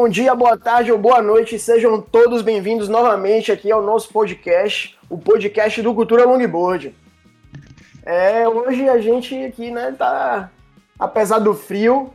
[0.00, 4.96] bom dia, boa tarde ou boa noite, sejam todos bem-vindos novamente aqui ao nosso podcast,
[5.10, 6.94] o podcast do Cultura Longboard.
[8.06, 10.52] É, hoje a gente aqui, né, tá,
[10.96, 12.12] apesar do frio,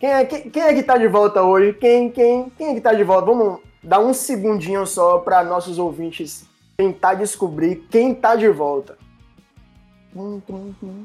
[0.00, 1.74] quem é, quem, quem é que tá de volta hoje?
[1.74, 3.26] Quem, quem, quem é que tá de volta?
[3.26, 6.44] Vamos dar um segundinho só para nossos ouvintes
[6.76, 8.98] tentar descobrir quem tá de volta.
[10.12, 11.04] Hum, hum, hum.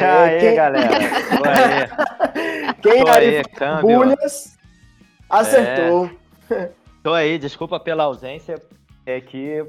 [0.00, 0.54] É, Aê, quem...
[0.54, 0.88] galera.
[1.44, 2.74] aí.
[2.80, 3.98] Quem Tô aí, câmbio.
[3.98, 4.55] Bulhas
[5.28, 6.10] acertou.
[6.50, 6.70] É.
[7.02, 8.60] Tô aí, desculpa pela ausência.
[9.04, 9.64] É que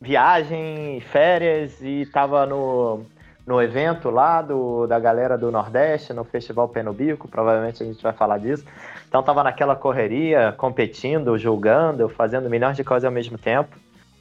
[0.00, 3.06] viagem, férias e tava no,
[3.46, 8.12] no evento lá do, da galera do Nordeste, no Festival Penobico, provavelmente a gente vai
[8.12, 8.64] falar disso.
[9.08, 13.76] Então tava naquela correria, competindo, julgando, fazendo milhões de coisas ao mesmo tempo.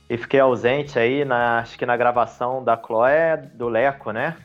[0.10, 4.36] E fiquei ausente aí, na, acho que na gravação da Chloé, do Leco, né?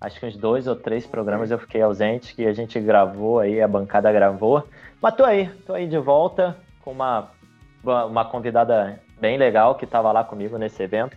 [0.00, 3.60] Acho que uns dois ou três programas eu fiquei ausente, que a gente gravou aí,
[3.60, 4.66] a bancada gravou.
[5.04, 7.28] Mas tô aí, tô aí de volta com uma,
[7.84, 11.14] uma convidada bem legal que estava lá comigo nesse evento.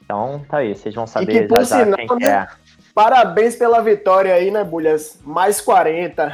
[0.00, 2.28] Então tá aí, vocês vão saber que, já, já sinal, quem né?
[2.28, 2.46] é.
[2.94, 5.20] Parabéns pela vitória aí, né, Bulhas?
[5.24, 6.32] Mais 40.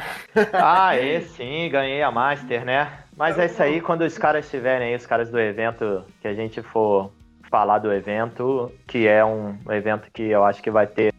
[0.53, 2.99] Ah, é sim, ganhei a Master, né?
[3.17, 6.35] Mas é isso aí, quando os caras estiverem aí, os caras do evento, que a
[6.35, 7.11] gente for
[7.49, 11.11] falar do evento, que é um evento que eu acho que vai ter.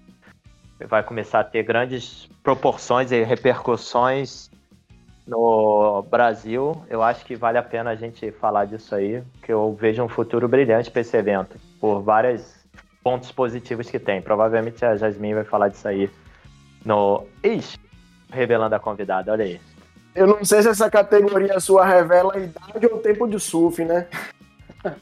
[0.87, 4.49] Vai começar a ter grandes proporções e repercussões
[5.27, 9.77] no Brasil, eu acho que vale a pena a gente falar disso aí, que eu
[9.79, 12.65] vejo um futuro brilhante para esse evento, por vários
[13.03, 14.23] pontos positivos que tem.
[14.23, 16.11] Provavelmente a Jasmine vai falar disso aí
[16.85, 17.27] no.
[17.43, 17.79] Ixi,
[18.31, 19.61] revelando a convidada, olha aí.
[20.15, 23.85] Eu não sei se essa categoria sua revela a idade ou o tempo de surf,
[23.85, 24.07] né?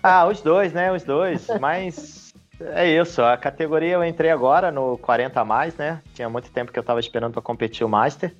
[0.02, 0.90] Ah, os dois, né?
[0.90, 1.46] Os dois.
[1.60, 3.22] Mas é isso.
[3.22, 6.00] A categoria eu entrei agora no 40 a mais, né?
[6.14, 8.34] Tinha muito tempo que eu tava esperando para competir o Master.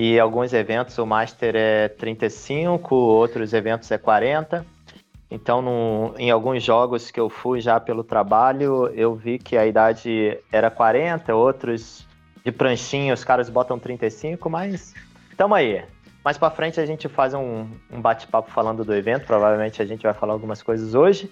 [0.00, 4.64] E alguns eventos o Master é 35, outros eventos é 40.
[5.28, 9.66] Então, no, em alguns jogos que eu fui já pelo trabalho, eu vi que a
[9.66, 12.06] idade era 40, outros
[12.44, 14.94] de pranchinha os caras botam 35, mas
[15.36, 15.84] tamo aí.
[16.24, 20.04] Mais para frente a gente faz um, um bate-papo falando do evento, provavelmente a gente
[20.04, 21.28] vai falar algumas coisas hoje.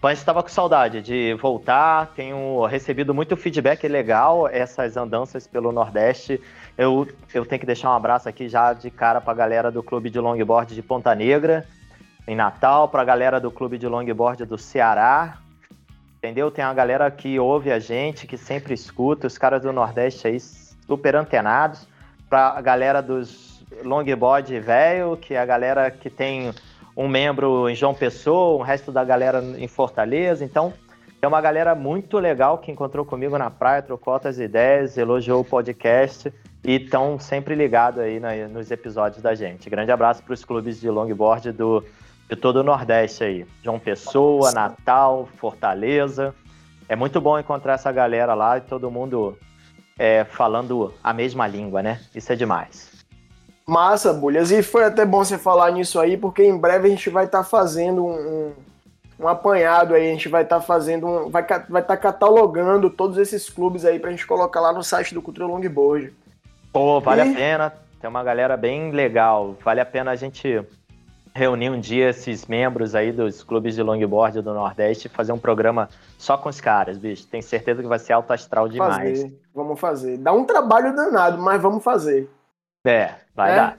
[0.00, 6.40] Mas estava com saudade de voltar, tenho recebido muito feedback legal, essas andanças pelo Nordeste
[6.76, 9.82] eu, eu tenho que deixar um abraço aqui já de cara para a galera do
[9.82, 11.66] Clube de Longboard de Ponta Negra,
[12.26, 15.38] em Natal, para a galera do Clube de Longboard do Ceará.
[16.18, 16.50] Entendeu?
[16.50, 20.40] Tem uma galera que ouve a gente, que sempre escuta, os caras do Nordeste aí
[20.40, 21.86] super antenados.
[22.28, 26.52] Para a galera dos longboard velho, que é a galera que tem
[26.96, 30.44] um membro em João Pessoa, o resto da galera em Fortaleza.
[30.44, 30.72] Então,
[31.24, 35.44] é uma galera muito legal que encontrou comigo na praia, trocou outras ideias, elogiou o
[35.44, 39.68] podcast e estão sempre ligados aí nos episódios da gente.
[39.70, 41.84] Grande abraço para os clubes de longboard do,
[42.28, 43.46] de todo o Nordeste aí.
[43.62, 46.34] João Pessoa, Natal, Fortaleza.
[46.88, 49.38] É muito bom encontrar essa galera lá e todo mundo
[49.98, 52.00] é, falando a mesma língua, né?
[52.14, 52.92] Isso é demais.
[53.66, 54.50] Massa, Bulhas.
[54.50, 57.38] E foi até bom você falar nisso aí, porque em breve a gente vai estar
[57.38, 58.52] tá fazendo um,
[59.18, 60.08] um, apanhado aí.
[60.08, 61.30] A gente vai estar tá fazendo um.
[61.30, 64.82] Vai estar vai tá catalogando todos esses clubes aí para a gente colocar lá no
[64.82, 66.12] site do Cultura Longboard.
[66.72, 67.32] Pô, vale e...
[67.32, 67.72] a pena.
[68.00, 69.56] Tem uma galera bem legal.
[69.64, 70.62] Vale a pena a gente
[71.34, 75.38] reunir um dia esses membros aí dos clubes de longboard do Nordeste e fazer um
[75.38, 77.26] programa só com os caras, bicho.
[77.26, 79.22] Tenho certeza que vai ser alto astral demais.
[79.22, 79.40] Fazer.
[79.52, 80.16] Vamos fazer.
[80.18, 82.30] Dá um trabalho danado, mas vamos fazer.
[82.86, 83.56] É, vai é?
[83.56, 83.78] dar.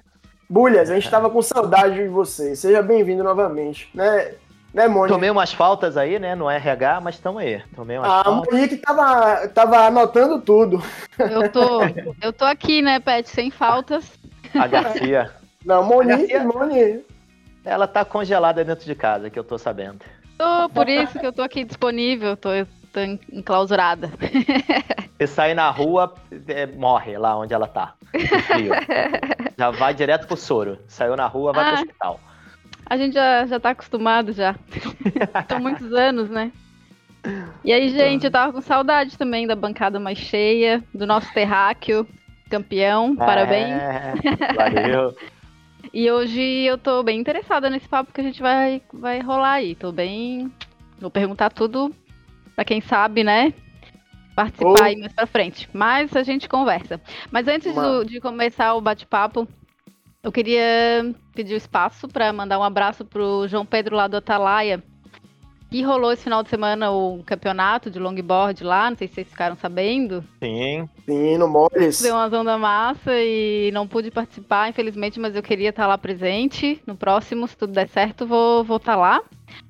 [0.49, 2.55] Bulhas, a gente tava com saudade de você.
[2.55, 3.89] Seja bem-vindo novamente.
[3.93, 4.33] Né?
[4.75, 5.13] Né, Mônica?
[5.13, 7.63] Tomei umas faltas aí, né, no RH, mas estamos aí.
[7.73, 8.53] Tomei umas a faltas.
[8.53, 10.83] Monique tava, tava anotando tudo.
[11.17, 11.79] Eu tô,
[12.21, 14.19] eu tô aqui, né, Pet, sem faltas.
[14.53, 15.31] A Garcia.
[15.65, 17.05] Não, Monique, Garcia, Monique.
[17.63, 20.03] Ela tá congelada dentro de casa, que eu tô sabendo.
[20.37, 22.49] Tô, por isso que eu tô aqui disponível, tô,
[22.91, 22.99] tô
[23.31, 24.11] enclausurada.
[25.17, 26.13] Se sair na rua,
[26.49, 27.93] é, morre lá onde ela tá.
[29.57, 30.79] Já vai direto pro soro.
[30.85, 31.67] Saiu na rua, vai ah.
[31.67, 32.19] pro hospital.
[32.85, 34.55] A gente já, já tá acostumado já.
[35.49, 36.51] São muitos anos, né?
[37.63, 42.07] E aí, gente, eu tava com saudade também da bancada mais cheia, do nosso terráqueo
[42.49, 43.13] campeão.
[43.13, 43.81] É, Parabéns.
[44.55, 45.15] Valeu.
[45.93, 49.75] e hoje eu tô bem interessada nesse papo que a gente vai, vai rolar aí.
[49.75, 50.51] Tô bem.
[50.99, 51.93] Vou perguntar tudo
[52.55, 53.53] pra quem sabe, né?
[54.35, 54.83] Participar oh.
[54.83, 55.69] aí mais pra frente.
[55.73, 56.99] Mas a gente conversa.
[57.31, 59.47] Mas antes do, de começar o bate-papo,
[60.25, 64.17] eu queria pedir o espaço para mandar um abraço para o João Pedro lá do
[64.17, 64.83] Atalaia,
[65.69, 69.27] que rolou esse final de semana o campeonato de longboard lá, não sei se vocês
[69.27, 70.23] ficaram sabendo.
[70.41, 70.89] Sim.
[71.05, 72.01] Sim, no Mores.
[72.01, 76.81] Deu uma onda massa e não pude participar, infelizmente, mas eu queria estar lá presente.
[76.87, 79.21] No próximo, se tudo der certo, vou vou tá lá.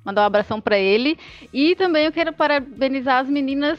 [0.06, 1.18] Mandar um abração para ele.
[1.52, 3.78] E também eu quero parabenizar as meninas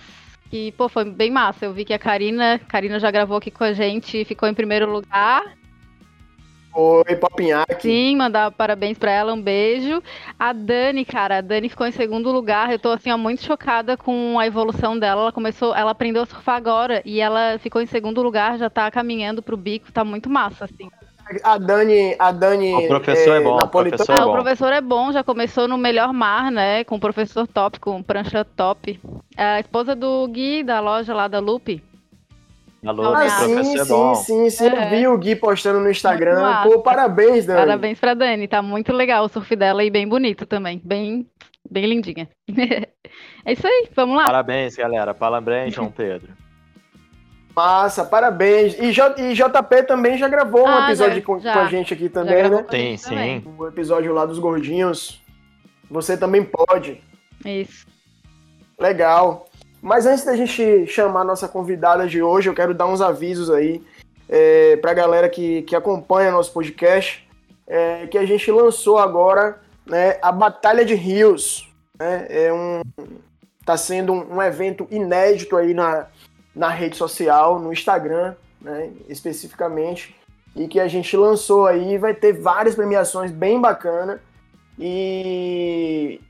[0.50, 1.64] que, pô, foi bem massa.
[1.64, 4.90] Eu vi que a Karina, Karina já gravou aqui com a gente, ficou em primeiro
[4.93, 5.43] lugar.
[6.78, 7.81] Oi, Popinhaque.
[7.81, 10.02] Sim, mandar parabéns para ela, um beijo.
[10.38, 12.70] A Dani, cara, a Dani ficou em segundo lugar.
[12.70, 15.23] Eu tô assim, ó, muito chocada com a evolução dela.
[15.23, 18.90] Ela começou, ela aprendeu a surfar agora e ela ficou em segundo lugar, já tá
[18.90, 20.90] caminhando pro bico, tá muito massa, assim.
[21.43, 22.75] A Dani, a Dani.
[22.75, 23.56] O professor é, é bom.
[23.56, 24.28] O professor, é ah, bom.
[24.28, 26.84] o professor é bom, já começou no melhor mar, né?
[26.84, 29.00] Com o professor top, com prancha top.
[29.34, 31.82] É a esposa do Gui, da loja lá da Lupe.
[32.87, 34.69] Alô, ah, sim, sim, sim, sim, sim.
[34.69, 34.87] É.
[34.87, 36.62] Eu vi o Gui postando no Instagram.
[36.62, 37.59] Pô, parabéns, Dani.
[37.59, 40.81] Parabéns pra Dani, tá muito legal o surf dela e bem bonito também.
[40.85, 41.29] Bem,
[41.69, 42.29] bem lindinha.
[43.44, 44.27] é isso aí, vamos lá.
[44.27, 45.12] Parabéns, galera.
[45.12, 46.33] Parabéns, João Pedro.
[47.56, 48.79] Massa, parabéns.
[48.79, 51.53] E, J, e JP também já gravou um ah, episódio já, com, já.
[51.55, 52.65] com, a gente aqui também, né?
[52.71, 53.44] Sim, sim.
[53.59, 55.21] O episódio lá dos gordinhos.
[55.91, 57.03] Você também pode.
[57.44, 57.87] Isso.
[58.79, 59.46] Legal.
[59.87, 63.49] Mas antes da gente chamar a nossa convidada de hoje, eu quero dar uns avisos
[63.49, 63.81] aí
[64.29, 67.25] é, para a galera que, que acompanha nosso podcast,
[67.69, 71.73] é, que a gente lançou agora né, a Batalha de Rios.
[71.97, 72.83] Né, é um,
[73.65, 76.09] tá sendo um, um, evento inédito aí na,
[76.53, 80.17] na rede social, no Instagram, né, especificamente,
[80.56, 84.19] e que a gente lançou aí, vai ter várias premiações bem bacanas
[84.81, 86.21] e,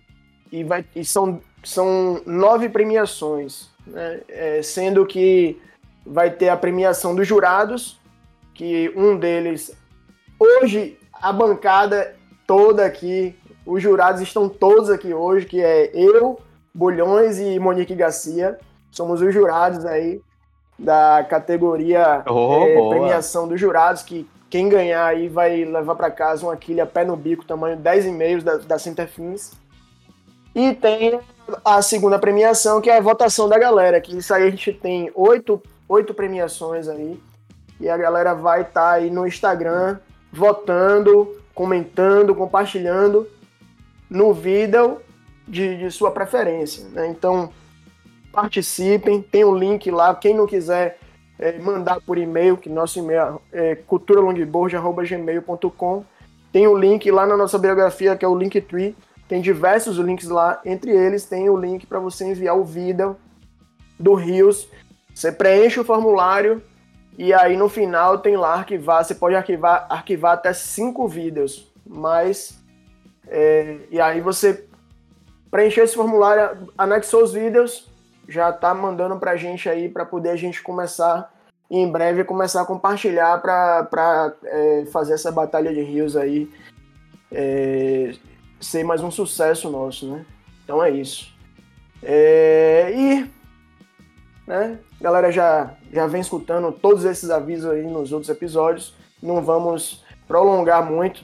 [0.53, 4.21] e, vai, e são são nove premiações, né?
[4.29, 5.61] é, sendo que
[6.07, 8.01] vai ter a premiação dos jurados,
[8.55, 9.77] que um deles.
[10.39, 12.15] Hoje, a bancada
[12.47, 13.35] toda aqui,
[13.67, 16.39] os jurados estão todos aqui hoje, que é eu,
[16.73, 18.57] Bulhões e Monique Garcia.
[18.93, 20.21] Somos os jurados aí
[20.79, 26.47] da categoria oh, é, premiação dos jurados, que quem ganhar aí vai levar para casa
[26.47, 29.51] uma quilha pé no bico, tamanho 10,5 da, da Centerfins.
[30.55, 31.21] E tem
[31.65, 35.11] a segunda premiação, que é a votação da galera, que isso aí a gente tem
[35.15, 37.21] oito, oito premiações aí.
[37.81, 39.99] E a galera vai estar tá aí no Instagram
[40.33, 43.29] votando, comentando, compartilhando
[44.09, 44.99] no vídeo
[45.47, 46.89] de, de sua preferência.
[46.89, 47.07] Né?
[47.09, 47.51] Então,
[48.33, 50.15] participem, tem o um link lá.
[50.15, 50.99] Quem não quiser
[51.39, 56.05] é, mandar por e-mail, que nosso e-mail é culturalongboard.gmail.com.
[56.53, 58.97] Tem o um link lá na nossa biografia, que é o Linktree
[59.29, 63.17] tem diversos links lá, entre eles tem o link para você enviar o vídeo
[63.99, 64.69] do Rios.
[65.15, 66.63] Você preenche o formulário
[67.19, 69.05] e aí no final tem lá arquivar.
[69.05, 72.63] Você pode arquivar, arquivar até cinco vídeos, mas
[73.27, 74.65] é, e aí você
[75.51, 77.89] preencheu esse formulário, anexou os vídeos,
[78.29, 81.33] já tá mandando pra gente aí para poder a gente começar
[81.69, 86.49] e em breve começar a compartilhar para é, fazer essa batalha de rios aí.
[87.33, 88.15] É,
[88.61, 90.25] ser mais um sucesso nosso, né?
[90.65, 91.35] Então é isso.
[92.03, 93.31] É, e,
[94.47, 100.05] né, galera já, já vem escutando todos esses avisos aí nos outros episódios, não vamos
[100.27, 101.23] prolongar muito.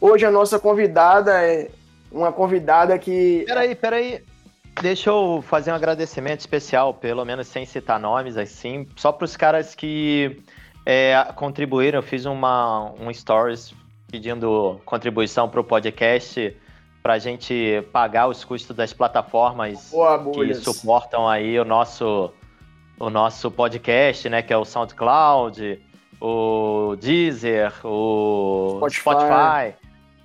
[0.00, 1.70] Hoje a nossa convidada é
[2.10, 3.44] uma convidada que...
[3.46, 4.24] Peraí, peraí,
[4.80, 9.36] Deixa eu fazer um agradecimento especial, pelo menos sem citar nomes, assim, só para os
[9.36, 10.42] caras que
[10.86, 11.98] é, contribuíram.
[11.98, 13.74] Eu fiz uma, um stories
[14.12, 16.54] pedindo contribuição para o podcast
[17.02, 22.30] para a gente pagar os custos das plataformas Boa, que suportam aí o nosso,
[23.00, 24.42] o nosso podcast, né?
[24.42, 25.80] Que é o SoundCloud,
[26.20, 29.00] o Deezer, o Spotify.
[29.00, 29.74] Spotify.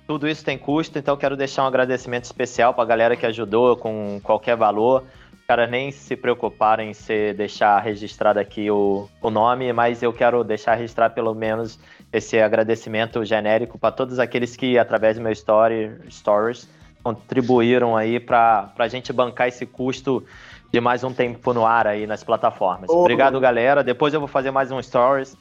[0.06, 3.74] Tudo isso tem custo, então quero deixar um agradecimento especial para a galera que ajudou
[3.76, 5.04] com qualquer valor.
[5.48, 10.44] Cara, nem se preocuparem em se deixar registrado aqui o, o nome, mas eu quero
[10.44, 11.78] deixar registrar pelo menos
[12.12, 16.68] esse agradecimento genérico para todos aqueles que, através do meu story, stories,
[17.02, 20.24] contribuíram aí para a gente bancar esse custo
[20.72, 22.88] de mais um tempo no ar aí nas plataformas.
[22.90, 23.00] Oh.
[23.00, 23.82] Obrigado, galera.
[23.82, 25.36] Depois eu vou fazer mais um stories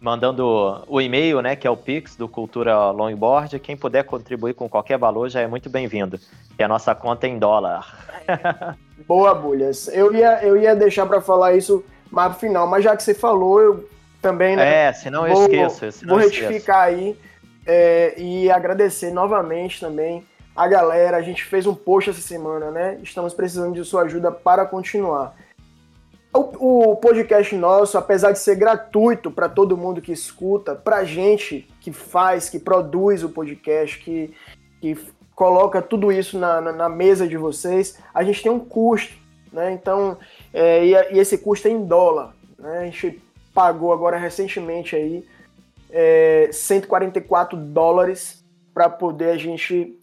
[0.00, 3.56] mandando o e-mail, né, que é o Pix do Cultura Longboard.
[3.60, 6.18] Quem puder contribuir com qualquer valor já é muito bem-vindo.
[6.58, 7.86] E a nossa conta é em dólar.
[9.06, 9.86] Boa, Bulhas.
[9.88, 13.14] Eu ia, eu ia deixar para falar isso mais pro final, mas já que você
[13.14, 13.88] falou, eu
[14.22, 14.86] também, né?
[14.86, 15.92] É, senão eu vou, esqueço.
[15.92, 17.18] Senão vou retificar aí
[17.66, 20.24] é, e agradecer novamente também
[20.54, 21.16] a galera.
[21.16, 22.98] A gente fez um post essa semana, né?
[23.02, 25.34] Estamos precisando de sua ajuda para continuar.
[26.32, 31.68] O, o podcast nosso, apesar de ser gratuito para todo mundo que escuta, para gente
[31.80, 34.32] que faz, que produz o podcast, que,
[34.80, 34.96] que
[35.34, 39.14] coloca tudo isso na, na, na mesa de vocês, a gente tem um custo,
[39.52, 39.72] né?
[39.72, 40.16] Então,
[40.54, 42.78] é, e, e, esse custo é em dólar, né?
[42.78, 43.22] A gente
[43.54, 45.24] pagou agora recentemente aí
[45.92, 48.42] é, 144 dólares
[48.72, 49.98] para poder a gente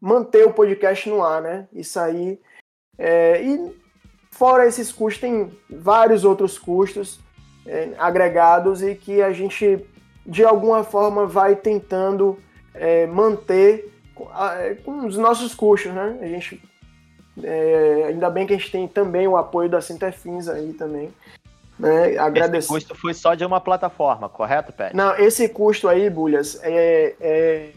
[0.00, 1.66] manter o podcast no ar, né?
[1.72, 2.38] Isso aí.
[2.98, 3.76] É, e
[4.30, 7.18] fora esses custos, tem vários outros custos
[7.66, 9.84] é, agregados e que a gente,
[10.26, 12.38] de alguma forma, vai tentando
[12.74, 16.18] é, manter com, a, com, os nossos custos, né?
[16.20, 16.62] A gente.
[17.42, 21.10] É, ainda bem que a gente tem também o apoio da Sinterfins aí também.
[21.80, 22.18] Né?
[22.18, 22.58] Agradecer.
[22.58, 24.94] Esse custo foi só de uma plataforma, correto, Pet?
[24.94, 27.70] Não, esse custo aí, Bulhas, é, é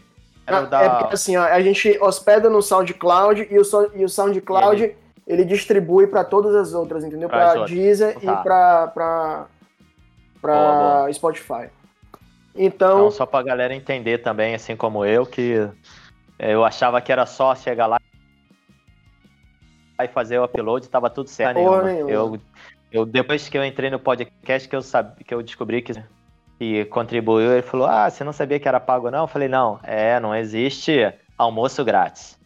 [0.46, 0.82] é, da...
[0.82, 3.62] é porque assim, ó, a gente hospeda no SoundCloud e o,
[3.94, 4.96] e o SoundCloud ele,
[5.26, 7.28] ele distribui para todas as outras, entendeu?
[7.28, 8.20] Para Deezer tá.
[8.20, 9.46] e para para
[10.40, 11.70] para Spotify.
[12.54, 15.66] Então, então só para galera entender também, assim como eu, que
[16.38, 17.98] eu achava que era só chegar lá
[20.02, 21.58] e fazer o upload, estava tudo certo.
[21.58, 22.38] Eu,
[22.94, 25.92] eu depois que eu entrei no podcast que eu sabe, que eu descobri que
[26.56, 29.22] que contribuiu, ele falou: Ah, você não sabia que era pago, não?
[29.22, 32.38] Eu falei: Não, é, não existe almoço grátis.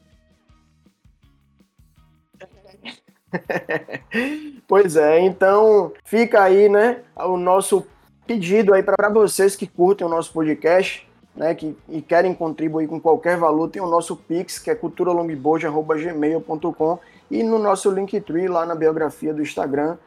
[4.66, 7.86] pois é, então fica aí, né, o nosso
[8.26, 12.98] pedido aí para vocês que curtem o nosso podcast, né, que e querem contribuir com
[12.98, 16.98] qualquer valor, tem o nosso Pix, que é culturalongboard.gmail.com
[17.30, 19.98] e no nosso Linktree, lá na biografia do Instagram,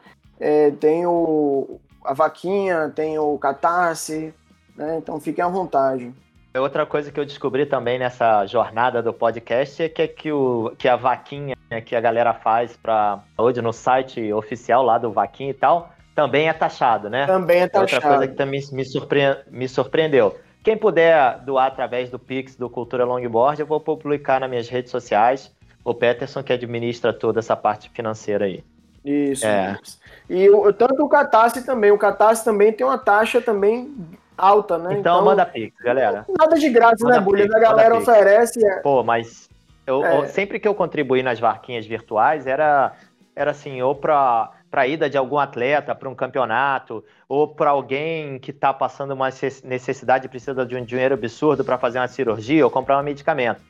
[0.42, 4.34] é, tem o, a vaquinha, tem o catarse,
[4.76, 4.98] né?
[4.98, 6.12] Então fiquem à vontade.
[6.54, 10.74] Outra coisa que eu descobri também nessa jornada do podcast é que, é que, o,
[10.76, 11.56] que a vaquinha
[11.86, 16.48] que a galera faz para hoje no site oficial lá do Vaquinha e tal, também
[16.48, 17.24] é taxado, né?
[17.24, 17.94] Também é taxado.
[17.94, 19.20] Outra coisa que também me, surpre...
[19.50, 20.38] me surpreendeu.
[20.62, 24.90] Quem puder doar através do Pix do Cultura Longboard, eu vou publicar nas minhas redes
[24.90, 25.50] sociais.
[25.82, 28.62] O Peterson que administra toda essa parte financeira aí.
[29.02, 29.46] Isso.
[29.46, 29.78] É.
[29.82, 30.01] isso.
[30.28, 31.90] E o, tanto o Catarse também.
[31.90, 33.94] O Catarse também tem uma taxa também
[34.36, 34.94] alta, né?
[34.94, 36.24] Então, então manda Pix, galera.
[36.38, 37.48] Nada de graça, manda né, Bulha?
[37.54, 38.64] A galera oferece.
[38.64, 38.80] É...
[38.80, 39.48] Pô, mas
[39.86, 40.26] eu, é.
[40.26, 42.92] sempre que eu contribuí nas varquinhas virtuais, era,
[43.34, 48.38] era assim, ou para para ida de algum atleta para um campeonato, ou para alguém
[48.38, 49.28] que está passando uma
[49.64, 53.60] necessidade, precisa de um dinheiro absurdo para fazer uma cirurgia ou comprar um medicamento.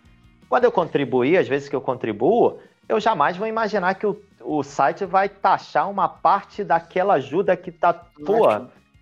[0.48, 4.62] Quando eu contribuí, às vezes que eu contribuo, eu jamais vou imaginar que o, o
[4.62, 8.48] site vai taxar uma parte daquela ajuda que tá, pô,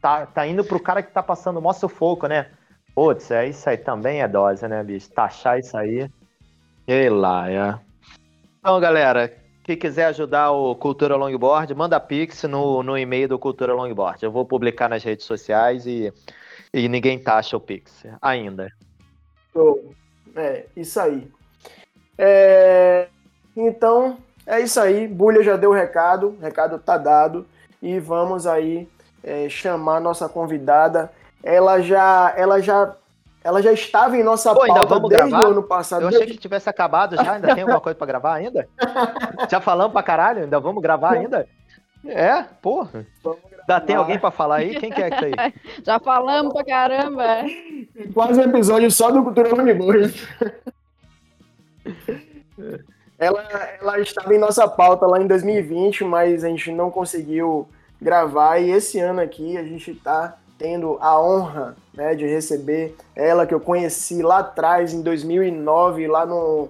[0.00, 2.50] tá, tá indo pro cara que tá passando o maior sufoco, né?
[2.94, 5.10] Putz, é, isso aí também é dose, né, bicho?
[5.10, 6.10] Taxar isso aí.
[6.86, 7.78] Sei lá, é.
[8.58, 9.32] Então, galera,
[9.62, 14.24] quem quiser ajudar o Cultura Longboard, manda pix no, no e-mail do Cultura Longboard.
[14.24, 16.12] Eu vou publicar nas redes sociais e,
[16.74, 18.68] e ninguém taxa o pix ainda.
[20.34, 21.30] É, isso aí.
[22.18, 23.08] É...
[23.56, 25.06] Então, é isso aí.
[25.06, 27.46] Bulha já deu o recado, o recado tá dado.
[27.82, 28.88] E vamos aí
[29.22, 31.10] é, chamar nossa convidada.
[31.42, 32.94] Ela já, ela já,
[33.42, 35.48] ela já estava em nossa Pô, pauta desde gravar?
[35.48, 36.02] o ano passado.
[36.02, 37.32] Eu achei que tivesse acabado já.
[37.32, 38.68] Ainda tem alguma coisa para gravar ainda?
[39.50, 40.42] já falamos pra caralho?
[40.42, 41.46] Ainda vamos gravar ainda?
[42.06, 43.06] É, porra.
[43.66, 44.74] Dá, tem alguém para falar aí?
[44.78, 45.54] Quem que é que tá aí?
[45.84, 47.44] Já falamos pra caramba.
[48.12, 50.26] Quase um episódio só do Cultura Unibus.
[53.20, 53.44] Ela,
[53.78, 57.68] ela estava em nossa pauta lá em 2020, mas a gente não conseguiu
[58.00, 58.58] gravar.
[58.58, 63.52] E esse ano aqui a gente está tendo a honra né, de receber ela que
[63.52, 66.68] eu conheci lá atrás, em 2009, lá no,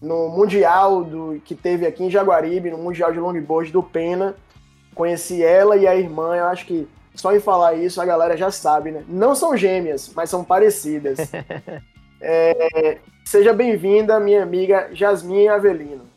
[0.00, 4.36] no Mundial do, que teve aqui em Jaguaribe, no Mundial de Longboard do Pena.
[4.94, 8.52] Conheci ela e a irmã, eu acho que só em falar isso a galera já
[8.52, 9.04] sabe, né?
[9.08, 11.18] Não são gêmeas, mas são parecidas.
[12.20, 12.98] é,
[13.28, 16.08] Seja bem-vinda, minha amiga Jasmine Avelino.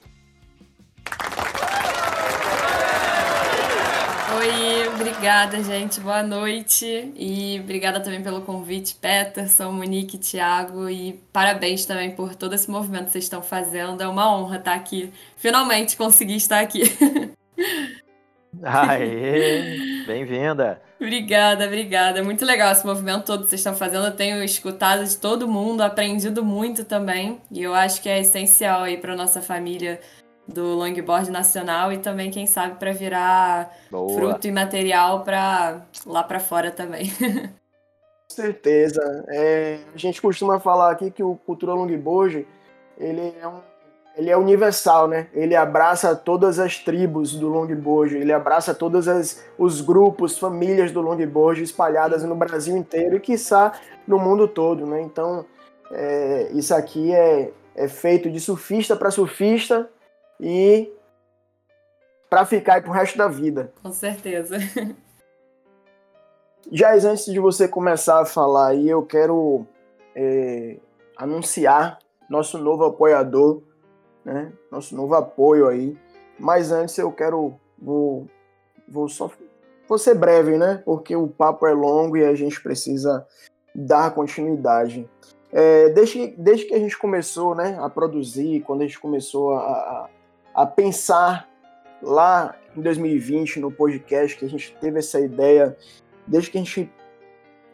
[4.37, 5.99] Oi, obrigada, gente.
[5.99, 7.11] Boa noite.
[7.17, 10.89] E obrigada também pelo convite, Peterson, Monique, Thiago.
[10.89, 14.01] E parabéns também por todo esse movimento que vocês estão fazendo.
[14.01, 15.11] É uma honra estar aqui.
[15.35, 16.83] Finalmente consegui estar aqui.
[18.63, 20.81] Aê, bem-vinda.
[21.01, 22.19] Obrigada, obrigada.
[22.19, 24.05] É muito legal esse movimento todo que vocês estão fazendo.
[24.05, 27.41] Eu tenho escutado de todo mundo, aprendido muito também.
[27.49, 29.99] E eu acho que é essencial aí para nossa família
[30.47, 34.13] do longboard nacional e também, quem sabe, para virar Boa.
[34.13, 37.11] fruto e material para lá para fora também.
[38.29, 39.25] Com certeza.
[39.29, 42.47] É, a gente costuma falar aqui que o Cultura Longboard
[42.97, 43.70] ele é um
[44.15, 45.27] ele é universal, né?
[45.33, 49.07] Ele abraça todas as tribos do longboard, ele abraça todos
[49.57, 53.73] os grupos, famílias do longboard espalhadas no Brasil inteiro e, quiçá,
[54.05, 55.01] no mundo todo, né?
[55.01, 55.45] Então,
[55.91, 59.89] é, isso aqui é, é feito de surfista para surfista
[60.39, 60.91] e
[62.29, 63.73] para ficar aí pro resto da vida.
[63.81, 64.57] Com certeza.
[66.71, 69.65] Jaz, antes de você começar a falar aí, eu quero
[70.15, 70.77] é,
[71.17, 71.99] anunciar
[72.29, 73.61] nosso novo apoiador,
[74.23, 74.51] né?
[74.71, 75.97] Nosso novo apoio aí.
[76.39, 78.27] Mas antes eu quero vou,
[78.87, 79.29] vou só
[79.87, 80.81] vou ser breve, né?
[80.85, 83.27] Porque o papo é longo e a gente precisa
[83.75, 85.09] dar continuidade.
[85.51, 90.09] É, desde, desde que a gente começou né, a produzir, quando a gente começou a,
[90.55, 91.49] a, pensar
[92.01, 95.75] lá em 2020 no podcast, que a gente teve essa ideia,
[96.25, 96.89] desde que a gente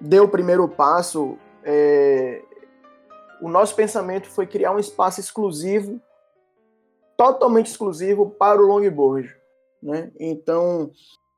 [0.02, 2.42] deu o primeiro passo, é,
[3.40, 6.02] o nosso pensamento foi criar um espaço exclusivo,
[7.18, 9.36] totalmente exclusivo para o longboard.
[9.82, 10.12] Né?
[10.20, 10.92] Então,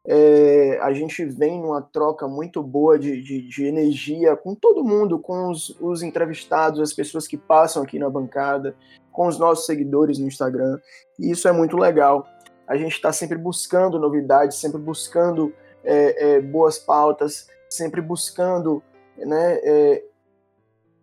[0.06, 5.20] é, a gente vem numa troca muito boa de, de, de energia com todo mundo,
[5.20, 8.76] com os, os, entrevistados, as pessoas que passam aqui na bancada,
[9.12, 10.80] com os nossos seguidores no Instagram.
[11.18, 12.28] E isso é muito legal.
[12.68, 18.84] A gente está sempre buscando novidades, sempre buscando é, é, boas pautas, sempre buscando
[19.18, 20.04] né, é,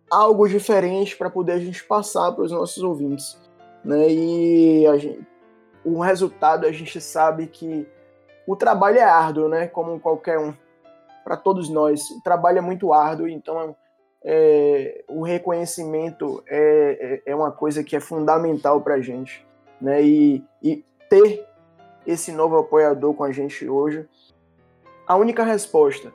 [0.09, 3.37] algo diferente para poder a gente passar para os nossos ouvintes.
[3.87, 4.09] Né?
[4.09, 5.25] E gente,
[5.85, 7.87] o resultado a gente sabe que
[8.45, 9.65] o trabalho é árduo, né?
[9.67, 10.53] Como qualquer um,
[11.23, 12.01] para todos nós.
[12.11, 13.73] O trabalho é muito árduo, então
[14.21, 19.47] é, o reconhecimento é, é, é, uma coisa que é fundamental para a gente,
[19.79, 20.03] né?
[20.03, 21.47] E, e ter
[22.05, 24.05] esse novo apoiador com a gente hoje,
[25.07, 26.11] a única resposta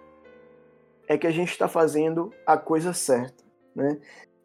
[1.09, 3.43] é que a gente está fazendo a coisa certa,
[3.75, 3.99] né?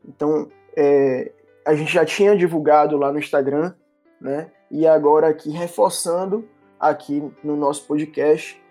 [0.06, 1.34] Então, é,
[1.68, 3.74] a gente já tinha divulgado lá no Instagram,
[4.22, 4.50] né?
[4.72, 6.48] E agora aqui reforçando
[6.80, 8.62] aqui no nosso podcast.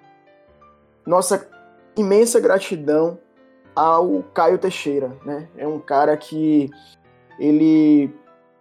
[1.07, 1.47] Nossa
[1.95, 3.19] imensa gratidão
[3.75, 5.47] ao Caio Teixeira, né?
[5.59, 6.71] É um cara que
[7.39, 8.11] ele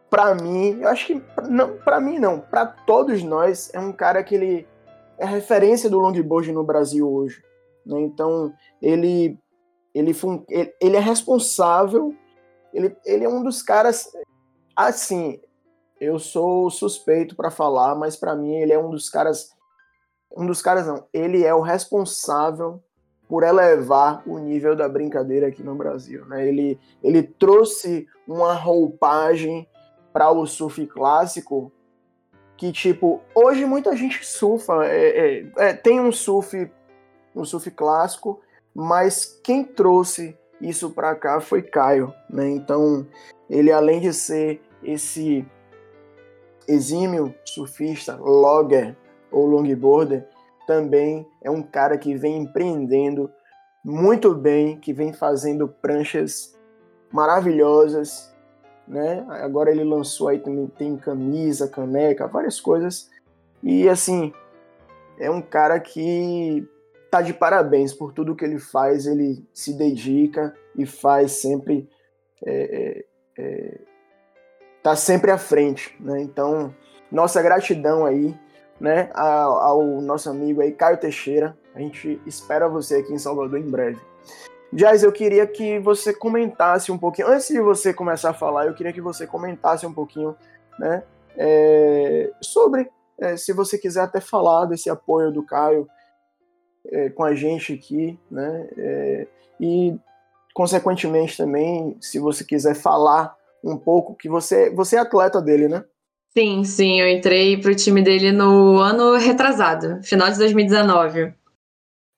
[0.10, 4.22] para mim, eu acho que não, para mim não, para todos nós é um cara
[4.22, 4.68] que ele
[5.18, 7.42] é referência do longboard no Brasil hoje,
[7.86, 8.02] né?
[8.02, 9.40] Então, ele
[9.94, 10.12] ele,
[10.82, 12.14] ele é responsável,
[12.76, 14.12] ele, ele é um dos caras
[14.76, 15.40] assim,
[16.00, 19.56] eu sou suspeito para falar, mas para mim ele é um dos caras.
[20.36, 21.08] Um dos caras não.
[21.14, 22.84] Ele é o responsável
[23.28, 26.26] por elevar o nível da brincadeira aqui no Brasil.
[26.26, 26.48] Né?
[26.48, 29.68] Ele, ele trouxe uma roupagem
[30.12, 31.72] para o surf clássico
[32.58, 34.86] que, tipo, hoje muita gente surfa.
[34.86, 36.70] É, é, é, tem um surf,
[37.34, 38.42] um surf clássico,
[38.74, 42.14] mas quem trouxe isso para cá foi Caio.
[42.30, 42.50] Né?
[42.50, 43.06] Então,
[43.50, 45.46] ele além de ser esse
[46.68, 48.96] exímio surfista, logger
[49.32, 50.28] ou longboarder,
[50.66, 53.30] também é um cara que vem empreendendo
[53.84, 56.58] muito bem, que vem fazendo pranchas
[57.12, 58.34] maravilhosas,
[58.88, 59.26] né?
[59.30, 63.12] Agora ele lançou aí também tem camisa, caneca, várias coisas.
[63.62, 64.34] E assim,
[65.20, 66.68] é um cara que
[67.16, 71.90] tá de parabéns por tudo que ele faz, ele se dedica e faz sempre
[72.46, 73.06] é,
[73.38, 73.80] é, é
[74.84, 76.22] tá sempre à frente, né?
[76.22, 76.76] Então,
[77.10, 78.38] nossa gratidão aí,
[78.82, 81.58] né, ao, ao, nosso amigo aí Caio Teixeira.
[81.74, 84.02] A gente espera você aqui em Salvador em breve.
[84.74, 88.74] Jazz, eu queria que você comentasse um pouquinho, antes de você começar a falar, eu
[88.74, 90.36] queria que você comentasse um pouquinho,
[90.78, 91.04] né,
[91.38, 95.88] é, sobre, é, se você quiser até falar desse apoio do Caio
[96.92, 99.28] é, com a gente aqui, né, é,
[99.60, 99.96] e
[100.54, 105.84] consequentemente também, se você quiser falar um pouco, que você, você é atleta dele, né?
[106.38, 111.34] Sim, sim, eu entrei pro time dele no ano retrasado, final de 2019.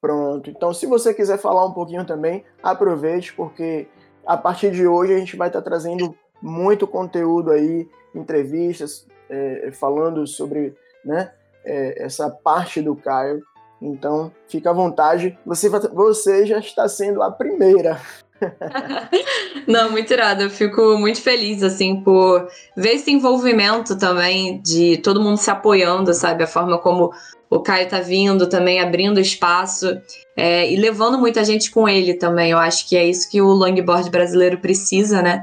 [0.02, 3.88] Pronto, então se você quiser falar um pouquinho também, aproveite, porque
[4.26, 9.72] a partir de hoje a gente vai estar tá trazendo muito conteúdo aí, entrevistas, é,
[9.72, 11.32] falando sobre né,
[11.64, 13.42] é, essa parte do Caio.
[13.82, 15.38] Então, fica à vontade.
[15.46, 18.00] Você, você já está sendo a primeira
[19.68, 20.44] Não, muito irado.
[20.44, 26.14] Eu fico muito feliz, assim, por ver esse envolvimento também de todo mundo se apoiando,
[26.14, 26.44] sabe?
[26.44, 27.12] A forma como
[27.50, 30.00] o Caio tá vindo também, abrindo espaço
[30.36, 32.52] é, e levando muita gente com ele também.
[32.52, 35.42] Eu acho que é isso que o longboard brasileiro precisa, né?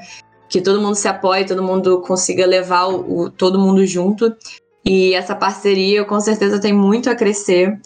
[0.49, 4.35] Que todo mundo se apoie, todo mundo consiga levar o, o todo mundo junto.
[4.85, 7.81] E essa parceria, com certeza, tem muito a crescer.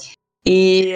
[0.47, 0.95] E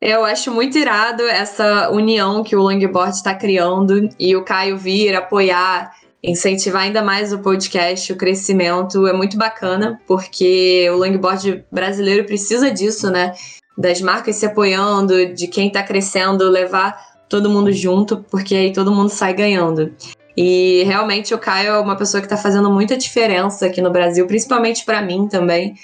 [0.00, 5.14] eu acho muito irado essa união que o Longboard está criando e o Caio vir
[5.14, 9.06] apoiar, incentivar ainda mais o podcast, o crescimento.
[9.06, 13.32] É muito bacana, porque o Longboard brasileiro precisa disso, né?
[13.76, 18.92] Das marcas se apoiando, de quem está crescendo, levar todo mundo junto, porque aí todo
[18.92, 19.94] mundo sai ganhando.
[20.36, 24.26] E realmente o Caio é uma pessoa que está fazendo muita diferença aqui no Brasil,
[24.26, 25.74] principalmente para mim também.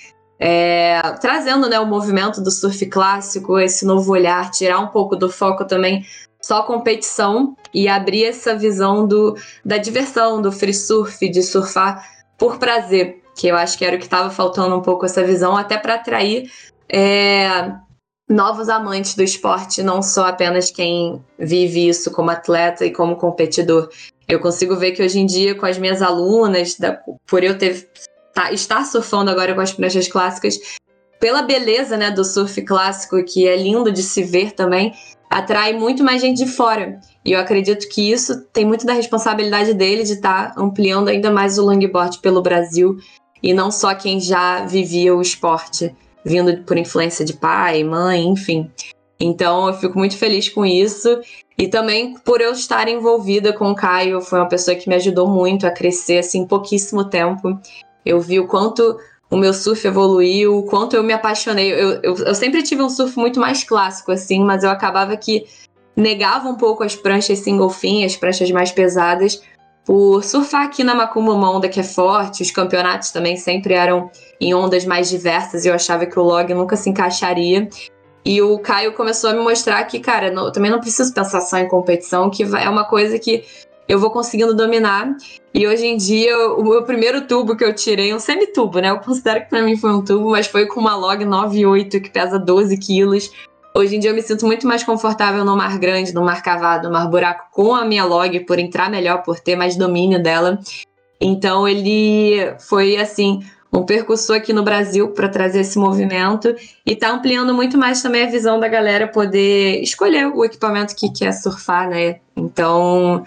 [0.44, 5.30] É, trazendo né, o movimento do surf clássico, esse novo olhar, tirar um pouco do
[5.30, 6.04] foco também
[6.42, 12.04] só competição e abrir essa visão do, da diversão, do free surf, de surfar
[12.36, 15.56] por prazer, que eu acho que era o que estava faltando um pouco essa visão,
[15.56, 16.50] até para atrair
[16.88, 17.72] é,
[18.28, 23.88] novos amantes do esporte, não só apenas quem vive isso como atleta e como competidor.
[24.26, 27.88] Eu consigo ver que hoje em dia, com as minhas alunas, da, por eu ter
[28.34, 30.58] tá, estar surfando agora com as pranchas clássicas,
[31.20, 34.92] pela beleza né, do surf clássico, que é lindo de se ver também,
[35.30, 37.00] atrai muito mais gente de fora.
[37.24, 41.30] E eu acredito que isso tem muito da responsabilidade dele de estar tá ampliando ainda
[41.30, 42.98] mais o longboard pelo Brasil
[43.42, 48.70] e não só quem já vivia o esporte, vindo por influência de pai, mãe, enfim.
[49.18, 51.20] Então eu fico muito feliz com isso.
[51.56, 55.28] E também por eu estar envolvida com o Caio, foi uma pessoa que me ajudou
[55.28, 57.58] muito a crescer assim, em pouquíssimo tempo.
[58.04, 58.98] Eu vi o quanto
[59.30, 61.72] o meu surf evoluiu, o quanto eu me apaixonei.
[61.72, 65.46] Eu, eu, eu, sempre tive um surf muito mais clássico, assim, mas eu acabava que
[65.96, 69.42] negava um pouco as pranchas single fin, as pranchas mais pesadas,
[69.84, 72.42] por surfar aqui na Macumba uma onda que é forte.
[72.42, 74.10] Os campeonatos também sempre eram
[74.40, 77.68] em ondas mais diversas e eu achava que o log nunca se encaixaria.
[78.24, 81.58] E o Caio começou a me mostrar que, cara, não, também não preciso pensar só
[81.58, 83.44] em competição, que é uma coisa que
[83.88, 85.14] eu vou conseguindo dominar.
[85.54, 88.90] E hoje em dia, o meu primeiro tubo que eu tirei, um semitubo, né?
[88.90, 92.10] Eu considero que para mim foi um tubo, mas foi com uma log 98 que
[92.10, 93.30] pesa 12 quilos.
[93.74, 96.88] Hoje em dia eu me sinto muito mais confortável no mar grande, no mar cavado,
[96.88, 100.58] no mar buraco com a minha log, por entrar melhor, por ter mais domínio dela.
[101.20, 103.40] Então ele foi assim
[103.72, 108.24] um percussor aqui no Brasil para trazer esse movimento e tá ampliando muito mais também
[108.24, 112.20] a visão da galera poder escolher o equipamento que quer surfar, né?
[112.36, 113.24] Então,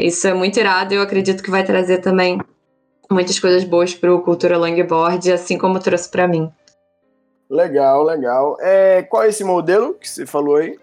[0.00, 2.40] isso é muito irado e eu acredito que vai trazer também
[3.10, 6.50] muitas coisas boas para o Cultura Longboard, assim como trouxe para mim.
[7.48, 8.56] Legal, legal.
[8.60, 10.78] É, qual é esse modelo que você falou aí?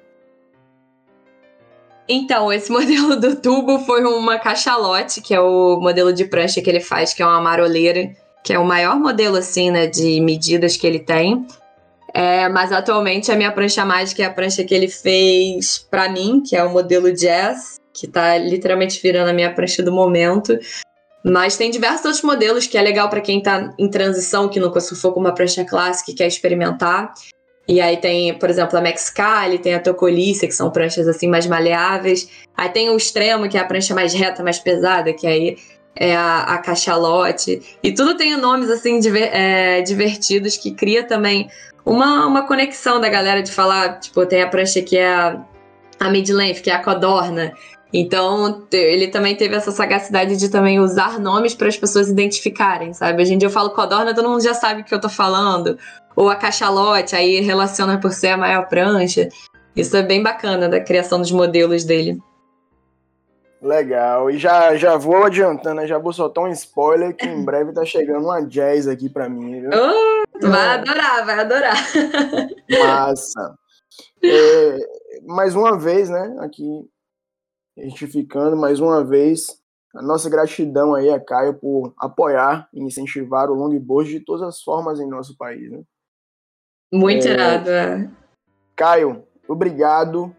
[2.10, 6.69] Então, esse modelo do tubo foi uma cachalote, que é o modelo de prancha que
[6.69, 8.10] ele faz, que é uma maroleira,
[8.43, 11.45] que é o maior modelo, assim, né, de medidas que ele tem.
[12.13, 16.41] É, mas atualmente a minha prancha mágica é a prancha que ele fez para mim,
[16.41, 20.57] que é o modelo Jazz, que tá literalmente virando a minha prancha do momento.
[21.25, 24.79] Mas tem diversos outros modelos que é legal para quem tá em transição, que nunca
[24.79, 27.13] surfou com uma prancha clássica e quer experimentar.
[27.67, 31.45] E aí tem, por exemplo, a Mexicali, tem a Tocolice, que são pranchas assim mais
[31.45, 32.29] maleáveis.
[32.55, 35.57] Aí tem o extremo, que é a prancha mais reta, mais pesada, que aí
[35.93, 37.77] é a, a cachalote.
[37.83, 41.49] E tudo tem nomes assim diver, é, divertidos que cria também
[41.86, 45.45] uma, uma conexão da galera de falar, tipo, tem a prancha que é a,
[45.99, 47.53] a mid-length, que é a codorna,
[47.93, 53.21] então, ele também teve essa sagacidade de também usar nomes para as pessoas identificarem, sabe?
[53.21, 55.78] Hoje em dia eu falo codorna, todo mundo já sabe o que eu tô falando.
[56.15, 59.30] Ou a cachalote, aí relaciona por ser a maior prancha.
[59.76, 62.19] Isso é bem bacana da criação dos modelos dele.
[63.62, 64.30] Legal.
[64.30, 65.88] E já, já vou adiantando, né?
[65.88, 69.62] já vou soltar um spoiler que em breve tá chegando uma jazz aqui para mim.
[69.62, 69.69] Viu?
[69.69, 71.76] Uh, vai adorar, vai adorar.
[72.69, 73.56] Massa.
[74.23, 74.78] É,
[75.26, 76.36] mais uma vez, né?
[76.39, 76.88] Aqui
[77.77, 79.61] identificando mais uma vez
[79.95, 84.61] a nossa gratidão aí a Caio por apoiar e incentivar o longboard de todas as
[84.61, 85.71] formas em nosso país.
[85.71, 85.81] Né?
[86.93, 87.31] Muito é...
[87.31, 87.69] irado.
[87.69, 88.09] É.
[88.75, 90.35] Caio, obrigado.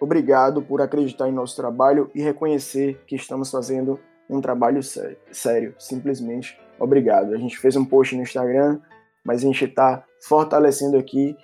[0.00, 5.18] Obrigado por acreditar em nosso trabalho e reconhecer que estamos fazendo um trabalho sério.
[5.30, 5.74] sério.
[5.78, 7.34] Simplesmente obrigado.
[7.34, 8.80] A gente fez um post no Instagram,
[9.24, 11.36] mas a gente está fortalecendo aqui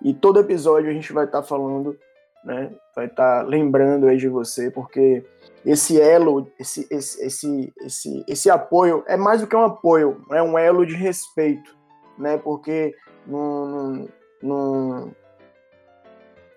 [0.00, 1.98] e todo episódio a gente vai estar tá falando
[2.44, 2.70] né?
[2.94, 5.24] Vai estar tá lembrando aí de você, porque
[5.64, 10.42] esse elo, esse, esse, esse, esse, esse apoio é mais do que um apoio, é
[10.42, 11.76] um elo de respeito,
[12.18, 12.38] né?
[12.38, 12.94] Porque
[13.26, 14.08] não,
[14.42, 15.14] não,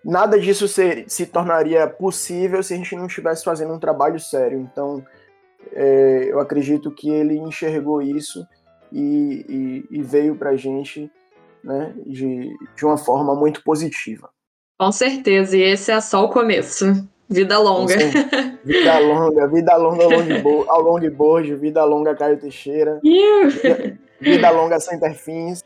[0.04, 4.60] nada disso ser, se tornaria possível se a gente não estivesse fazendo um trabalho sério.
[4.60, 5.04] Então,
[5.72, 8.46] é, eu acredito que ele enxergou isso
[8.92, 11.12] e, e, e veio para a gente
[11.64, 14.30] né, de, de uma forma muito positiva.
[14.78, 16.86] Com certeza, e esse é só o começo.
[17.30, 17.96] Vida longa.
[18.64, 23.00] Vida longa, vida longa ao ao longboard vida longa Caio Teixeira.
[23.04, 25.64] Vida, vida longa Center Fins,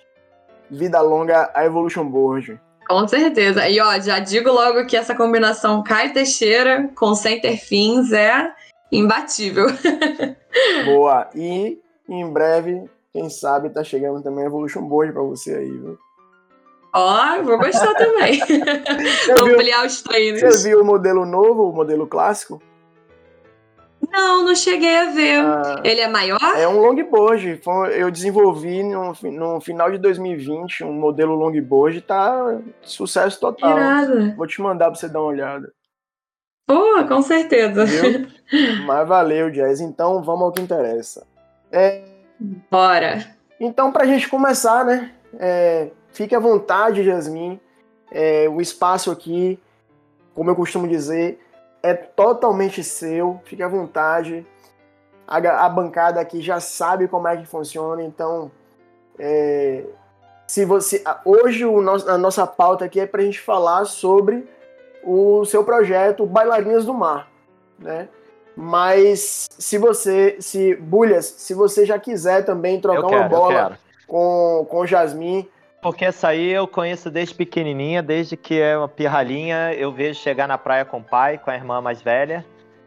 [0.70, 2.60] vida longa a Evolution Board.
[2.88, 3.70] Com certeza.
[3.70, 8.52] E ó, já digo logo que essa combinação Caio Teixeira com Center Fins é
[8.92, 9.68] imbatível.
[10.86, 11.30] Boa.
[11.36, 15.98] E em breve, quem sabe, tá chegando também a Evolution Board para você aí, viu?
[16.94, 18.40] Ó, oh, vou gostar também.
[19.38, 20.42] vou ampliar os treinos.
[20.42, 22.62] Você viu o modelo novo, o modelo clássico?
[24.12, 25.40] Não, não cheguei a ver.
[25.40, 26.40] Ah, Ele é maior?
[26.58, 27.62] É um longboard.
[27.96, 32.02] Eu desenvolvi no, no final de 2020 um modelo longboard.
[32.02, 33.78] Tá sucesso total.
[33.78, 34.36] Irado.
[34.36, 35.72] Vou te mandar pra você dar uma olhada.
[36.68, 37.86] Pô, com certeza.
[37.86, 38.28] Viu?
[38.86, 39.80] Mas valeu, Jazz.
[39.80, 41.26] Então vamos ao que interessa.
[41.72, 42.04] É,
[42.70, 43.26] Bora.
[43.60, 45.12] então, pra gente começar, né?
[45.40, 47.60] É, fique à vontade, Jasmin.
[48.12, 49.60] É, o espaço aqui,
[50.36, 51.40] como eu costumo dizer,
[51.82, 53.40] é totalmente seu.
[53.46, 54.46] Fique à vontade.
[55.28, 58.52] A, a bancada aqui já sabe como é que funciona, então.
[59.20, 59.84] é,
[60.48, 64.46] se você hoje o nosso- a nossa pauta aqui é para a gente falar sobre
[65.04, 67.30] o seu projeto Bailarinas do Mar,
[67.80, 68.10] né?
[68.56, 73.80] Mas se você, se Bulhas, se você já quiser também trocar uma quero, eu bola
[74.08, 75.48] com com Jasmin,
[75.82, 80.48] Porque essa aí eu conheço desde pequenininha, desde que é uma pirralhinha, eu vejo chegar
[80.48, 82.46] na praia com o pai, com a irmã mais velha.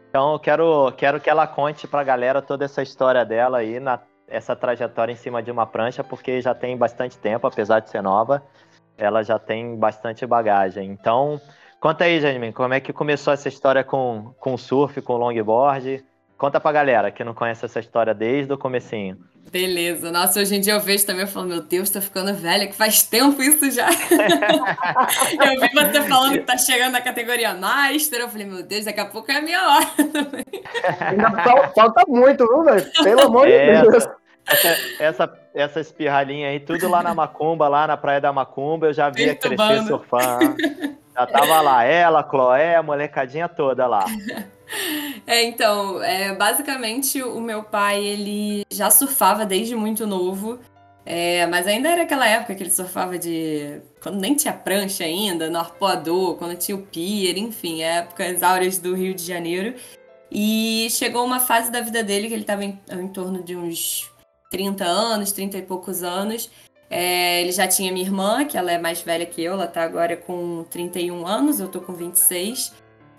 [0.09, 3.99] Então eu quero, quero que ela conte pra galera toda essa história dela aí, na,
[4.29, 8.01] essa trajetória em cima de uma prancha, porque já tem bastante tempo, apesar de ser
[8.01, 8.41] nova,
[8.97, 10.89] ela já tem bastante bagagem.
[10.89, 11.39] Então,
[11.81, 16.01] conta aí, Jasmine, como é que começou essa história com, com surf, com longboard?
[16.37, 19.17] Conta pra galera que não conhece essa história desde o comecinho.
[19.51, 20.11] Beleza.
[20.11, 22.75] Nossa, hoje em dia eu vejo também, eu falo, meu Deus, tô ficando velha, que
[22.75, 23.87] faz tempo isso já.
[23.89, 28.99] eu vi você falando que tá chegando na categoria Master, eu falei, meu Deus, daqui
[28.99, 29.85] a pouco é a minha hora.
[30.99, 32.91] ainda fal- falta muito, viu, velho?
[33.03, 34.07] Pelo amor de Deus.
[34.47, 38.93] Essa, essa, essa espirralhinha aí, tudo lá na Macumba, lá na Praia da Macumba, eu
[38.93, 40.55] já via crescer surfando.
[41.15, 44.05] Já tava lá, ela, Chloé, a molecadinha toda lá.
[45.27, 50.59] É, então, é, basicamente o meu pai, ele já surfava desde muito novo,
[51.03, 53.81] é, mas ainda era aquela época que ele surfava de...
[54.01, 58.95] quando nem tinha prancha ainda, no arpoador, quando tinha o pier, enfim, épocas áureas do
[58.95, 59.75] Rio de Janeiro.
[60.31, 64.11] E chegou uma fase da vida dele que ele estava em, em torno de uns
[64.49, 66.49] 30 anos, 30 e poucos anos.
[66.89, 69.83] É, ele já tinha minha irmã, que ela é mais velha que eu, ela tá
[69.83, 72.73] agora com 31 anos, eu tô com 26.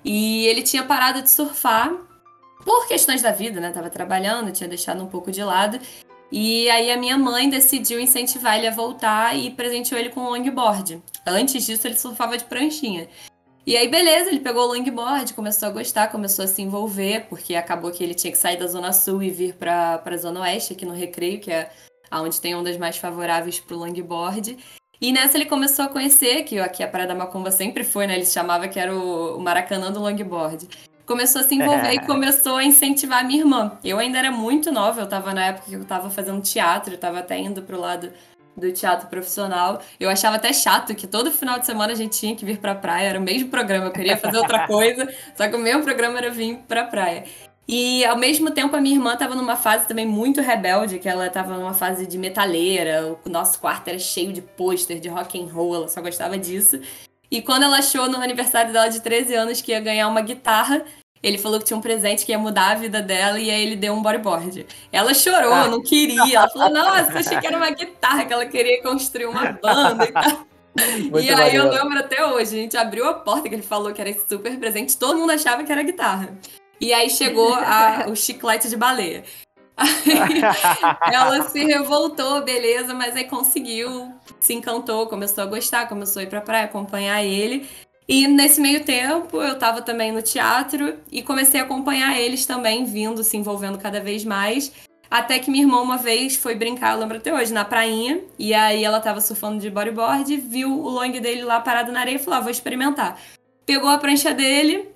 [0.09, 1.93] E ele tinha parado de surfar
[2.65, 3.73] por questões da vida, né?
[3.73, 5.81] Tava trabalhando, tinha deixado um pouco de lado.
[6.31, 10.29] E aí a minha mãe decidiu incentivar ele a voltar e presenteou ele com um
[10.29, 11.03] longboard.
[11.27, 13.09] Antes disso, ele surfava de pranchinha.
[13.67, 17.57] E aí, beleza, ele pegou o longboard, começou a gostar, começou a se envolver, porque
[17.57, 20.73] acabou que ele tinha que sair da Zona Sul e vir pra, pra Zona Oeste,
[20.73, 21.69] aqui no Recreio, que é
[22.13, 24.57] onde tem ondas mais favoráveis pro longboard.
[25.01, 28.15] E nessa ele começou a conhecer, que aqui a Praia da Macumba sempre foi, né?
[28.15, 30.69] Ele chamava que era o, Maracanã do longboard.
[31.05, 33.79] Começou a se envolver e começou a incentivar a minha irmã.
[33.85, 36.99] Eu ainda era muito nova, eu tava na época que eu tava fazendo teatro, eu
[36.99, 38.11] tava até indo pro lado
[38.57, 39.81] do teatro profissional.
[40.01, 42.75] Eu achava até chato que todo final de semana a gente tinha que vir pra
[42.75, 45.07] praia, era o mesmo programa, eu queria fazer outra coisa,
[45.37, 47.25] só que o meu programa era vir pra praia.
[47.69, 51.27] E ao mesmo tempo a minha irmã estava numa fase também muito rebelde, que ela
[51.27, 55.53] estava numa fase de metaleira, o nosso quarto era cheio de pôster de rock and
[55.53, 56.81] roll, ela só gostava disso.
[57.29, 60.85] E quando ela achou no aniversário dela de 13 anos que ia ganhar uma guitarra,
[61.21, 63.75] ele falou que tinha um presente que ia mudar a vida dela e aí ele
[63.75, 64.65] deu um bodyboard.
[64.93, 65.67] Ela chorou, Ah.
[65.67, 66.37] não queria.
[66.37, 70.13] Ela falou: Nossa, achei que era uma guitarra, que ela queria construir uma banda e
[70.13, 70.47] tal.
[71.11, 73.93] Muito e aí eu lembro até hoje, a gente abriu a porta que ele falou
[73.93, 76.37] que era esse super presente, todo mundo achava que era guitarra.
[76.81, 79.25] E aí chegou a- o chiclete de baleia.
[79.79, 84.11] Aí ela se revoltou, beleza, mas aí conseguiu,
[84.41, 87.69] se encantou, começou a gostar, começou a ir pra praia, acompanhar ele.
[88.09, 92.87] E nesse meio tempo eu tava também no teatro e comecei a acompanhar eles também,
[92.87, 94.73] vindo, se envolvendo cada vez mais.
[95.11, 98.23] Até que minha irmã uma vez foi brincar, eu lembro até hoje, na prainha.
[98.39, 102.17] E aí ela tava surfando de bodyboard, viu o long dele lá parado na areia
[102.17, 103.21] e falou: ah, vou experimentar.
[103.67, 104.89] Pegou a prancha dele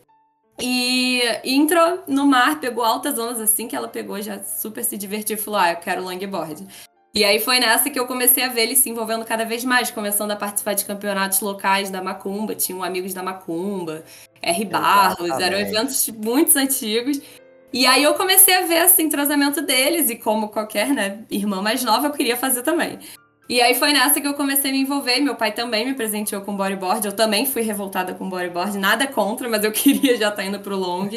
[0.63, 5.37] e entrou no mar, pegou altas ondas assim que ela pegou, já super se divertiu
[5.37, 6.67] e falou: ah, eu quero longboard.
[7.13, 9.91] E aí foi nessa que eu comecei a ver ele se envolvendo cada vez mais,
[9.91, 14.05] começando a participar de campeonatos locais da Macumba, tinham amigos da Macumba,
[14.41, 14.65] R.
[14.65, 17.21] Barros, eram eventos muito antigos.
[17.73, 21.83] E aí eu comecei a ver esse entrosamento deles, e como qualquer né, irmã mais
[21.85, 22.99] nova, eu queria fazer também.
[23.51, 25.19] E aí foi nessa que eu comecei a me envolver.
[25.19, 27.05] Meu pai também me presenteou com bodyboard.
[27.05, 28.79] Eu também fui revoltada com bodyboard.
[28.79, 31.11] Nada contra, mas eu queria já estar indo pro long.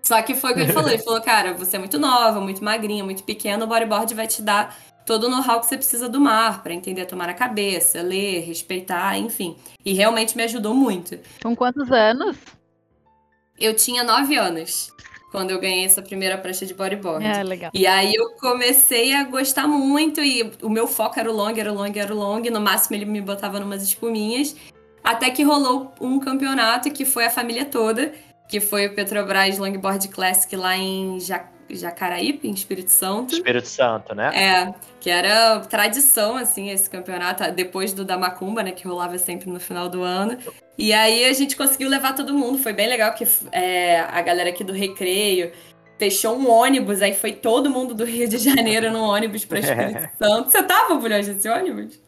[0.00, 0.88] Só que foi o que ele falou.
[0.88, 3.64] Ele falou, cara, você é muito nova, muito magrinha, muito pequena.
[3.64, 7.06] O bodyboard vai te dar todo o know-how que você precisa do mar, pra entender
[7.06, 9.56] tomar na cabeça, ler, respeitar, enfim.
[9.84, 11.18] E realmente me ajudou muito.
[11.42, 12.36] Com quantos anos?
[13.58, 14.93] Eu tinha nove anos
[15.34, 17.26] quando eu ganhei essa primeira prancha de bodyboard.
[17.26, 17.72] É, legal.
[17.74, 21.72] E aí eu comecei a gostar muito e o meu foco era o long, era
[21.72, 22.40] o long, era o long.
[22.52, 24.54] No máximo ele me botava numas espuminhas.
[25.02, 28.14] Até que rolou um campeonato que foi a família toda,
[28.48, 33.34] que foi o Petrobras Longboard Classic lá em Jac Jacaraípe, em Espírito Santo.
[33.34, 34.30] Espírito Santo, né?
[34.34, 39.50] É, que era tradição, assim, esse campeonato, depois do da Macumba, né, que rolava sempre
[39.50, 40.38] no final do ano.
[40.76, 44.50] E aí a gente conseguiu levar todo mundo, foi bem legal, que é, a galera
[44.50, 45.52] aqui do Recreio
[45.98, 50.10] fechou um ônibus, aí foi todo mundo do Rio de Janeiro no ônibus para Espírito
[50.18, 50.50] Santo.
[50.50, 52.02] Você tava, Bulhões, nesse ônibus?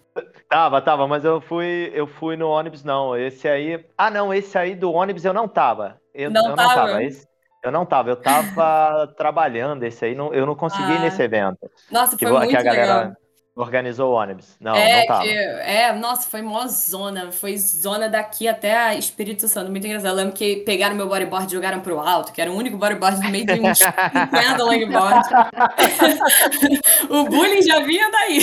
[0.48, 3.16] Tava, tava, mas eu fui, eu fui no ônibus, não.
[3.16, 3.84] Esse aí.
[3.98, 6.00] Ah, não, esse aí do ônibus eu não tava.
[6.14, 6.68] Eu não, eu tava.
[6.68, 7.04] não tava.
[7.04, 7.26] Esse,
[7.62, 10.98] eu não tava, eu tava trabalhando esse aí, não, eu não consegui Ah.
[11.00, 11.68] nesse evento.
[11.90, 13.12] Nossa, Que, foi muito que a galera legal.
[13.56, 14.54] organizou o ônibus.
[14.60, 15.22] Não, é, não tava.
[15.22, 17.32] que- é, nossa, foi mó zona.
[17.32, 19.70] Foi zona daqui até Espírito Santo.
[19.70, 20.10] Muito engraçado.
[20.10, 23.20] Eu lembro que pegaram meu bodyboard e jogaram pro alto, que era o único bodyboard
[23.22, 25.28] no meio de uns 50 longboard.
[27.10, 28.38] o bullying já vinha daí.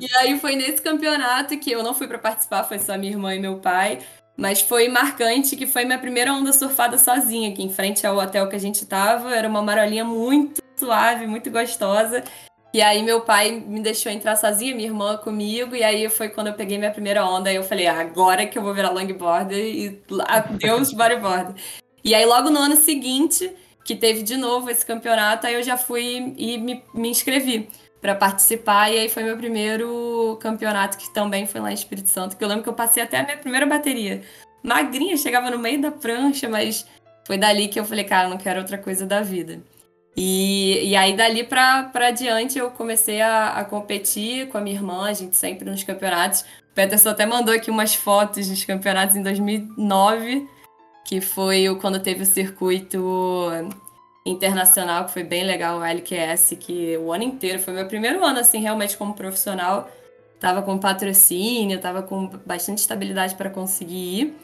[0.00, 3.34] e aí foi nesse campeonato que eu não fui pra participar, foi só minha irmã
[3.34, 3.98] e meu pai.
[4.36, 8.48] Mas foi marcante que foi minha primeira onda surfada sozinha, aqui em frente ao hotel
[8.48, 9.34] que a gente tava.
[9.34, 12.22] Era uma marolinha muito suave, muito gostosa.
[12.74, 16.48] E aí meu pai me deixou entrar sozinha, minha irmã comigo, e aí foi quando
[16.48, 19.64] eu peguei minha primeira onda, aí eu falei, ah, agora que eu vou virar longboarder
[19.64, 21.54] e adeus bodyboard.
[22.04, 23.50] E aí logo no ano seguinte,
[23.82, 27.66] que teve de novo esse campeonato, aí eu já fui e me, me inscrevi
[28.06, 32.36] para participar, e aí foi meu primeiro campeonato, que também foi lá em Espírito Santo,
[32.36, 34.22] que eu lembro que eu passei até a minha primeira bateria.
[34.62, 36.86] Magrinha, chegava no meio da prancha, mas
[37.26, 39.60] foi dali que eu falei, cara, não quero outra coisa da vida.
[40.16, 45.08] E, e aí, dali pra diante, eu comecei a, a competir com a minha irmã,
[45.08, 46.42] a gente sempre nos campeonatos.
[46.42, 50.48] O Peterson até mandou aqui umas fotos dos campeonatos em 2009,
[51.04, 53.50] que foi quando teve o circuito
[54.26, 58.40] internacional, que foi bem legal, o LQS, que o ano inteiro, foi meu primeiro ano,
[58.40, 59.88] assim, realmente como profissional.
[60.40, 64.36] Tava com patrocínio, tava com bastante estabilidade para conseguir ir.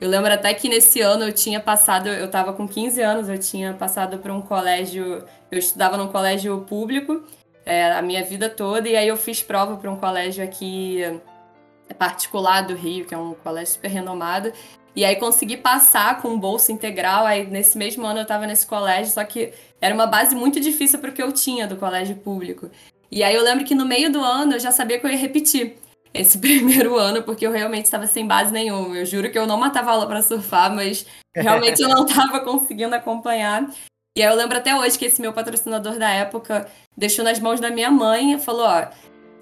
[0.00, 3.38] Eu lembro até que nesse ano eu tinha passado, eu tava com 15 anos, eu
[3.38, 7.22] tinha passado por um colégio, eu estudava num colégio público
[7.68, 11.94] é, a minha vida toda, e aí eu fiz prova para um colégio aqui é,
[11.94, 14.50] particular do Rio, que é um colégio super renomado,
[14.98, 19.12] e aí consegui passar com bolsa integral, aí nesse mesmo ano eu tava nesse colégio,
[19.12, 22.68] só que era uma base muito difícil para o que eu tinha do colégio público.
[23.08, 25.16] E aí eu lembro que no meio do ano eu já sabia que eu ia
[25.16, 25.76] repetir
[26.12, 28.98] esse primeiro ano, porque eu realmente estava sem base nenhuma.
[28.98, 32.96] Eu juro que eu não matava aula para surfar, mas realmente eu não estava conseguindo
[32.96, 33.70] acompanhar.
[34.16, 37.60] E aí eu lembro até hoje que esse meu patrocinador da época deixou nas mãos
[37.60, 38.88] da minha mãe e falou: ó,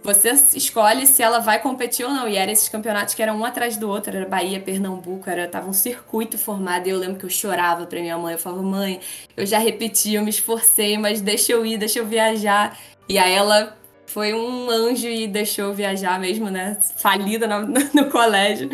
[0.06, 2.28] você escolhe se ela vai competir ou não.
[2.28, 5.68] E eram esses campeonatos que eram um atrás do outro, era Bahia, Pernambuco, era tava
[5.68, 6.86] um circuito formado.
[6.86, 8.34] E eu lembro que eu chorava pra minha mãe.
[8.34, 9.00] Eu falava, mãe,
[9.36, 12.78] eu já repeti, eu me esforcei, mas deixa eu ir, deixa eu viajar.
[13.08, 16.78] E aí ela foi um anjo e deixou eu viajar mesmo, né?
[16.96, 18.70] Falida no, no colégio.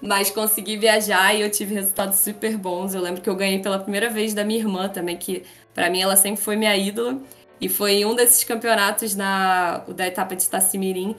[0.00, 2.94] Mas consegui viajar e eu tive resultados super bons.
[2.94, 6.00] Eu lembro que eu ganhei pela primeira vez da minha irmã também, que pra mim
[6.00, 7.20] ela sempre foi minha ídola.
[7.60, 11.14] E foi em um desses campeonatos na, da etapa de Itacimirim.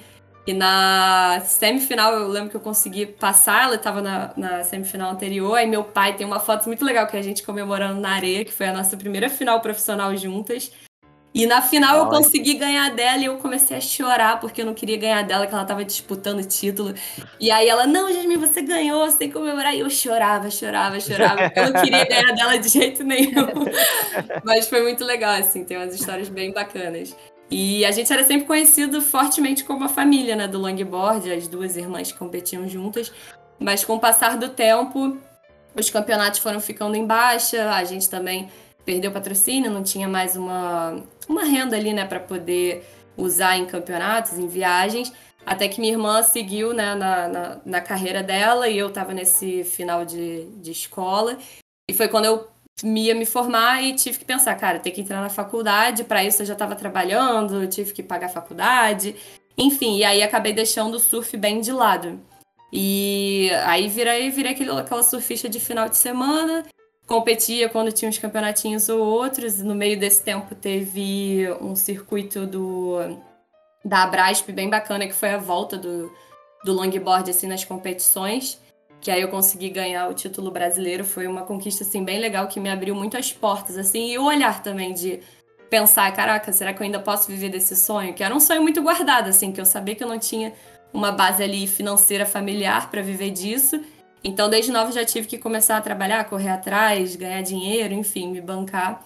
[0.45, 5.55] E na semifinal eu lembro que eu consegui passar, ela estava na, na semifinal anterior.
[5.55, 8.43] Aí meu pai tem uma foto muito legal que é a gente comemorando na areia,
[8.43, 10.71] que foi a nossa primeira final profissional juntas.
[11.33, 14.73] E na final eu consegui ganhar dela e eu comecei a chorar porque eu não
[14.73, 16.93] queria ganhar dela, que ela tava disputando o título.
[17.39, 19.73] E aí ela, não, Jasmine, você ganhou, você tem que comemorar.
[19.73, 21.49] E eu chorava, chorava, chorava.
[21.55, 23.47] Eu não queria ganhar dela de jeito nenhum.
[24.43, 27.15] Mas foi muito legal, assim, tem umas histórias bem bacanas.
[27.49, 31.77] E a gente era sempre conhecido fortemente como a família, né, do longboard, as duas
[31.77, 33.11] irmãs que competiam juntas.
[33.57, 35.17] Mas com o passar do tempo,
[35.75, 38.49] os campeonatos foram ficando em baixa, a gente também
[38.85, 42.85] perdeu patrocínio, não tinha mais uma, uma renda ali, né, para poder
[43.17, 45.11] usar em campeonatos, em viagens.
[45.45, 49.63] Até que minha irmã seguiu né, na, na, na carreira dela e eu estava nesse
[49.63, 51.37] final de, de escola.
[51.89, 52.47] E foi quando eu
[52.83, 56.03] ia me formar e tive que pensar, cara, ter que entrar na faculdade.
[56.03, 59.15] Para isso eu já estava trabalhando, tive que pagar a faculdade.
[59.57, 62.19] Enfim, e aí acabei deixando o surf bem de lado.
[62.71, 66.63] E aí virei, virei aquele, aquela surfista de final de semana
[67.07, 69.59] competia quando tinha uns campeonatinhos ou outros.
[69.59, 72.97] No meio desse tempo teve um circuito do
[73.83, 76.11] da Abrasp bem bacana, que foi a volta do,
[76.63, 78.59] do longboard assim, nas competições.
[78.99, 81.03] Que aí eu consegui ganhar o título brasileiro.
[81.03, 83.77] Foi uma conquista assim, bem legal que me abriu muito as portas.
[83.77, 85.19] assim E o olhar também de
[85.69, 88.13] pensar, caraca, será que eu ainda posso viver desse sonho?
[88.13, 90.53] Que era um sonho muito guardado, assim, que eu sabia que eu não tinha
[90.93, 93.81] uma base ali financeira familiar para viver disso.
[94.23, 98.41] Então, desde nova já tive que começar a trabalhar, correr atrás, ganhar dinheiro, enfim, me
[98.41, 99.03] bancar.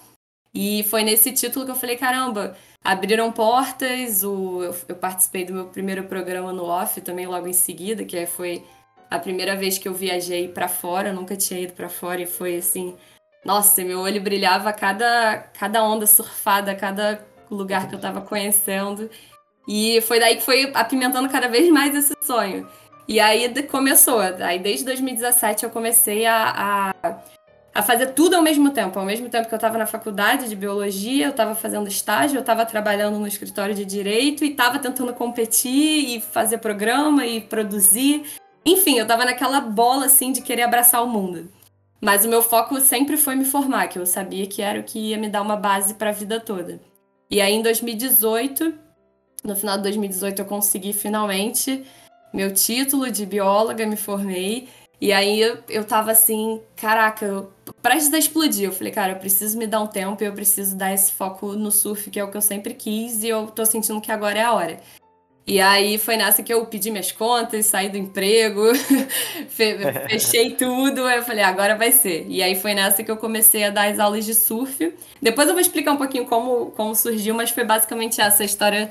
[0.54, 5.66] E foi nesse título que eu falei, caramba, abriram portas, o, eu, participei do meu
[5.66, 8.64] primeiro programa no off também logo em seguida, que foi
[9.10, 12.26] a primeira vez que eu viajei para fora, eu nunca tinha ido para fora e
[12.26, 12.96] foi assim,
[13.44, 19.08] nossa, meu olho brilhava a cada, cada onda surfada, cada lugar que eu tava conhecendo.
[19.68, 22.68] E foi daí que foi apimentando cada vez mais esse sonho.
[23.08, 24.20] E aí começou.
[24.20, 27.16] Aí desde 2017 eu comecei a, a,
[27.74, 28.98] a, fazer tudo ao mesmo tempo.
[28.98, 32.40] Ao mesmo tempo que eu estava na faculdade de biologia, eu estava fazendo estágio, eu
[32.40, 38.24] estava trabalhando no escritório de direito e estava tentando competir e fazer programa e produzir.
[38.64, 41.48] Enfim, eu estava naquela bola assim de querer abraçar o mundo.
[42.00, 44.98] Mas o meu foco sempre foi me formar, que eu sabia que era o que
[44.98, 46.80] ia me dar uma base para a vida toda.
[47.30, 48.74] E aí em 2018,
[49.44, 51.84] no final de 2018 eu consegui finalmente
[52.36, 54.68] meu título de bióloga, me formei.
[55.00, 57.50] E aí eu, tava assim, caraca, eu,
[57.82, 58.66] prestes a explodir.
[58.66, 61.70] Eu falei, cara, eu preciso me dar um tempo eu preciso dar esse foco no
[61.70, 64.42] surf, que é o que eu sempre quis, e eu tô sentindo que agora é
[64.42, 64.80] a hora.
[65.46, 68.62] E aí foi nessa que eu pedi minhas contas, saí do emprego,
[69.48, 72.26] fechei tudo, aí eu falei, agora vai ser.
[72.28, 74.92] E aí foi nessa que eu comecei a dar as aulas de surf.
[75.22, 78.90] Depois eu vou explicar um pouquinho como, como surgiu, mas foi basicamente essa história,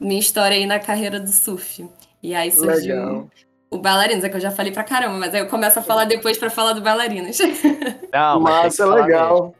[0.00, 1.86] minha história aí na carreira do surf.
[2.22, 3.28] E aí surgiu Legal.
[3.68, 6.04] o bailarinos, é que eu já falei pra caramba, mas aí eu começo a falar
[6.04, 7.36] depois pra falar do bailarinos.
[8.12, 9.54] Não, Massa, legal.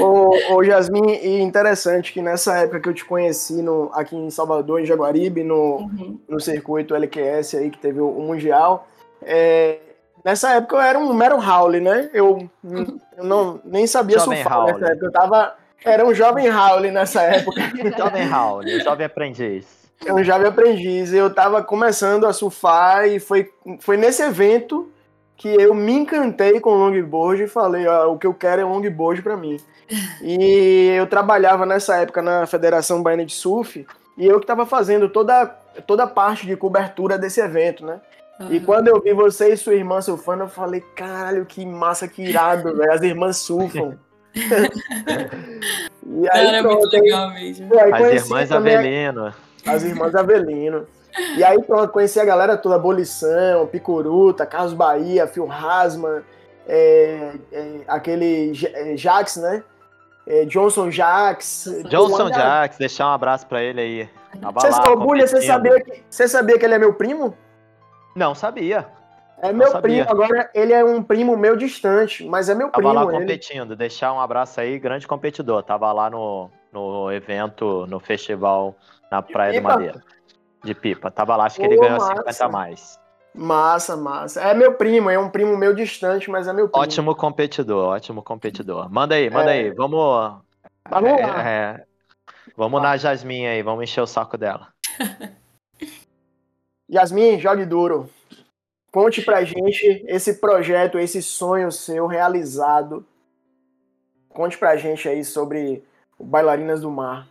[0.00, 4.30] ô, ô, Yasmin, e interessante que nessa época que eu te conheci no, aqui em
[4.30, 6.18] Salvador, em Jaguaribe, no, uhum.
[6.26, 8.88] no circuito LQS aí, que teve o, o Mundial,
[9.20, 9.78] é,
[10.24, 12.08] nessa época eu era um mero Howley, né?
[12.14, 14.74] Eu, eu não, nem sabia jovem surfar Howley.
[14.74, 15.54] nessa época, eu tava...
[15.84, 17.60] Era um jovem Howley nessa época.
[17.96, 19.85] jovem Howley, jovem aprendiz.
[20.04, 21.12] É um jovem aprendiz.
[21.12, 24.90] Eu estava começando a surfar e foi, foi nesse evento
[25.36, 29.22] que eu me encantei com longboard e falei, ó, o que eu quero é longboard
[29.22, 29.58] para mim.
[30.22, 33.86] E eu trabalhava nessa época na Federação Baiana de Surf
[34.16, 35.46] e eu que estava fazendo toda,
[35.86, 38.00] toda a parte de cobertura desse evento, né?
[38.40, 38.52] Uhum.
[38.52, 42.22] E quando eu vi você e sua irmã surfando, eu falei, caralho, que massa, que
[42.22, 42.92] irado, velho.
[42.92, 43.98] As irmãs surfam.
[44.34, 47.70] e aí, Cara, é muito legal mesmo.
[47.78, 49.34] As irmãs Avelino.
[49.66, 50.86] As irmãs Avelino.
[51.36, 56.22] E aí, pronto, conheci a galera toda, Abolição, Picuruta, Carlos Bahia, Phil Hasman,
[56.68, 59.62] é, é, aquele é, Jax, né?
[60.26, 61.68] É, Johnson Jax.
[61.88, 64.08] Johnson Jax, deixar um abraço pra ele aí.
[64.52, 64.70] Você
[65.26, 67.34] você sabia, que, você sabia que ele é meu primo?
[68.14, 68.86] Não, sabia.
[69.40, 72.94] É meu primo, agora ele é um primo meu distante, mas é meu Tava primo.
[72.94, 73.76] Tava lá competindo, ele.
[73.76, 75.62] deixar um abraço aí, grande competidor.
[75.62, 78.74] Tava lá no, no evento, no festival
[79.16, 80.02] na Praia do Madeira.
[80.62, 81.10] De pipa.
[81.10, 82.16] Tava lá, acho que ele ganhou massa.
[82.16, 82.98] 50 a mais.
[83.34, 84.40] Massa, massa.
[84.40, 86.82] É meu primo, é um primo meu distante, mas é meu primo.
[86.82, 88.90] Ótimo competidor, ótimo competidor.
[88.90, 89.60] Manda aí, manda é...
[89.60, 89.70] aí.
[89.70, 90.40] Vamos.
[90.88, 91.48] Vamos é, lá.
[91.48, 91.84] É...
[92.56, 94.68] Vamos na Jasmine aí, vamos encher o saco dela.
[96.90, 98.08] Yasmin, jogue duro.
[98.90, 103.04] Conte pra gente esse projeto, esse sonho seu realizado.
[104.30, 105.82] Conte pra gente aí sobre
[106.18, 107.26] o Bailarinas do Mar.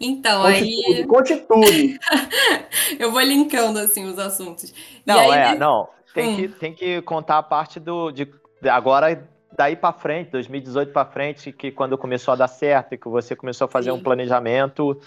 [0.00, 0.82] Então, conte aí.
[0.96, 1.66] Tudo, conte tudo.
[2.98, 4.72] eu vou linkando assim os assuntos.
[5.04, 5.54] Não, aí...
[5.54, 5.88] é, não.
[6.14, 6.36] Tem, hum.
[6.36, 8.10] que, tem que contar a parte do.
[8.10, 8.28] De,
[8.68, 13.34] agora, daí para frente, 2018 para frente, que quando começou a dar certo, que você
[13.34, 13.98] começou a fazer Sim.
[13.98, 15.00] um planejamento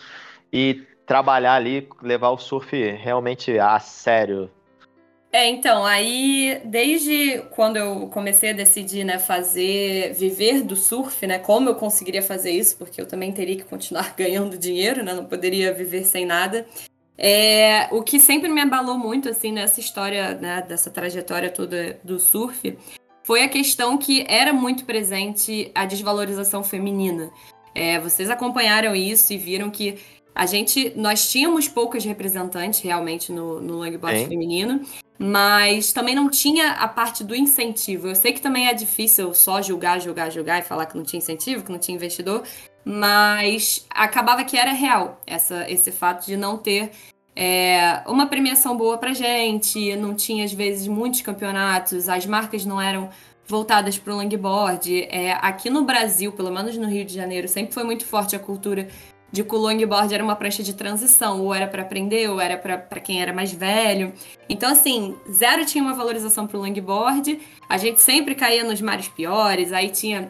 [0.51, 4.49] e trabalhar ali, levar o surf realmente a sério.
[5.33, 11.39] É, então, aí desde quando eu comecei a decidir, né, fazer, viver do surf, né,
[11.39, 15.25] como eu conseguiria fazer isso, porque eu também teria que continuar ganhando dinheiro, né, não
[15.25, 16.67] poderia viver sem nada.
[17.17, 22.19] É, o que sempre me abalou muito, assim, nessa história, né, dessa trajetória toda do
[22.19, 22.77] surf,
[23.23, 27.31] foi a questão que era muito presente a desvalorização feminina.
[27.73, 29.97] É, vocês acompanharam isso e viram que
[30.33, 34.81] a gente, nós tínhamos poucas representantes realmente no, no longboard feminino,
[35.19, 38.07] mas também não tinha a parte do incentivo.
[38.07, 41.19] Eu sei que também é difícil só julgar, julgar, julgar e falar que não tinha
[41.19, 42.43] incentivo, que não tinha investidor,
[42.83, 46.91] mas acabava que era real essa, esse fato de não ter
[47.35, 52.81] é, uma premiação boa pra gente, não tinha às vezes muitos campeonatos, as marcas não
[52.81, 53.09] eram
[53.45, 55.03] voltadas para o longboard.
[55.03, 58.39] É, aqui no Brasil, pelo menos no Rio de Janeiro, sempre foi muito forte a
[58.39, 58.87] cultura
[59.31, 62.57] de que o longboard era uma prancha de transição, ou era para aprender, ou era
[62.57, 64.11] para quem era mais velho.
[64.49, 69.71] Então, assim, zero tinha uma valorização pro longboard, a gente sempre caía nos mares piores,
[69.71, 70.29] aí tinha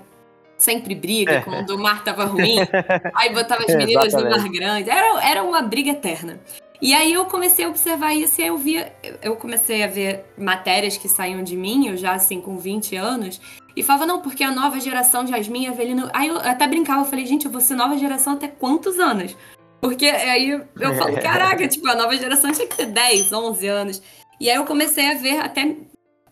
[0.57, 1.41] sempre briga é.
[1.41, 2.57] quando o mar tava ruim,
[3.15, 6.39] aí botava as meninas no mar grande, era, era uma briga eterna.
[6.81, 8.91] E aí eu comecei a observar isso e aí eu via,
[9.21, 13.39] eu comecei a ver matérias que saíam de mim, eu já assim com 20 anos,
[13.75, 16.09] e falava, não, porque a nova geração de Jasmine e Avelino.
[16.13, 19.35] Aí eu até brincava, eu falei, gente, eu vou ser nova geração até quantos anos?
[19.79, 24.01] Porque aí eu falo, caraca, tipo, a nova geração tinha que ter 10, 11 anos.
[24.39, 25.75] E aí eu comecei a ver até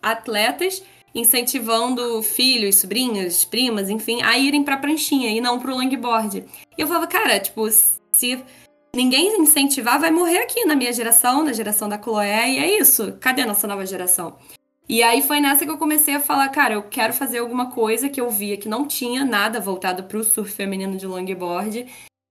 [0.02, 0.82] atletas
[1.14, 6.44] incentivando filhos, sobrinhos, primas, enfim, a irem pra pranchinha e não pro longboard.
[6.78, 7.68] E eu falava, cara, tipo,
[8.12, 8.42] se
[8.94, 13.16] ninguém incentivar, vai morrer aqui na minha geração, na geração da Chloé, e é isso.
[13.20, 14.36] Cadê a nossa nova geração?
[14.90, 18.08] E aí foi nessa que eu comecei a falar, cara, eu quero fazer alguma coisa
[18.08, 21.86] que eu via que não tinha nada voltado pro surf feminino de longboard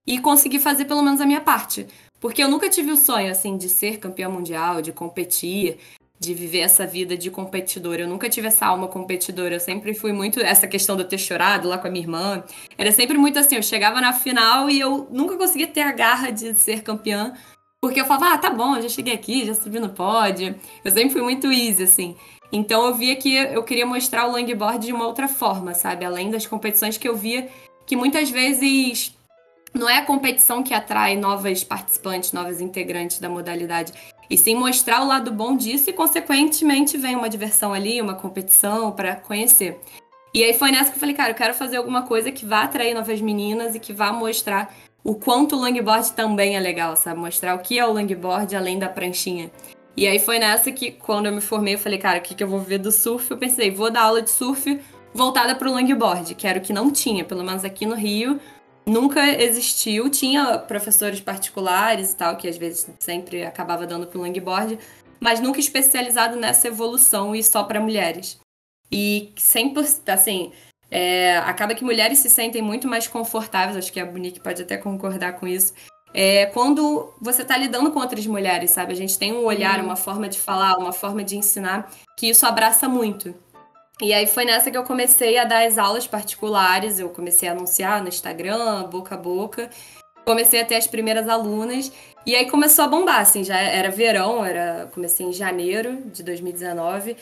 [0.05, 1.87] e conseguir fazer pelo menos a minha parte.
[2.19, 5.77] Porque eu nunca tive o sonho, assim, de ser campeã mundial, de competir,
[6.19, 8.01] de viver essa vida de competidora.
[8.01, 9.55] Eu nunca tive essa alma competidora.
[9.55, 10.41] Eu sempre fui muito.
[10.41, 12.43] Essa questão de eu ter chorado lá com a minha irmã.
[12.77, 13.55] Era sempre muito assim.
[13.55, 17.33] Eu chegava na final e eu nunca conseguia ter a garra de ser campeã.
[17.81, 20.53] Porque eu falava, ah, tá bom, já cheguei aqui, já subi no pódio.
[20.83, 22.17] Eu sempre fui muito easy, assim.
[22.51, 26.05] Então eu via que eu queria mostrar o longboard de uma outra forma, sabe?
[26.05, 27.49] Além das competições que eu via
[27.85, 29.15] que muitas vezes
[29.73, 33.93] não é a competição que atrai novas participantes, novas integrantes da modalidade,
[34.29, 38.91] e sim mostrar o lado bom disso e, consequentemente, vem uma diversão ali, uma competição
[38.91, 39.79] para conhecer.
[40.33, 42.61] E aí foi nessa que eu falei, cara, eu quero fazer alguma coisa que vá
[42.61, 44.71] atrair novas meninas e que vá mostrar
[45.03, 47.19] o quanto o longboard também é legal, sabe?
[47.19, 49.49] Mostrar o que é o longboard além da pranchinha.
[49.99, 52.41] E aí foi nessa que, quando eu me formei, eu falei, cara, o que, que
[52.41, 53.29] eu vou ver do surf?
[53.29, 54.79] Eu pensei, vou dar aula de surf
[55.13, 58.39] voltada para o longboard, que era o que não tinha, pelo menos aqui no Rio
[58.85, 60.09] nunca existiu.
[60.09, 64.79] Tinha professores particulares e tal, que às vezes sempre acabava dando pro longboard,
[65.19, 68.39] mas nunca especializado nessa evolução e só para mulheres.
[68.89, 70.53] E sempre, assim,
[70.89, 74.77] é, acaba que mulheres se sentem muito mais confortáveis, acho que a Bonique pode até
[74.77, 75.73] concordar com isso,
[76.13, 78.93] é, quando você está lidando com outras mulheres, sabe?
[78.93, 79.85] A gente tem um olhar, uhum.
[79.85, 83.33] uma forma de falar, uma forma de ensinar, que isso abraça muito.
[84.01, 87.51] E aí foi nessa que eu comecei a dar as aulas particulares, eu comecei a
[87.51, 89.69] anunciar no Instagram, boca a boca.
[90.25, 91.91] Comecei a ter as primeiras alunas
[92.25, 97.17] e aí começou a bombar, assim, já era verão, era comecei em janeiro de 2019.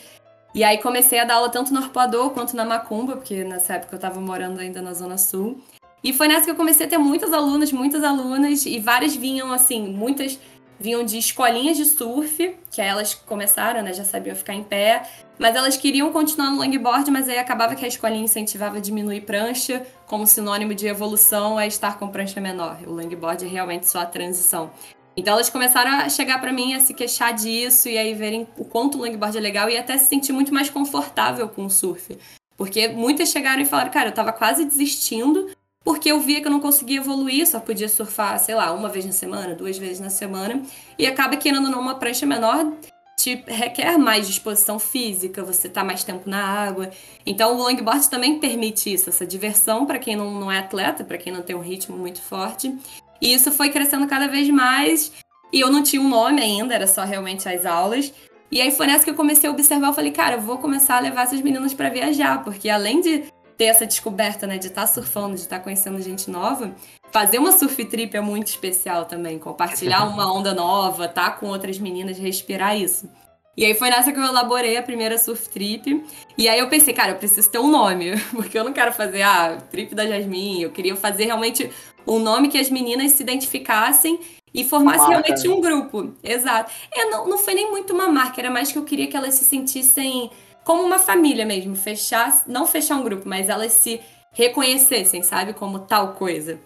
[0.54, 3.94] E aí comecei a dar aula tanto no Arpoador quanto na Macumba, porque nessa época
[3.94, 5.62] eu estava morando ainda na Zona Sul.
[6.02, 9.52] E foi nessa que eu comecei a ter muitas alunas, muitas alunas, e várias vinham
[9.52, 10.38] assim, muitas
[10.78, 15.02] vinham de escolinhas de surf, que elas começaram, né, já sabiam ficar em pé,
[15.38, 19.22] mas elas queriam continuar no longboard, mas aí acabava que a escolinha incentivava a diminuir
[19.22, 22.78] prancha, como sinônimo de evolução é estar com prancha menor.
[22.86, 24.70] O longboard é realmente só a transição.
[25.16, 28.64] Então elas começaram a chegar para mim a se queixar disso e aí verem o
[28.64, 32.16] quanto o longboard é legal e até se sentir muito mais confortável com o surf.
[32.56, 35.50] Porque muitas chegaram e falaram, cara, eu tava quase desistindo,
[35.88, 39.06] porque eu via que eu não conseguia evoluir, só podia surfar, sei lá, uma vez
[39.06, 40.62] na semana, duas vezes na semana,
[40.98, 42.74] e acaba que indo numa prancha menor
[43.16, 46.90] te requer mais disposição física, você tá mais tempo na água.
[47.24, 51.16] Então o longboard também permite isso, essa diversão para quem não, não é atleta, para
[51.16, 52.78] quem não tem um ritmo muito forte.
[53.18, 55.10] E isso foi crescendo cada vez mais,
[55.50, 58.12] e eu não tinha um nome ainda, era só realmente as aulas.
[58.50, 60.98] E aí foi nessa que eu comecei a observar, eu falei, cara, eu vou começar
[60.98, 63.24] a levar essas meninas para viajar, porque além de
[63.58, 66.72] ter essa descoberta, né, de estar tá surfando, de estar tá conhecendo gente nova,
[67.10, 69.38] fazer uma surf trip é muito especial também.
[69.38, 73.10] Compartilhar uma onda nova, tá com outras meninas, respirar isso.
[73.56, 76.04] E aí foi nessa que eu elaborei a primeira surf trip.
[76.38, 79.22] E aí eu pensei, cara, eu preciso ter um nome, porque eu não quero fazer
[79.22, 80.62] a ah, trip da Jasmine.
[80.62, 81.68] Eu queria fazer realmente
[82.06, 84.20] um nome que as meninas se identificassem
[84.54, 85.54] e formasse marca, realmente né?
[85.54, 86.14] um grupo.
[86.22, 86.72] Exato.
[86.92, 89.34] É, não, não foi nem muito uma marca, era mais que eu queria que elas
[89.34, 90.30] se sentissem
[90.68, 94.02] como uma família mesmo, fechar, não fechar um grupo, mas elas se
[94.32, 96.60] reconhecessem, sabe, como tal coisa.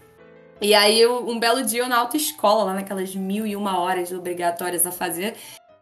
[0.61, 4.11] E aí, eu, um belo dia, eu na autoescola, lá naquelas mil e uma horas
[4.11, 5.37] obrigatórias a fazer,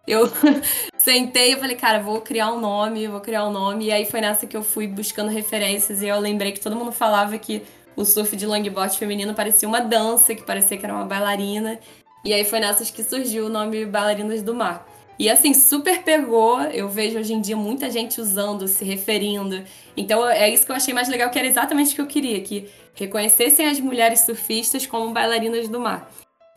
[0.06, 0.30] eu
[0.98, 3.86] sentei e falei, cara, vou criar um nome, vou criar um nome.
[3.86, 6.92] E aí foi nessa que eu fui buscando referências e eu lembrei que todo mundo
[6.92, 7.62] falava que
[7.96, 11.80] o surf de longboard feminino parecia uma dança, que parecia que era uma bailarina.
[12.22, 14.89] E aí foi nessas que surgiu o nome Bailarinas do Mar.
[15.20, 16.62] E assim, super pegou.
[16.62, 19.62] Eu vejo hoje em dia muita gente usando, se referindo.
[19.94, 22.40] Então é isso que eu achei mais legal, que era exatamente o que eu queria,
[22.40, 26.10] que reconhecessem as mulheres surfistas como bailarinas do mar.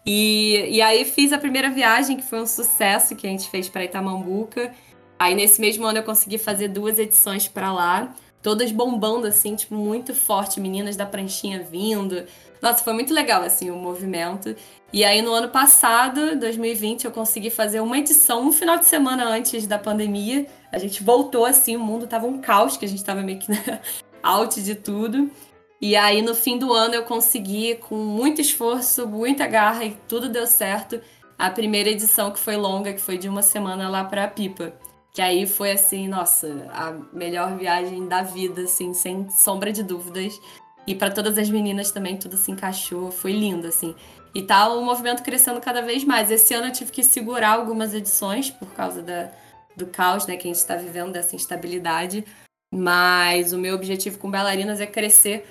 [0.06, 3.68] E, e aí fiz a primeira viagem, que foi um sucesso que a gente fez
[3.68, 4.74] para Itamambuca.
[5.20, 9.76] Aí nesse mesmo ano eu consegui fazer duas edições para lá, todas bombando assim, tipo
[9.76, 12.24] muito forte, meninas da pranchinha vindo.
[12.62, 14.56] Nossa, foi muito legal assim o movimento.
[14.94, 19.28] E aí, no ano passado, 2020, eu consegui fazer uma edição um final de semana
[19.28, 20.46] antes da pandemia.
[20.72, 23.48] A gente voltou assim, o mundo tava um caos, que a gente tava meio que
[24.22, 25.32] out de tudo.
[25.82, 30.30] E aí, no fim do ano, eu consegui, com muito esforço, muita garra e tudo
[30.30, 31.02] deu certo,
[31.40, 34.74] a primeira edição que foi longa, que foi de uma semana lá pra Pipa.
[35.12, 40.40] Que aí foi assim, nossa, a melhor viagem da vida, assim, sem sombra de dúvidas.
[40.86, 43.96] E para todas as meninas também tudo se encaixou, foi lindo, assim.
[44.34, 46.32] E tá o movimento crescendo cada vez mais.
[46.32, 49.30] Esse ano eu tive que segurar algumas edições por causa da
[49.76, 52.24] do caos, né, que a gente está vivendo, dessa instabilidade.
[52.72, 55.46] Mas o meu objetivo com bailarinas é crescer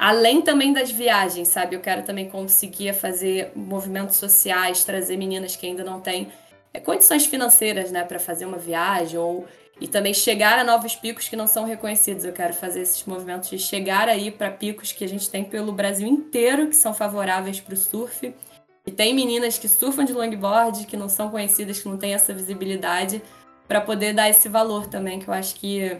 [0.00, 1.76] além também das viagens, sabe?
[1.76, 6.32] Eu quero também conseguir fazer movimentos sociais, trazer meninas que ainda não têm
[6.72, 9.46] é, condições financeiras, né, para fazer uma viagem ou
[9.80, 12.24] e também chegar a novos picos que não são reconhecidos.
[12.24, 15.72] Eu quero fazer esses movimentos de chegar aí para picos que a gente tem pelo
[15.72, 18.34] Brasil inteiro que são favoráveis para o surf.
[18.86, 22.32] E tem meninas que surfam de longboard, que não são conhecidas, que não têm essa
[22.32, 23.22] visibilidade,
[23.68, 25.96] para poder dar esse valor também, que eu acho que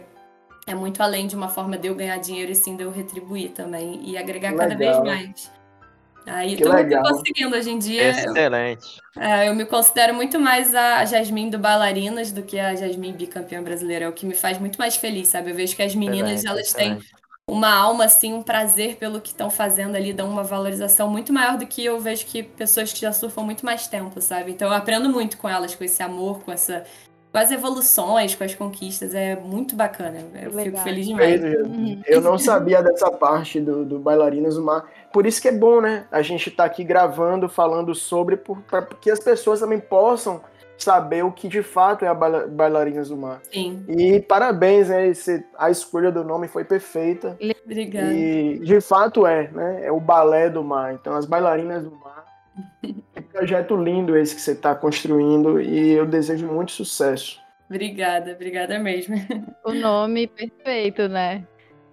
[0.67, 3.51] é muito além de uma forma de eu ganhar dinheiro e sim de eu retribuir
[3.51, 5.51] também e agregar cada vez mais.
[6.25, 8.09] Aí que tô, tô conseguindo hoje em dia.
[8.09, 9.01] Excelente.
[9.15, 13.13] Eu, é, eu me considero muito mais a Jasmine do Bailarinas do que a Jasmine
[13.13, 14.05] bicampeã brasileira.
[14.05, 15.51] É o que me faz muito mais feliz, sabe?
[15.51, 17.09] Eu vejo que as meninas, excelente, elas excelente.
[17.09, 21.33] têm uma alma, assim, um prazer pelo que estão fazendo ali, dão uma valorização muito
[21.33, 24.51] maior do que eu vejo que pessoas que já surfam muito mais tempo, sabe?
[24.51, 26.85] Então eu aprendo muito com elas, com esse amor, com essa
[27.31, 30.19] com as evoluções, com as conquistas, é muito bacana.
[30.33, 30.65] Eu Legal.
[30.65, 31.41] fico feliz demais.
[31.41, 32.01] Uhum.
[32.05, 34.85] Eu não sabia dessa parte do, do Bailarinas do Mar.
[35.13, 36.05] Por isso que é bom, né?
[36.11, 40.41] A gente estar tá aqui gravando, falando sobre, para que as pessoas também possam
[40.77, 43.39] saber o que de fato é a Bailarinas do Mar.
[43.49, 43.85] Sim.
[43.87, 45.07] E parabéns, né?
[45.07, 47.37] Esse, a escolha do nome foi perfeita.
[47.63, 48.11] Obrigada.
[48.11, 49.85] E de fato é, né?
[49.85, 50.93] É o balé do mar.
[50.93, 52.25] Então, as bailarinas do mar
[53.31, 57.39] projeto lindo esse que você está construindo e eu desejo muito sucesso.
[57.69, 59.15] Obrigada, obrigada mesmo.
[59.63, 61.45] O nome perfeito, né?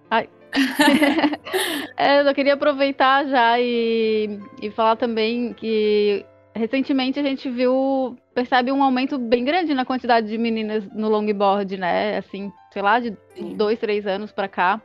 [0.09, 0.29] Ai.
[1.95, 8.71] é, eu queria aproveitar já e, e falar também que recentemente a gente viu, percebe
[8.71, 12.17] um aumento bem grande na quantidade de meninas no longboard, né?
[12.17, 13.55] Assim, sei lá, de Sim.
[13.55, 14.81] dois, três anos para cá.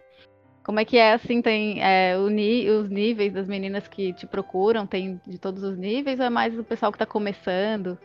[0.64, 5.20] Como é que é, assim, tem é, os níveis das meninas que te procuram, tem
[5.26, 7.98] de todos os níveis ou é mais o pessoal que está começando?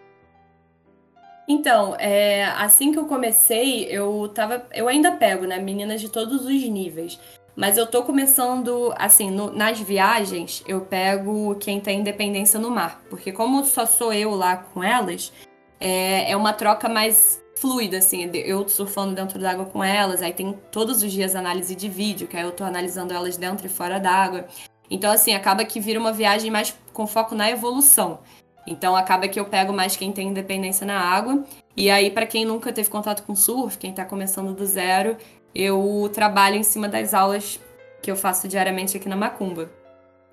[1.48, 4.68] Então, é, assim que eu comecei, eu tava.
[4.74, 5.58] Eu ainda pego, né?
[5.58, 7.18] Meninas de todos os níveis.
[7.56, 13.02] Mas eu tô começando, assim, no, nas viagens, eu pego quem tem independência no mar.
[13.10, 15.34] Porque como só sou eu lá com elas,
[15.80, 20.58] é, é uma troca mais fluida, assim, eu surfando dentro d'água com elas, aí tem
[20.72, 24.00] todos os dias análise de vídeo, que aí eu tô analisando elas dentro e fora
[24.00, 24.46] d'água.
[24.90, 28.20] Então, assim, acaba que vira uma viagem mais com foco na evolução.
[28.66, 31.44] Então, acaba que eu pego mais quem tem independência na água.
[31.76, 35.18] E aí, para quem nunca teve contato com surf, quem tá começando do zero,
[35.54, 37.60] eu trabalho em cima das aulas
[38.02, 39.70] que eu faço diariamente aqui na Macumba.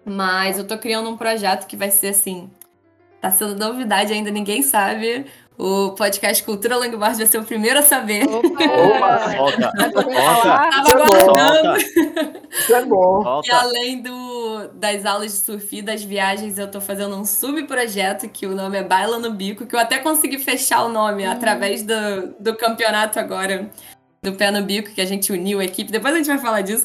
[0.05, 2.51] Mas eu tô criando um projeto que vai ser assim.
[3.21, 5.27] Tá sendo novidade ainda, ninguém sabe.
[5.59, 8.25] O podcast Cultura Longboard vai ser o primeiro a saber.
[8.29, 9.37] Opa!
[9.37, 9.73] Volta!
[9.73, 11.79] Tava aguardando.
[12.51, 13.41] Isso é bom.
[13.43, 18.29] E além do, das aulas de surf e das viagens, eu tô fazendo um subprojeto
[18.29, 21.31] que o nome é Baila no Bico, que eu até consegui fechar o nome hum.
[21.31, 23.71] através do, do campeonato agora
[24.23, 25.91] do Pé no Bico, que a gente uniu a equipe.
[25.91, 26.85] Depois a gente vai falar disso.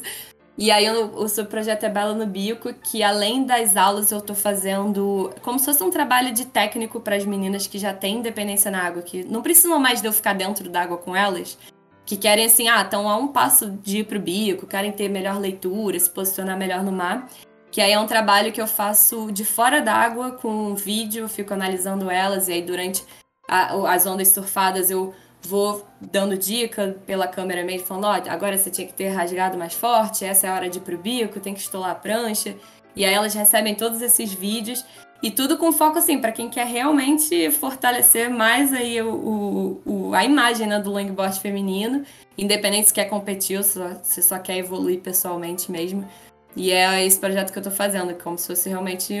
[0.56, 4.34] E aí o, seu projeto é Bela no Bico, que além das aulas eu tô
[4.34, 8.70] fazendo como se fosse um trabalho de técnico para as meninas que já têm independência
[8.70, 11.58] na água, que não precisam mais de eu ficar dentro d'água com elas,
[12.04, 15.38] que querem assim, ah, estão a um passo de ir pro bico, querem ter melhor
[15.38, 17.28] leitura, se posicionar melhor no mar.
[17.70, 21.54] Que aí é um trabalho que eu faço de fora d'água com um vídeo, fico
[21.54, 23.02] analisando elas, e aí durante
[23.48, 25.14] a, as ondas surfadas eu
[25.44, 29.74] vou dando dica pela câmera mesmo, falando, ó, agora você tinha que ter rasgado mais
[29.74, 32.54] forte, essa é a hora de ir pro bico, tem que estolar a prancha.
[32.94, 34.84] E aí elas recebem todos esses vídeos
[35.22, 40.24] e tudo com foco assim para quem quer realmente fortalecer mais aí o, o, a
[40.24, 42.04] imagem né, do longboard feminino,
[42.36, 46.06] independente se quer competir ou se só quer evoluir pessoalmente mesmo.
[46.54, 49.14] E é esse projeto que eu tô fazendo, como se fosse realmente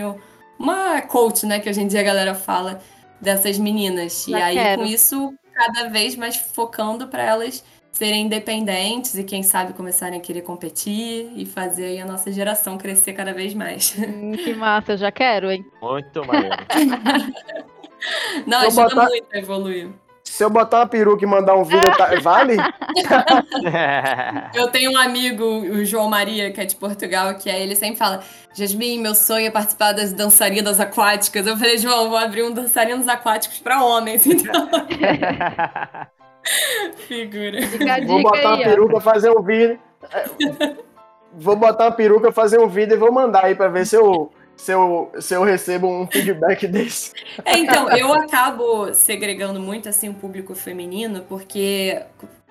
[0.58, 2.80] uma coach, né, que hoje em dia a galera fala
[3.20, 4.26] dessas meninas.
[4.28, 4.82] Já e aí quero.
[4.82, 10.22] com isso cada vez mais focando para elas serem independentes e quem sabe começarem a
[10.22, 13.94] querer competir e fazer aí a nossa geração crescer cada vez mais.
[13.98, 15.64] Hum, que massa, eu já quero, hein?
[15.80, 16.56] Muito maneiro.
[18.46, 19.06] Não, ajuda botar...
[19.06, 19.90] muito a evoluir.
[20.24, 22.08] Se eu botar uma peruca e mandar um vídeo, tá...
[22.22, 22.56] vale?
[24.54, 27.96] eu tenho um amigo, o João Maria, que é de Portugal, que é, ele sempre
[27.96, 28.22] fala:
[28.54, 31.46] Jasmin, meu sonho é participar das dançarinas aquáticas.
[31.46, 34.68] Eu falei, João, vou abrir um dançarinos aquáticos para homens, então.
[37.06, 37.58] Figura.
[38.06, 39.78] Vou botar uma peruca, fazer um vídeo.
[41.34, 44.32] Vou botar uma peruca, fazer um vídeo e vou mandar aí para ver se eu
[44.56, 47.12] se eu, se eu recebo um feedback desse.
[47.44, 52.02] É, então, eu acabo segregando muito assim o público feminino, porque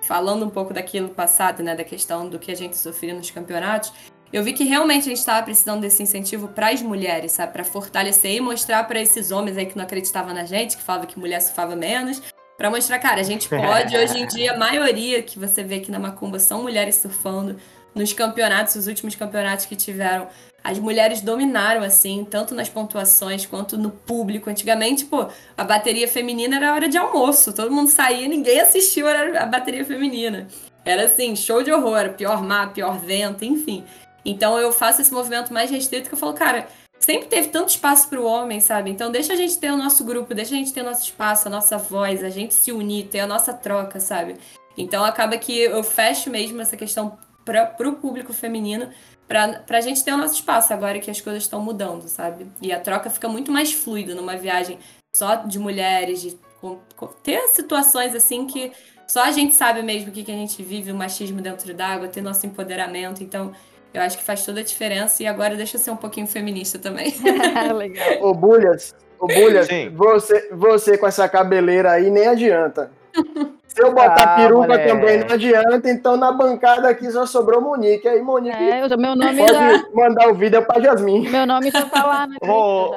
[0.02, 3.94] falando um pouco daquilo passado, né, da questão do que a gente sofria nos campeonatos,
[4.34, 7.64] eu vi que realmente a gente estava precisando desse incentivo para as mulheres, sabe, para
[7.64, 11.20] fortalecer e mostrar para esses homens aí que não acreditavam na gente, que falavam que
[11.20, 12.22] mulher surfava menos,
[12.58, 13.98] para mostrar, cara, a gente pode.
[13.98, 17.58] Hoje em dia, a maioria que você vê aqui na Macumba são mulheres surfando.
[17.94, 20.30] Nos campeonatos, os últimos campeonatos que tiveram,
[20.64, 24.50] as mulheres dominaram, assim, tanto nas pontuações quanto no público.
[24.50, 27.54] Antigamente, pô, a bateria feminina era hora de almoço.
[27.54, 30.48] Todo mundo saía, ninguém assistiu a bateria feminina.
[30.86, 33.84] Era assim, show de horror, pior mar, pior vento, enfim.
[34.24, 36.68] Então eu faço esse movimento mais restrito que eu falo, cara,
[37.00, 38.92] sempre teve tanto espaço para o homem, sabe?
[38.92, 41.48] Então deixa a gente ter o nosso grupo, deixa a gente ter o nosso espaço,
[41.48, 44.38] a nossa voz, a gente se unir, ter a nossa troca, sabe?
[44.78, 48.90] Então acaba que eu fecho mesmo essa questão para o público feminino,
[49.32, 52.48] para a gente ter o nosso espaço agora que as coisas estão mudando, sabe?
[52.62, 54.78] E a troca fica muito mais fluida numa viagem
[55.16, 58.72] só de mulheres, de com, com, ter situações assim que
[59.08, 62.08] só a gente sabe mesmo o que, que a gente vive, o machismo dentro d'água,
[62.08, 63.24] ter nosso empoderamento.
[63.24, 63.52] Então,
[63.94, 65.22] eu acho que faz toda a diferença.
[65.22, 67.14] E agora deixa eu ser um pouquinho feminista também.
[67.76, 68.24] Legal.
[68.24, 72.92] Ô, Bulhas, ô, Bulhas você, você com essa cabeleira aí nem adianta.
[73.82, 74.88] Se eu botar ah, peruca moleque.
[74.88, 78.08] também não adianta, então na bancada aqui só sobrou Monique.
[78.08, 79.84] Aí, Monique, é, meu nome pode já...
[79.94, 81.30] mandar o vídeo pra Jasmine.
[81.30, 82.38] Meu nome já tá lá, né?
[82.44, 82.94] Oh,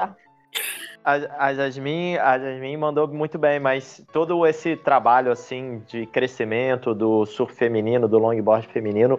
[1.03, 6.95] a, a, Jasmine, a Jasmine mandou muito bem, mas todo esse trabalho assim de crescimento
[6.95, 9.18] do surf feminino, do longboard feminino,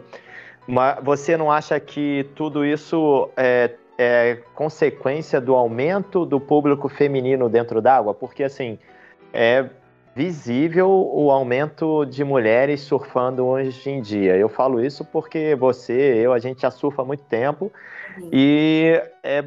[1.04, 7.82] você não acha que tudo isso é, é consequência do aumento do público feminino dentro
[7.82, 8.14] d'água?
[8.14, 8.78] Porque assim,
[9.34, 9.66] é
[10.16, 14.38] visível o aumento de mulheres surfando hoje em dia.
[14.38, 17.70] Eu falo isso porque você, eu, a gente já surfa há muito tempo
[18.32, 19.44] e é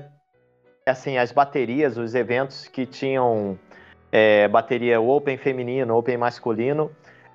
[0.86, 3.58] assim as baterias, os eventos que tinham
[4.12, 6.90] é, bateria open feminino, open masculino,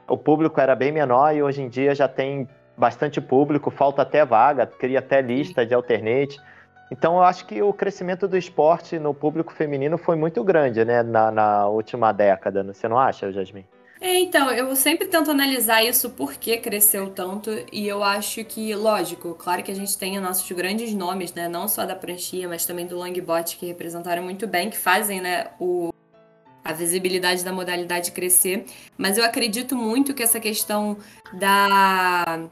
[0.08, 4.24] o público era bem menor e hoje em dia já tem bastante público, falta até
[4.24, 6.40] vaga, cria até lista de alternate.
[6.92, 11.02] Então, eu acho que o crescimento do esporte no público feminino foi muito grande, né,
[11.02, 12.64] na, na última década.
[12.64, 13.66] Você não acha, Jasmine?
[14.00, 18.76] É, então, eu sempre tento analisar isso, por que cresceu tanto, e eu acho que,
[18.76, 22.66] lógico, claro que a gente tem nossos grandes nomes, né, não só da pranchia, mas
[22.66, 25.94] também do longboard, que representaram muito bem, que fazem, né, o,
[26.66, 28.66] a visibilidade da modalidade crescer,
[28.98, 30.98] mas eu acredito muito que essa questão
[31.32, 32.50] da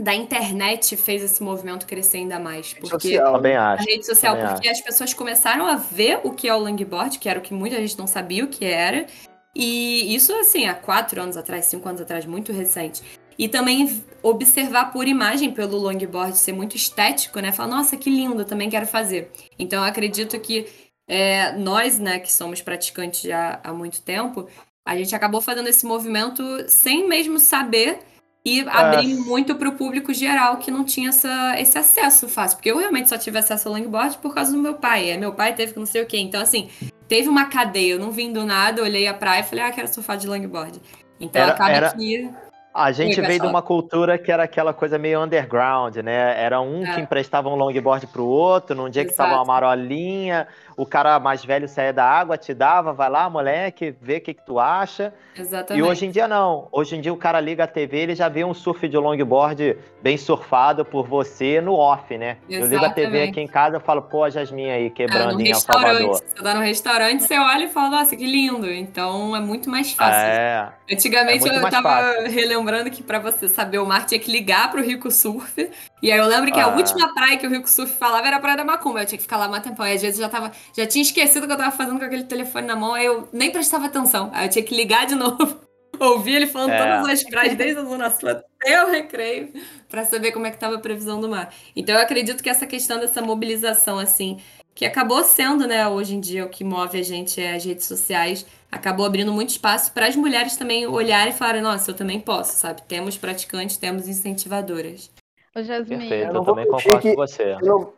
[0.00, 2.72] da internet fez esse movimento crescer ainda mais.
[2.72, 3.82] Porque social, também acho.
[3.82, 4.78] A rede social, porque acho.
[4.78, 7.76] as pessoas começaram a ver o que é o longboard, que era o que muita
[7.76, 9.06] gente não sabia o que era.
[9.54, 13.02] E isso, assim, há quatro anos atrás, cinco anos atrás, muito recente.
[13.38, 17.52] E também observar por imagem pelo longboard ser muito estético, né?
[17.52, 19.30] Falar, nossa, que lindo, também quero fazer.
[19.58, 20.66] Então, eu acredito que
[21.06, 24.48] é, nós, né, que somos praticantes já há muito tempo,
[24.86, 27.98] a gente acabou fazendo esse movimento sem mesmo saber
[28.44, 29.16] e abrir é.
[29.16, 32.56] muito para o público geral que não tinha essa, esse acesso fácil.
[32.56, 35.10] Porque eu realmente só tive acesso ao longboard por causa do meu pai.
[35.10, 36.18] É, meu pai teve que não sei o quê.
[36.18, 36.70] Então, assim,
[37.06, 37.92] teve uma cadeia.
[37.92, 40.80] Eu não vim do nada, olhei a praia e falei, ah, quero surfar de longboard.
[41.20, 41.92] Então era, acaba era...
[41.92, 42.30] que.
[42.72, 46.40] A gente veio de uma cultura que era aquela coisa meio underground, né?
[46.40, 46.94] Era um é.
[46.94, 49.12] que emprestava um longboard pro outro, num dia Exato.
[49.12, 50.46] que tava uma marolinha,
[50.80, 54.32] o cara mais velho saía da água, te dava, vai lá, moleque, vê o que,
[54.32, 55.12] que tu acha.
[55.36, 55.78] Exatamente.
[55.78, 56.68] E hoje em dia não.
[56.72, 59.76] Hoje em dia o cara liga a TV, ele já vê um surf de longboard
[60.02, 62.38] bem surfado por você no off, né?
[62.48, 62.62] Exatamente.
[62.62, 65.44] Eu ligo a TV aqui em casa e falo, pô, a Jasmine aí quebrando é,
[65.44, 66.14] em El Salvador.
[66.14, 68.70] Você tá no restaurante, você olha e fala, nossa, que lindo.
[68.70, 70.30] Então é muito mais fácil.
[70.30, 72.30] É, Antigamente é eu tava fácil.
[72.30, 75.70] relembrando que para você saber o mar tinha que ligar pro Rico Surf.
[76.02, 76.64] E aí eu lembro que ah.
[76.64, 79.02] a última praia que o Rico Surf falava era a Praia da Macumba.
[79.02, 79.84] Eu tinha que ficar lá mais tempo.
[79.84, 82.04] E às vezes eu já tava já tinha esquecido o que eu tava fazendo com
[82.04, 84.30] aquele telefone na mão, aí eu nem prestava atenção.
[84.32, 85.60] Aí eu tinha que ligar de novo,
[85.98, 86.78] ouvir ele falando é.
[86.78, 89.52] todas as frases, desde a Zona Sul até o recreio,
[89.88, 91.52] para saber como é que tava a previsão do mar.
[91.74, 94.38] Então eu acredito que essa questão dessa mobilização, assim,
[94.74, 97.86] que acabou sendo, né, hoje em dia, o que move a gente é as redes
[97.86, 102.20] sociais, acabou abrindo muito espaço para as mulheres também olharem e falarem, nossa, eu também
[102.20, 102.82] posso, sabe?
[102.82, 105.10] Temos praticantes, temos incentivadoras.
[105.54, 107.56] Ô, Jasmine, Perfeito, eu, eu também concordo com você.
[107.60, 107.92] Eu não,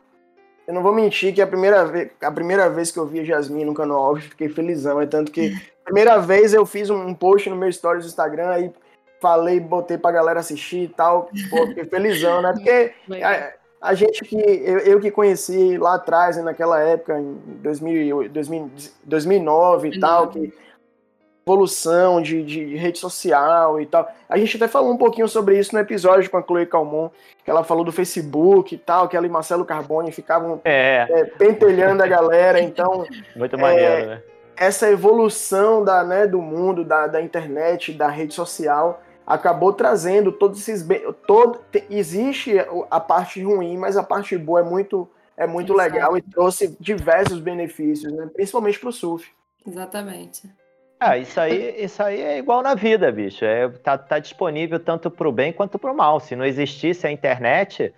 [0.67, 3.23] eu não vou mentir que a primeira vez, a primeira vez que eu vi a
[3.23, 5.01] Jasmine no canal Alves, fiquei felizão.
[5.01, 8.49] É tanto que a primeira vez eu fiz um post no meu stories do Instagram,
[8.49, 8.73] aí
[9.21, 11.29] falei, botei pra galera assistir e tal.
[11.49, 12.53] Pô, fiquei felizão, né?
[12.53, 12.93] Porque
[13.23, 13.53] a,
[13.89, 14.37] a gente que.
[14.37, 18.71] Eu, eu, que conheci lá atrás, né, naquela época, em 2000, 2000,
[19.03, 20.53] 2009 e tal, que
[21.45, 24.09] evolução de, de, rede social e tal.
[24.27, 27.09] A gente até falou um pouquinho sobre isso no episódio com a Chloe Calmon,
[27.43, 31.05] que ela falou do Facebook e tal, que ela e Marcelo Carboni ficavam é.
[31.09, 33.05] É, pentelhando a galera, então...
[33.35, 34.23] Muito maneiro, é, né?
[34.55, 40.59] Essa evolução da, né, do mundo, da, da internet, da rede social, acabou trazendo todos
[40.59, 40.87] esses...
[41.27, 42.55] Todo, existe
[42.89, 47.39] a parte ruim, mas a parte boa é muito, é muito legal e trouxe diversos
[47.39, 48.29] benefícios, né?
[48.33, 49.29] principalmente para o surf.
[49.65, 50.49] Exatamente.
[51.05, 53.43] Ah, isso aí, isso aí é igual na vida, bicho.
[53.43, 56.17] É, tá, tá disponível tanto para o bem quanto para o mal.
[56.21, 57.93] Se não existisse a internet,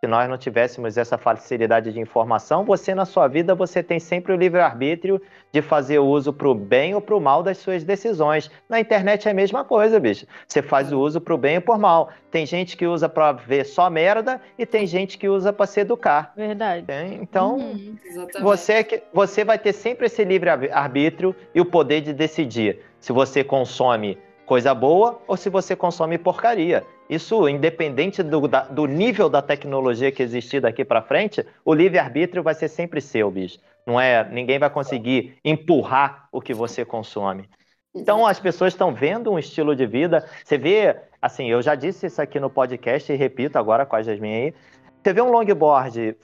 [0.00, 4.32] se nós não tivéssemos essa facilidade de informação, você na sua vida você tem sempre
[4.32, 5.20] o livre-arbítrio
[5.52, 8.48] de fazer uso para o bem ou para o mal das suas decisões.
[8.68, 10.24] Na internet é a mesma coisa, bicho.
[10.46, 12.10] Você faz o uso para o bem ou por mal.
[12.30, 15.80] Tem gente que usa para ver só merda e tem gente que usa para se
[15.80, 16.32] educar.
[16.36, 16.86] Verdade.
[17.20, 17.96] Então, uhum.
[18.40, 23.42] você, é você vai ter sempre esse livre-arbítrio e o poder de decidir se você
[23.42, 24.16] consome
[24.48, 26.82] coisa boa ou se você consome porcaria.
[27.08, 32.42] Isso, independente do, da, do nível da tecnologia que existir daqui para frente, o livre-arbítrio
[32.42, 33.58] vai ser sempre seu, bicho.
[33.86, 37.46] Não é, ninguém vai conseguir empurrar o que você consome.
[37.94, 40.26] Então as pessoas estão vendo um estilo de vida.
[40.42, 44.02] Você vê, assim, eu já disse isso aqui no podcast e repito agora com a
[44.02, 44.54] Jasmine aí.
[45.02, 46.16] Você vê um longboard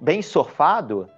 [0.00, 1.08] bem surfado,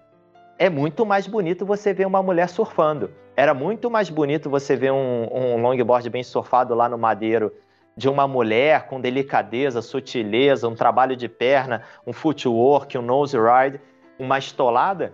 [0.58, 3.10] é muito mais bonito você ver uma mulher surfando.
[3.36, 7.52] Era muito mais bonito você ver um, um longboard bem surfado lá no Madeiro
[7.96, 13.80] de uma mulher com delicadeza, sutileza, um trabalho de perna, um footwork, um nose ride,
[14.18, 15.12] uma estolada,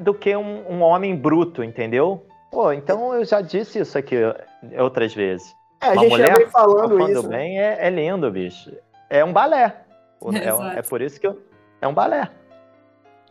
[0.00, 2.26] do que um, um homem bruto, entendeu?
[2.50, 4.16] Pô, então eu já disse isso aqui
[4.78, 5.54] outras vezes.
[5.80, 7.28] É, a uma gente mulher já vem falando isso.
[7.28, 8.72] bem é, é lindo, bicho.
[9.08, 9.84] É um balé.
[10.20, 11.40] É, é, por isso que eu,
[11.80, 12.28] é um balé.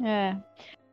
[0.02, 0.38] É.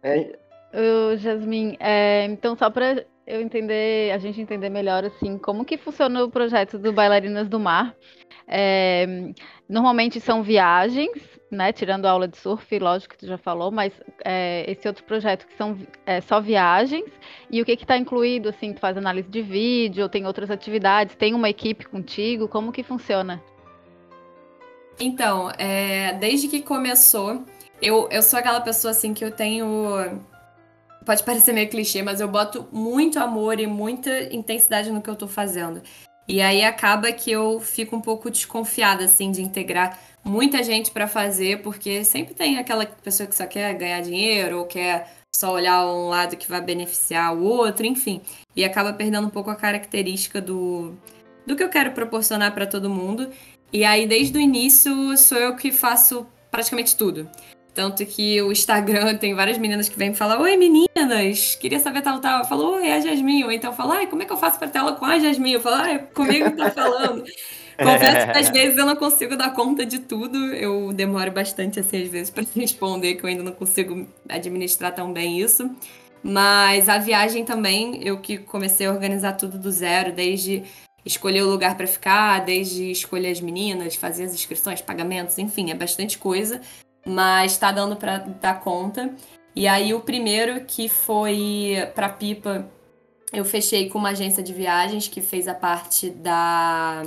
[0.03, 0.37] é.
[0.75, 5.77] Uh, Jasmin, é, então só para eu entender, a gente entender melhor assim, como que
[5.77, 7.95] funciona o projeto do Bailarinas do Mar.
[8.47, 9.07] É,
[9.69, 11.13] normalmente são viagens,
[11.51, 11.73] né?
[11.73, 15.47] Tirando a aula de surf, lógico que tu já falou, mas é, esse outro projeto
[15.47, 17.11] que são é, só viagens.
[17.51, 21.33] E o que está incluído, assim, tu faz análise de vídeo, tem outras atividades, tem
[21.33, 23.43] uma equipe contigo, como que funciona?
[25.01, 27.43] Então, é, desde que começou,
[27.81, 30.21] eu, eu sou aquela pessoa assim que eu tenho
[31.05, 35.17] pode parecer meio clichê, mas eu boto muito amor e muita intensidade no que eu
[35.17, 35.83] tô fazendo.
[36.27, 41.07] E aí acaba que eu fico um pouco desconfiada, assim, de integrar muita gente para
[41.07, 45.85] fazer, porque sempre tem aquela pessoa que só quer ganhar dinheiro ou quer só olhar
[45.87, 48.23] um lado que vai beneficiar o outro, enfim.
[48.57, 50.95] E acaba perdendo um pouco a característica do,
[51.47, 53.31] do que eu quero proporcionar para todo mundo.
[53.71, 57.29] E aí, desde o início, sou eu que faço praticamente tudo.
[57.75, 62.03] Tanto que o Instagram tem várias meninas que vêm e falam: Oi, meninas, queria saber
[62.03, 62.39] tal, tal.
[62.39, 63.45] Eu falo: Oi, é a Jasmine.
[63.45, 65.55] Ou então falo: Ai, como é que eu faço pra tela com a Jasmine?
[65.55, 67.25] Eu falo: Ai, comigo tá falando.
[67.77, 70.39] Confesso que às vezes eu não consigo dar conta de tudo.
[70.55, 75.13] Eu demoro bastante, assim, às vezes, para responder, que eu ainda não consigo administrar tão
[75.13, 75.69] bem isso.
[76.23, 80.63] Mas a viagem também, eu que comecei a organizar tudo do zero, desde
[81.05, 85.75] escolher o lugar para ficar, desde escolher as meninas, fazer as inscrições, pagamentos, enfim, é
[85.75, 86.63] bastante coisa
[87.05, 89.15] mas tá dando para dar conta.
[89.55, 92.69] E aí o primeiro que foi para Pipa,
[93.33, 97.03] eu fechei com uma agência de viagens que fez a parte da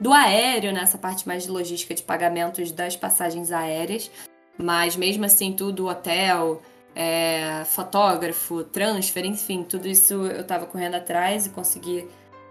[0.00, 1.02] do aéreo, nessa né?
[1.02, 4.10] parte mais de logística de pagamentos das passagens aéreas.
[4.56, 6.62] Mas mesmo assim, tudo hotel,
[6.94, 12.08] é, fotógrafo, transfer, enfim, tudo isso eu estava correndo atrás e consegui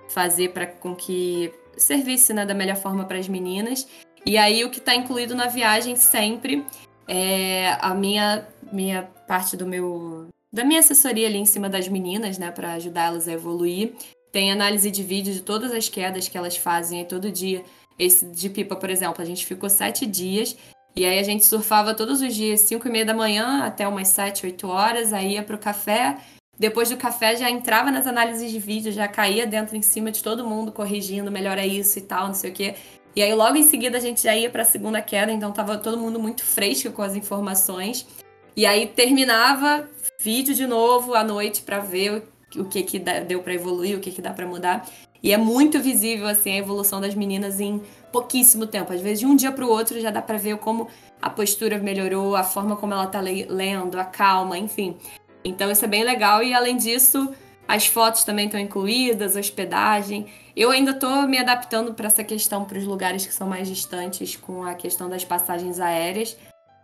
[0.10, 3.88] fazer para com que servisse né, da melhor forma para as meninas.
[4.26, 6.66] E aí o que está incluído na viagem sempre
[7.08, 12.38] é a minha minha parte do meu da minha assessoria ali em cima das meninas,
[12.38, 13.94] né, para ajudar elas a evoluir.
[14.32, 17.64] Tem análise de vídeo de todas as quedas que elas fazem aí todo dia.
[17.98, 20.56] Esse de pipa, por exemplo, a gente ficou sete dias
[20.96, 24.08] e aí a gente surfava todos os dias, cinco e meia da manhã até umas
[24.08, 26.18] sete, oito horas, aí ia pro café.
[26.58, 30.22] Depois do café já entrava nas análises de vídeo, já caía dentro em cima de
[30.22, 32.76] todo mundo, corrigindo, melhora isso e tal, não sei o quê.
[33.16, 35.78] E aí logo em seguida a gente já ia para a segunda queda, então tava
[35.78, 38.08] todo mundo muito fresco com as informações.
[38.56, 39.88] E aí terminava
[40.20, 42.24] vídeo de novo à noite para ver
[42.56, 44.88] o que que deu para evoluir, o que que dá para mudar.
[45.22, 47.82] E é muito visível assim a evolução das meninas em
[48.12, 48.94] pouquíssimo tempo.
[48.94, 50.88] Às vezes de um dia para o outro já dá para ver como
[51.22, 54.96] a postura melhorou, a forma como ela tá lendo, a calma, enfim.
[55.44, 57.34] Então isso é bem legal e além disso,
[57.70, 60.26] as fotos também estão incluídas, hospedagem.
[60.56, 64.36] Eu ainda estou me adaptando para essa questão para os lugares que são mais distantes
[64.36, 66.36] com a questão das passagens aéreas,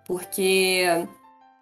[0.05, 0.86] porque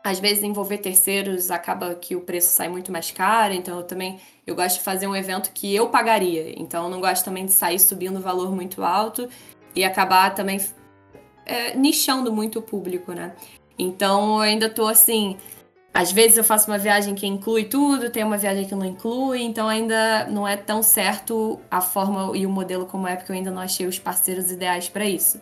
[0.03, 4.19] às vezes envolver terceiros acaba que o preço sai muito mais caro, então eu também
[4.45, 6.53] eu gosto de fazer um evento que eu pagaria.
[6.59, 9.29] Então eu não gosto também de sair subindo o valor muito alto
[9.73, 10.59] e acabar também
[11.45, 13.33] é, nichando muito o público, né?
[13.79, 15.37] Então eu ainda estou assim,
[15.93, 19.41] às vezes eu faço uma viagem que inclui tudo, tem uma viagem que não inclui,
[19.43, 23.35] então ainda não é tão certo a forma e o modelo como é, porque eu
[23.35, 25.39] ainda não achei os parceiros ideais para isso.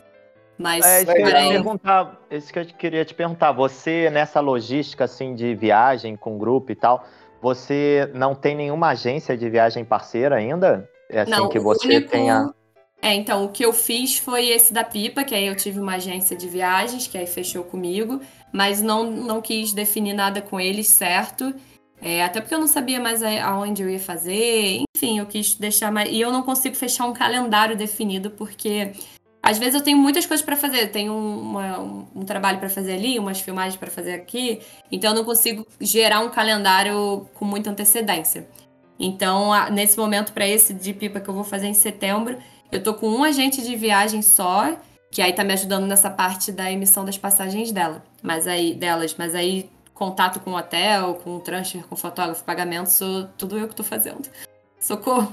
[0.57, 3.51] Mas é, isso, que eu perguntar, isso que eu queria te perguntar.
[3.53, 7.05] Você, nessa logística assim de viagem com grupo e tal,
[7.41, 10.87] Você não tem nenhuma agência de viagem parceira ainda?
[11.09, 12.53] É assim Não, que você único- tenha.
[13.01, 15.95] É, então, o que eu fiz foi esse da Pipa, que aí eu tive uma
[15.95, 18.21] agência de viagens, que aí fechou comigo,
[18.51, 21.53] mas não, não quis definir nada com eles certo.
[22.01, 24.81] É, até porque eu não sabia mais aonde eu ia fazer.
[24.97, 26.09] Enfim, eu quis deixar mais.
[26.11, 28.93] E eu não consigo fechar um calendário definido, porque
[29.43, 30.81] às vezes eu tenho muitas coisas pra fazer.
[30.83, 34.61] Eu tenho um, uma- um- um trabalho pra fazer ali, umas filmagens pra fazer aqui.
[34.91, 38.47] Então eu não consigo gerar um calendário com muita antecedência.
[38.99, 42.37] Então, a- nesse momento, pra esse de pipa que eu vou fazer em setembro,
[42.71, 44.75] eu tô com um agente de viagem só,
[45.11, 48.01] que aí tá me ajudando nessa parte da emissão das passagens dela.
[48.23, 52.43] Mas aí, delas, mas aí contato com o hotel, com o transfer, com o fotógrafo,
[52.43, 54.27] pagamento, sou tudo eu que tô fazendo.
[54.79, 55.31] Socorro.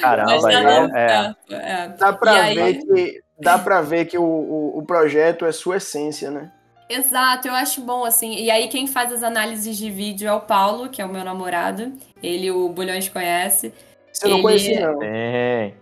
[0.00, 1.54] Caramba, Mas tá é- é,
[1.84, 1.88] é.
[1.88, 5.76] Dá pra aí- ver que, dá pra ver que o, o, o projeto é sua
[5.76, 6.50] essência, né?
[6.88, 8.34] Exato, eu acho bom, assim.
[8.36, 11.22] E aí, quem faz as análises de vídeo é o Paulo, que é o meu
[11.22, 11.92] namorado.
[12.22, 13.72] Ele, o Bulhões, conhece.
[14.12, 14.98] Você não Ele- conhecia, não.
[14.98, 15.08] Tem.
[15.08, 15.72] É,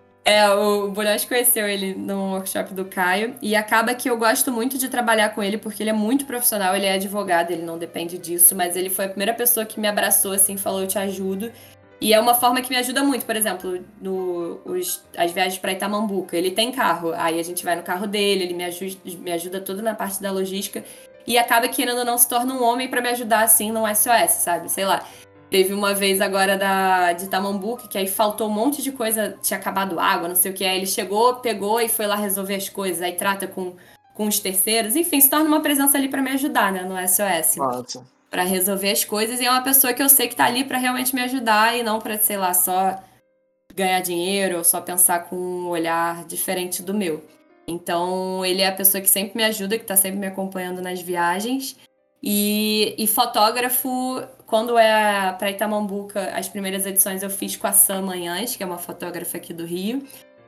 [0.54, 3.34] o Bulhões conheceu ele no workshop do Caio.
[3.40, 6.74] E acaba que eu gosto muito de trabalhar com ele, porque ele é muito profissional,
[6.76, 8.54] ele é advogado, ele não depende disso.
[8.54, 11.50] Mas ele foi a primeira pessoa que me abraçou, assim, falou: Eu te ajudo.
[12.00, 13.24] E é uma forma que me ajuda muito.
[13.24, 16.36] Por exemplo, no, os, as viagens para Itamambuca.
[16.36, 19.60] Ele tem carro, aí a gente vai no carro dele, ele me ajuda, me ajuda
[19.60, 20.84] toda na parte da logística.
[21.26, 23.86] E acaba que querendo ou não se torna um homem para me ajudar, assim, no
[23.86, 24.70] SOS, sabe?
[24.70, 25.04] Sei lá.
[25.50, 29.58] Teve uma vez agora da, de Tamambuca, que aí faltou um monte de coisa, tinha
[29.58, 30.64] acabado água, não sei o que.
[30.64, 33.00] Aí ele chegou, pegou e foi lá resolver as coisas.
[33.00, 33.74] Aí trata com,
[34.14, 34.94] com os terceiros.
[34.94, 37.56] Enfim, se torna uma presença ali pra me ajudar, né, no SOS.
[38.30, 39.40] Pra resolver as coisas.
[39.40, 41.82] E é uma pessoa que eu sei que tá ali pra realmente me ajudar e
[41.82, 42.98] não pra, sei lá, só
[43.74, 47.24] ganhar dinheiro ou só pensar com um olhar diferente do meu.
[47.66, 51.00] Então, ele é a pessoa que sempre me ajuda, que tá sempre me acompanhando nas
[51.00, 51.76] viagens.
[52.22, 58.00] E, e fotógrafo, quando é pra Itamambuca, as primeiras edições eu fiz com a Sam
[58.00, 60.02] Manhães, que é uma fotógrafa aqui do Rio.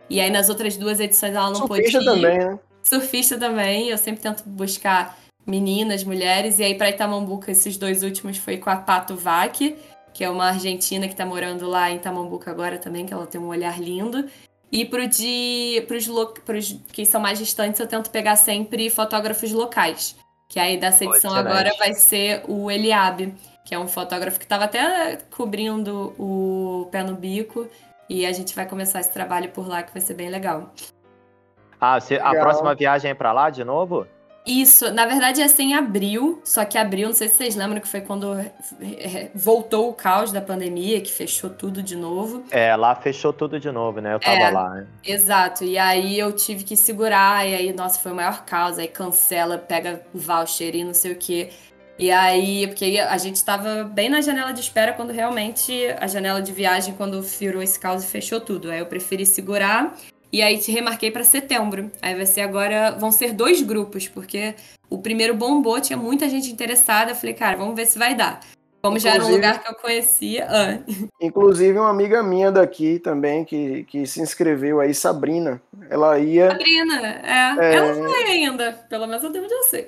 [0.09, 2.05] E aí nas outras duas edições ela não pôde Surfista ir.
[2.07, 2.59] também, né?
[2.83, 6.59] Surfista também, eu sempre tento buscar meninas, mulheres.
[6.59, 9.77] E aí pra Itamambuca, esses dois últimos foi com a Pato Vac,
[10.15, 13.39] que é uma argentina que tá morando lá em Itamambuca agora também, que ela tem
[13.39, 14.25] um olhar lindo.
[14.73, 19.53] E pro de, pros, lo, pros que são mais distantes, eu tento pegar sempre fotógrafos
[19.53, 20.17] locais.
[20.49, 23.35] Que aí dessa edição agora vai ser o Eliabe,
[23.65, 27.69] que é um fotógrafo que estava até cobrindo o pé no bico.
[28.09, 30.73] E a gente vai começar esse trabalho por lá, que vai ser bem legal.
[31.81, 32.35] Ah, a Legal.
[32.41, 34.07] próxima viagem é pra lá de novo?
[34.45, 37.79] Isso, na verdade ia ser em abril, só que abril, não sei se vocês lembram
[37.81, 38.35] que foi quando
[39.35, 42.43] voltou o caos da pandemia, que fechou tudo de novo.
[42.51, 44.15] É, lá fechou tudo de novo, né?
[44.15, 44.51] Eu tava É.
[44.51, 44.71] lá.
[44.71, 44.87] né?
[45.05, 48.89] Exato, e aí eu tive que segurar, e aí, nossa, foi o maior caos, aí
[48.89, 51.51] cancela, pega voucher e não sei o quê.
[52.01, 55.71] E aí, porque a gente tava bem na janela de espera quando realmente
[56.01, 58.71] a janela de viagem, quando virou esse caos e fechou tudo.
[58.71, 59.95] Aí eu preferi segurar
[60.33, 61.93] e aí te remarquei pra setembro.
[62.01, 64.55] Aí vai ser agora, vão ser dois grupos, porque
[64.89, 67.11] o primeiro bombou, tinha muita gente interessada.
[67.11, 68.41] Eu falei, cara, vamos ver se vai dar.
[68.83, 70.47] Como já era um Inclusive- lugar que eu conhecia.
[70.49, 70.79] Ah,
[71.21, 75.61] Inclusive, uma amiga minha daqui também, que, que se inscreveu aí, Sabrina.
[75.91, 76.51] Ela ia.
[76.51, 77.75] Sabrina, é, É.
[77.77, 79.87] ela foi ainda, pelo menos até onde eu sei.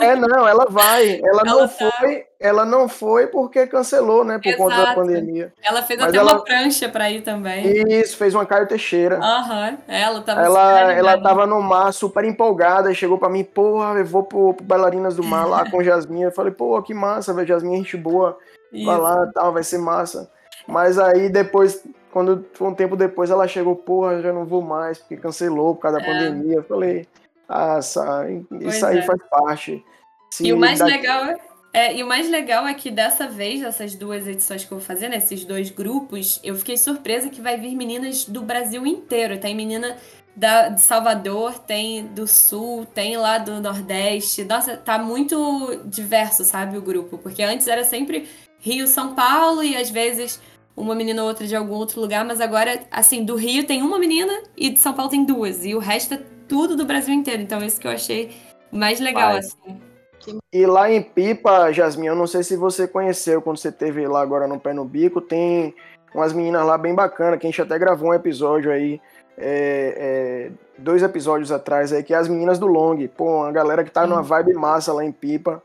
[0.00, 1.20] É, não, ela vai.
[1.22, 2.24] Ela, não Ela tá- foi.
[2.40, 4.38] Ela não foi porque cancelou, né?
[4.42, 5.00] Por conta da Exato.
[5.00, 5.50] pandemia.
[5.62, 7.64] Ela fez Mas até ela- uma prancha pra ir também.
[7.88, 9.16] Isso, fez uma Caio Teixeira.
[9.18, 13.44] Aham, ela tava super Ela, ela tava no mar super empolgada e chegou pra mim,
[13.44, 16.24] porra, eu vou pro, pro Bailarinas do Mar lá com Jasmine.
[16.24, 18.13] Eu falei, pô, que massa, velho, Jasmine, é gente boa,
[18.72, 18.84] Isso.
[18.86, 20.30] vai lá tal, vai ser massa.
[20.66, 25.16] Mas aí depois, quando um tempo depois, ela chegou, porra, já não vou mais, porque
[25.16, 26.06] cancelou por causa da É.
[26.06, 26.56] pandemia.
[26.56, 27.06] Eu falei,
[27.48, 29.02] ah, sa- Pois isso aí é.
[29.02, 29.84] faz parte.
[30.30, 31.36] Se E o mais daqui- legal é,
[31.72, 34.86] é, e o mais legal é que dessa vez, essas duas edições que eu vou
[34.86, 39.38] fazer, nesses dois grupos, eu fiquei surpresa que vai vir meninas do Brasil inteiro.
[39.38, 39.96] Tem menina
[40.36, 44.44] da, de Salvador, tem do Sul, tem lá do Nordeste.
[44.44, 47.18] Nossa, tá muito diverso, sabe, o grupo.
[47.18, 48.28] Porque antes era sempre
[48.58, 50.40] Rio, São Paulo e às vezes
[50.76, 53.98] uma menina ou outra de algum outro lugar, mas agora, assim, do Rio tem uma
[53.98, 55.64] menina e de São Paulo tem duas.
[55.64, 57.42] E o resto é tudo do Brasil inteiro.
[57.42, 58.34] Então, isso que eu achei
[58.72, 59.38] mais legal, Vai.
[59.38, 59.80] assim.
[60.52, 64.22] E lá em Pipa, Jasmine, eu não sei se você conheceu quando você teve lá
[64.22, 65.74] agora no Pé no Bico, tem
[66.14, 69.00] umas meninas lá bem bacanas, que a gente até gravou um episódio aí,
[69.36, 73.06] é, é, dois episódios atrás aí, que é as meninas do Long.
[73.08, 75.62] Pô, uma galera que tá numa vibe massa lá em Pipa.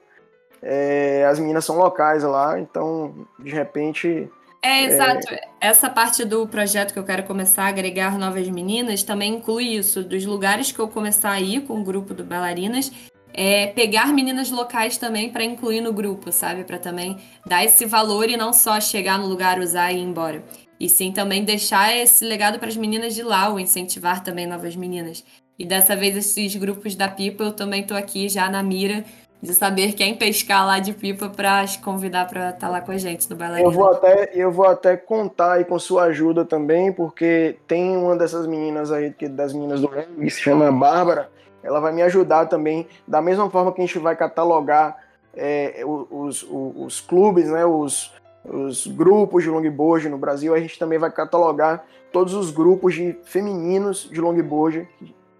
[0.61, 4.29] É, as meninas são locais lá, então, de repente,
[4.61, 5.25] É, exato.
[5.61, 10.03] Essa parte do projeto que eu quero começar a agregar novas meninas também inclui isso,
[10.03, 12.91] dos lugares que eu começar a ir com o grupo do bailarinas
[13.33, 16.63] é, pegar meninas locais também para incluir no grupo, sabe?
[16.63, 20.43] Para também dar esse valor e não só chegar no lugar, usar e ir embora.
[20.79, 24.75] E sim também deixar esse legado para as meninas de lá, ou incentivar também novas
[24.75, 25.23] meninas.
[25.57, 29.03] E dessa vez, esses grupos da Pipa, eu também tô aqui já na mira
[29.41, 32.97] de saber quem pescar lá de pipa para convidar para estar tá lá com a
[32.97, 33.69] gente no bailarino.
[33.69, 38.17] Eu vou até eu vou até contar aí com sua ajuda também, porque tem uma
[38.17, 41.29] dessas meninas aí que das meninas do que se chama Bárbara,
[41.63, 44.97] ela vai me ajudar também da mesma forma que a gente vai catalogar
[45.35, 48.11] é, os, os, os, clubes, né, os,
[48.43, 53.17] os grupos de longboard no Brasil, a gente também vai catalogar todos os grupos de
[53.23, 54.87] femininos de longboard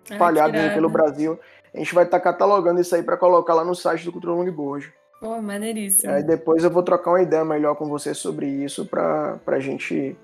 [0.04, 1.40] espalhados ah, pelo Brasil
[1.74, 4.34] a gente vai estar tá catalogando isso aí para colocar lá no site do Cultura
[4.34, 4.94] Longboard.
[5.20, 6.12] Pô, maneiríssimo.
[6.12, 10.16] Aí depois eu vou trocar uma ideia melhor com você sobre isso para a gente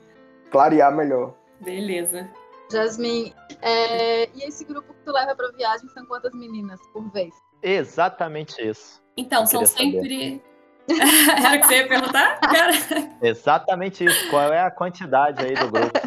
[0.49, 1.33] clarear melhor.
[1.61, 2.29] Beleza.
[2.71, 4.27] Jasmine, é...
[4.29, 7.33] e esse grupo que tu leva para viagem são quantas meninas por vez?
[7.61, 9.03] Exatamente isso.
[9.17, 10.41] Então, são sempre.
[11.45, 12.39] Era o que você ia perguntar?
[12.39, 12.73] Cara?
[13.21, 14.29] Exatamente isso.
[14.29, 15.99] Qual é a quantidade aí do grupo?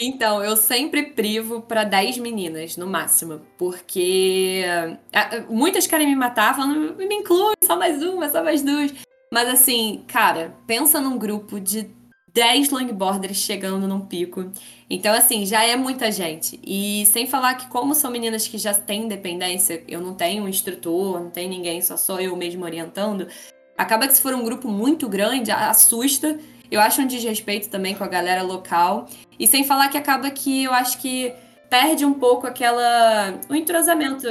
[0.00, 3.40] Então, eu sempre privo para 10 meninas, no máximo.
[3.56, 4.64] Porque
[5.12, 8.94] ah, muitas querem me matar, falando, me inclui, só mais uma, só mais duas.
[9.32, 11.90] Mas assim, cara, pensa num grupo de
[12.32, 14.50] 10 longboarders chegando num pico.
[14.88, 16.60] Então, assim, já é muita gente.
[16.64, 20.48] E sem falar que, como são meninas que já têm independência, eu não tenho um
[20.48, 23.26] instrutor, não tem ninguém, só sou eu mesmo orientando.
[23.78, 26.36] Acaba que se for um grupo muito grande, assusta.
[26.68, 29.06] Eu acho um desrespeito também com a galera local.
[29.38, 31.32] E sem falar que acaba que eu acho que
[31.70, 33.38] perde um pouco aquela.
[33.48, 34.26] o entrosamento.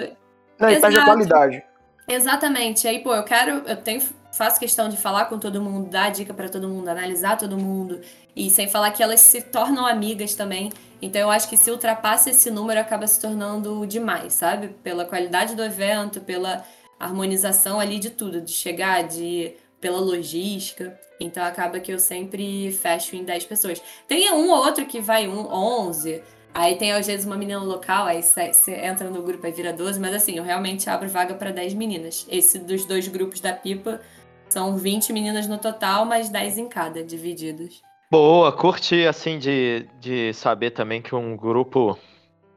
[0.60, 1.64] Não, e perde a qualidade.
[2.08, 2.88] Exatamente.
[2.89, 3.64] Aí, pô, eu quero.
[3.66, 4.02] Eu tenho.
[4.34, 8.02] Faço questão de falar com todo mundo, dar dica para todo mundo, analisar todo mundo.
[8.36, 10.72] E sem falar que elas se tornam amigas também.
[11.02, 14.68] Então eu acho que se ultrapassa esse número, acaba se tornando demais, sabe?
[14.84, 16.64] Pela qualidade do evento, pela
[17.00, 21.00] harmonização ali de tudo, de chegar, de pela logística.
[21.20, 23.82] Então acaba que eu sempre fecho em 10 pessoas.
[24.08, 26.22] Tem um ou outro que vai um 11.
[26.54, 30.00] Aí tem às vezes uma menina local, aí você entra no grupo e vira 12,
[30.00, 32.26] mas assim, eu realmente abro vaga para 10 meninas.
[32.30, 34.02] Esse dos dois grupos da pipa
[34.50, 37.82] são 20 meninas no total, mas 10 em cada, divididos.
[38.10, 42.00] Boa, curti assim de, de saber também que um grupo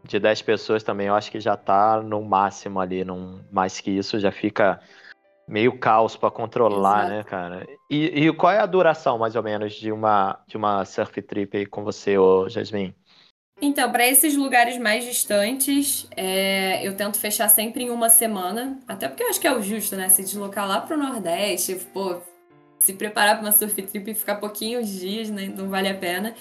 [0.05, 3.90] de 10 pessoas também eu acho que já tá no máximo ali, num, mais que
[3.90, 4.80] isso já fica
[5.46, 7.11] meio caos para controlar, Exato.
[7.11, 7.66] né, cara?
[7.90, 11.57] E, e, qual é a duração, mais ou menos, de uma, de uma surf trip
[11.57, 12.94] aí com você, ô Jasmine?
[13.61, 19.07] Então, para esses lugares mais distantes, é, eu tento fechar sempre em uma semana, até
[19.07, 20.09] porque eu acho que é o justo, né?
[20.09, 22.22] Se deslocar lá pro Nordeste, pô,
[22.78, 25.53] se preparar para uma surf trip e ficar pouquinhos dias, né?
[25.55, 26.34] Não vale a pena.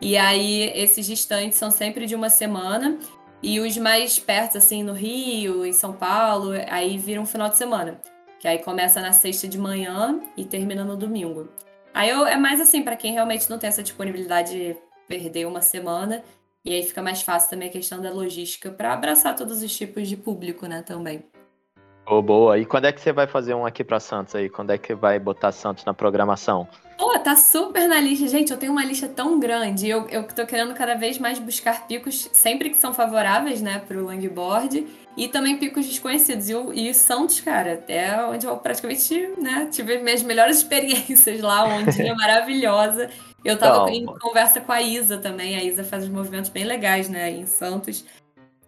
[0.00, 2.98] E aí, esses distantes são sempre de uma semana.
[3.42, 7.56] E os mais perto, assim, no Rio, em São Paulo, aí viram um final de
[7.56, 8.00] semana
[8.38, 11.48] que aí começa na sexta de manhã e termina no domingo.
[11.92, 14.76] Aí eu, é mais assim, para quem realmente não tem essa disponibilidade de
[15.08, 16.22] perder uma semana,
[16.64, 20.06] e aí fica mais fácil também a questão da logística para abraçar todos os tipos
[20.06, 21.24] de público, né, também.
[22.06, 22.58] Oh, boa.
[22.58, 24.48] E quando é que você vai fazer um aqui para Santos aí?
[24.48, 26.68] Quando é que vai botar Santos na programação?
[26.98, 28.26] Pô, tá super na lista.
[28.26, 29.88] Gente, eu tenho uma lista tão grande.
[29.88, 34.04] Eu, eu tô querendo cada vez mais buscar picos, sempre que são favoráveis, né, pro
[34.04, 34.84] longboard.
[35.16, 36.48] E também picos desconhecidos.
[36.50, 41.64] E, e Santos, cara, é onde eu praticamente, né, tive minhas melhores experiências lá.
[41.64, 43.08] Uma ondinha maravilhosa.
[43.44, 45.56] Eu tava em conversa com a Isa também.
[45.56, 48.04] A Isa faz uns movimentos bem legais, né, em Santos.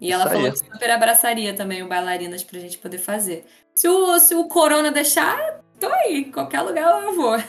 [0.00, 3.44] E ela falou que super abraçaria também o Bailarinas pra gente poder fazer.
[3.74, 6.26] Se o, se o Corona deixar, tô aí.
[6.26, 7.36] Qualquer lugar eu vou.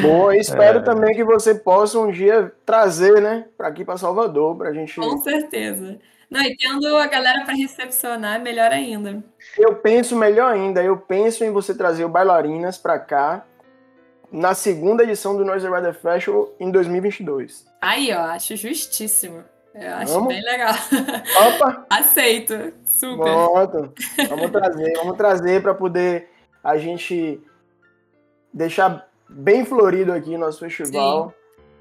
[0.00, 0.82] Bom, espero é.
[0.82, 4.98] também que você possa um dia trazer, né, pra aqui pra Salvador, pra gente.
[4.98, 5.98] Com certeza.
[6.30, 9.22] Não, e tendo a galera para recepcionar, melhor ainda.
[9.56, 13.44] Eu penso melhor ainda, eu penso em você trazer o Bailarinas para cá
[14.30, 17.66] na segunda edição do Noise Rider Festival em 2022.
[17.80, 19.42] Aí, ó, acho justíssimo.
[19.74, 20.28] Eu acho vamos?
[20.28, 20.74] bem legal.
[21.54, 21.86] Opa!
[21.90, 22.72] Aceito.
[22.84, 23.24] Super.
[23.24, 23.94] Pronto.
[24.28, 26.30] Vamos trazer, vamos trazer para poder
[26.62, 27.40] a gente
[28.52, 31.34] deixar bem florido aqui nosso festival.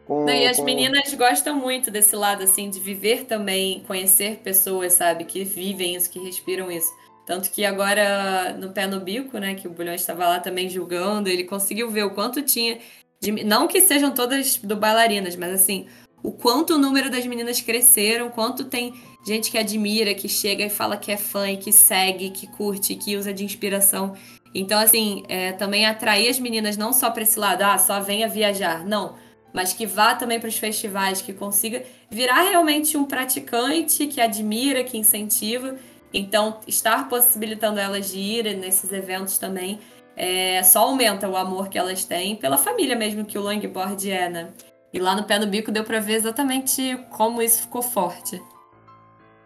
[0.05, 0.63] Com, Não, e as com...
[0.63, 6.09] meninas gostam muito desse lado, assim, de viver também, conhecer pessoas, sabe, que vivem isso,
[6.09, 6.89] que respiram isso.
[7.25, 11.27] Tanto que agora, no pé no bico, né, que o Bulhão estava lá também julgando,
[11.27, 12.79] ele conseguiu ver o quanto tinha.
[13.19, 13.43] De...
[13.43, 15.87] Não que sejam todas do bailarinas, mas assim,
[16.23, 18.93] o quanto o número das meninas cresceram, quanto tem
[19.25, 22.95] gente que admira, que chega e fala que é fã e que segue, que curte,
[22.95, 24.15] que usa de inspiração.
[24.53, 28.27] Então, assim, é, também atrair as meninas não só para esse lado, ah, só venha
[28.27, 28.85] viajar.
[28.85, 29.15] Não.
[29.53, 34.83] Mas que vá também para os festivais, que consiga virar realmente um praticante que admira,
[34.83, 35.75] que incentiva.
[36.13, 39.79] Então, estar possibilitando elas de ir nesses eventos também
[40.17, 44.27] é, só aumenta o amor que elas têm pela família mesmo que o longboard é,
[44.27, 44.49] né?
[44.93, 48.41] E lá no pé no bico deu para ver exatamente como isso ficou forte.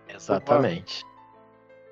[0.07, 1.03] Exatamente.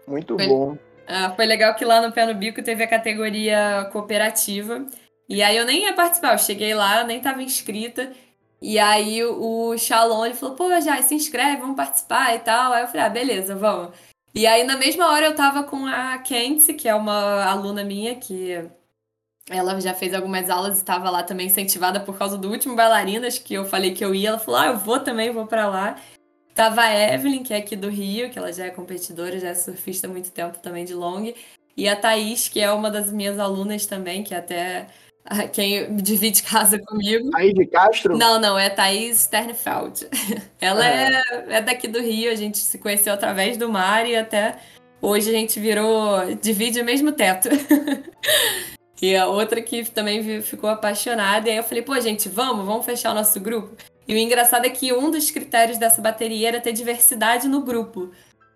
[0.07, 0.71] Muito foi, bom.
[0.73, 4.85] Uh, foi legal que lá no pé no bico teve a categoria cooperativa.
[5.27, 8.11] E aí eu nem ia participar, eu cheguei lá, eu nem estava inscrita.
[8.61, 12.73] E aí o Shalom ele falou, pô, já se inscreve, vamos participar e tal.
[12.73, 13.93] Aí eu falei, ah, beleza, vamos.
[14.33, 18.15] E aí, na mesma hora, eu tava com a Kenzie, que é uma aluna minha,
[18.15, 18.63] que
[19.49, 23.39] ela já fez algumas aulas e estava lá também incentivada por causa do último Bailarinas,
[23.39, 24.29] que eu falei que eu ia.
[24.29, 25.95] Ela falou, ah, eu vou também, vou para lá.
[26.53, 29.55] Tava a Evelyn, que é aqui do Rio, que ela já é competidora, já é
[29.55, 31.33] surfista há muito tempo também de long.
[31.75, 34.87] E a Thaís, que é uma das minhas alunas também, que até
[35.53, 37.29] quem divide casa comigo.
[37.31, 38.17] Thaís de Castro?
[38.17, 40.07] Não, não, é Thaís Sternfeld.
[40.59, 44.57] Ela é, é daqui do Rio, a gente se conheceu através do mar e até
[45.01, 46.35] hoje a gente virou.
[46.35, 47.49] divide o mesmo teto.
[49.01, 51.47] e a outra que também ficou apaixonada.
[51.47, 53.75] E aí eu falei, pô, gente, vamos, vamos fechar o nosso grupo.
[54.07, 58.09] E o engraçado é que um dos critérios dessa bateria era ter diversidade no grupo.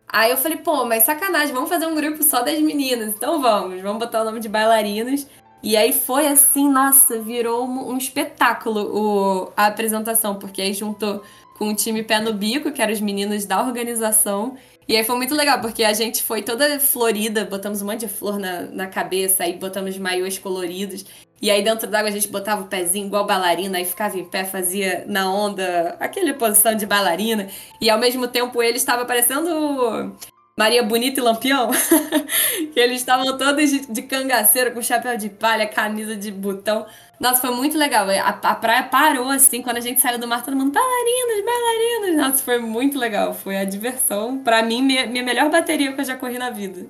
[0.07, 3.13] Aí eu falei, pô, mas sacanagem, vamos fazer um grupo só das meninas.
[3.13, 5.27] Então vamos, vamos botar o nome de bailarinas.
[5.61, 11.23] E aí foi assim, nossa, virou um, um espetáculo o, a apresentação, porque aí juntou
[11.57, 14.57] com o time Pé no Bico, que eram os meninos da organização.
[14.87, 18.07] E aí foi muito legal, porque a gente foi toda florida, botamos um monte de
[18.07, 21.05] flor na, na cabeça, aí botamos maiôs coloridos.
[21.41, 24.45] E aí dentro d'água a gente botava o pezinho igual bailarina, aí ficava em pé,
[24.45, 27.49] fazia na onda aquela posição de bailarina.
[27.81, 30.15] E ao mesmo tempo ele estava parecendo
[30.57, 31.71] Maria Bonita e Lampião,
[32.73, 36.85] que eles estavam todos de, de cangaceiro, com chapéu de palha, camisa de botão.
[37.19, 38.07] Nossa, foi muito legal.
[38.09, 42.17] A, a praia parou assim, quando a gente saiu do mar, todo mundo, bailarinos, bailarinos.
[42.17, 43.33] Nossa, foi muito legal.
[43.33, 44.37] Foi a diversão.
[44.39, 46.85] Pra mim, minha, minha melhor bateria que eu já corri na vida.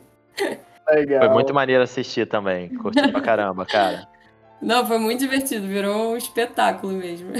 [0.89, 1.19] Legal.
[1.21, 2.69] Foi muito maneiro assistir também.
[2.69, 4.07] Curti pra caramba, cara.
[4.61, 5.67] Não, foi muito divertido.
[5.67, 7.31] Virou um espetáculo mesmo.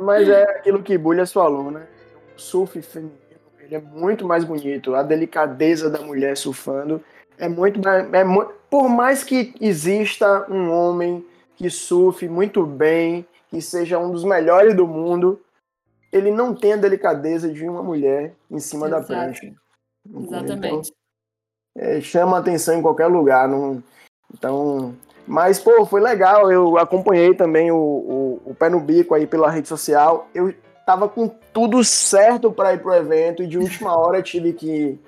[0.00, 1.82] Mas é aquilo que Bulhas falou, né?
[2.36, 3.24] surf feminino
[3.64, 4.94] ele é muito mais bonito.
[4.94, 7.02] A delicadeza da mulher surfando
[7.38, 8.12] é muito mais.
[8.12, 8.24] É,
[8.70, 11.24] por mais que exista um homem
[11.56, 15.40] que surfe muito bem, que seja um dos melhores do mundo,
[16.12, 19.02] ele não tem a delicadeza de uma mulher em cima Exato.
[19.02, 19.52] da prancha.
[20.16, 20.66] Exatamente.
[20.66, 20.82] Então,
[21.76, 23.48] é, chama atenção em qualquer lugar.
[23.48, 23.82] Não...
[24.32, 24.94] Então.
[25.26, 26.52] Mas, pô, foi legal.
[26.52, 30.28] Eu acompanhei também o, o, o pé no bico aí pela rede social.
[30.34, 30.54] Eu
[30.86, 34.98] tava com tudo certo para ir pro evento e de última hora tive que,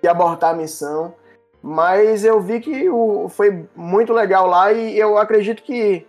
[0.00, 1.14] que abortar a missão.
[1.68, 6.06] Mas eu vi que o, foi muito legal lá e eu acredito que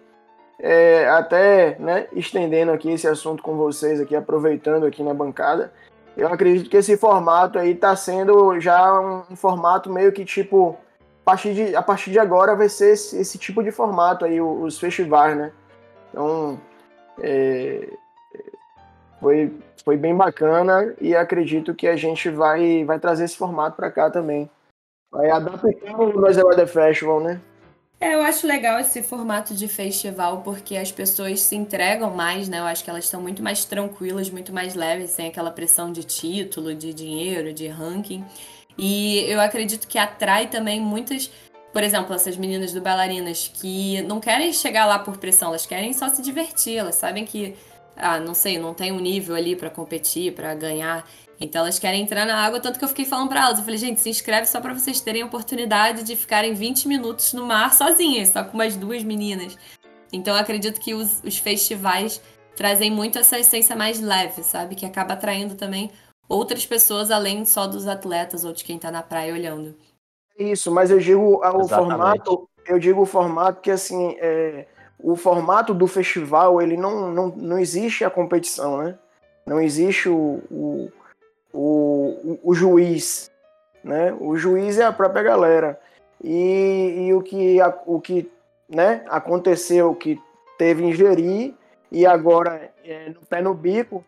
[0.59, 5.73] é, até né, estendendo aqui esse assunto com vocês aqui, aproveitando aqui na bancada,
[6.15, 10.77] eu acredito que esse formato aí está sendo já um, formato meio que tipo
[11.23, 14.39] a partir de, a partir de agora vai ser esse, esse tipo de formato aí
[14.39, 15.51] os festivais, né?
[16.11, 16.61] Então
[17.19, 17.89] é,
[19.19, 19.51] foi,
[19.83, 24.11] foi bem bacana e acredito que a gente vai, vai trazer esse formato para cá
[24.11, 24.47] também.
[25.11, 27.41] Vai adaptar o Noise Weather Festival, né?
[27.99, 32.59] É, eu acho legal esse formato de festival porque as pessoas se entregam mais, né?
[32.59, 36.03] Eu acho que elas estão muito mais tranquilas, muito mais leves, sem aquela pressão de
[36.03, 38.23] título, de dinheiro, de ranking.
[38.77, 41.31] E eu acredito que atrai também muitas,
[41.73, 45.91] por exemplo, essas meninas do bailarinas que não querem chegar lá por pressão, elas querem
[45.93, 47.55] só se divertir, elas sabem que
[47.95, 51.03] ah, não sei, não tem um nível ali para competir, para ganhar.
[51.39, 53.77] Então elas querem entrar na água, tanto que eu fiquei falando para elas, eu falei,
[53.77, 57.73] gente, se inscreve só para vocês terem a oportunidade de ficarem 20 minutos no mar
[57.73, 59.57] sozinhas, só com umas duas meninas.
[60.11, 62.21] Então eu acredito que os, os festivais
[62.55, 64.75] trazem muito essa essência mais leve, sabe?
[64.75, 65.91] Que acaba atraindo também
[66.27, 69.75] outras pessoas além só dos atletas ou de quem tá na praia olhando.
[70.37, 74.65] Isso, mas eu digo o formato, eu digo o formato que assim, é,
[74.99, 78.97] o formato do festival, ele não, não, não existe a competição, né?
[79.45, 80.91] Não existe o, o,
[81.59, 83.31] o, o juiz,
[83.83, 84.15] né?
[84.19, 85.79] O juiz é a própria galera.
[86.23, 88.31] E, e o que, o que
[88.69, 90.21] né, aconteceu, que
[90.57, 91.55] teve em Jeri
[91.91, 94.05] e agora é, no pé no bico,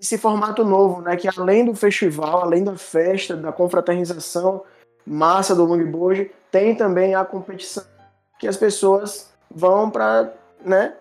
[0.00, 1.16] esse formato novo, né?
[1.16, 4.64] Que além do festival, além da festa, da confraternização
[5.06, 7.84] massa do longboard, tem também a competição
[8.38, 10.32] que as pessoas vão para,
[10.64, 10.94] né,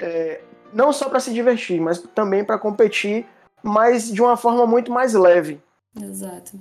[0.00, 0.40] é,
[0.72, 3.26] não só para se divertir, mas também para competir,
[3.62, 5.60] mas de uma forma muito mais leve.
[5.96, 6.58] Exato.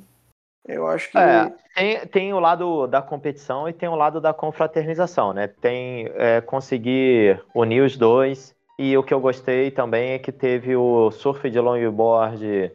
[0.68, 1.18] Eu acho que.
[1.18, 5.48] É, tem, tem o lado da competição e tem o lado da confraternização, né?
[5.48, 8.56] Tem é, conseguir unir os dois.
[8.78, 12.72] E o que eu gostei também é que teve o surf de longboard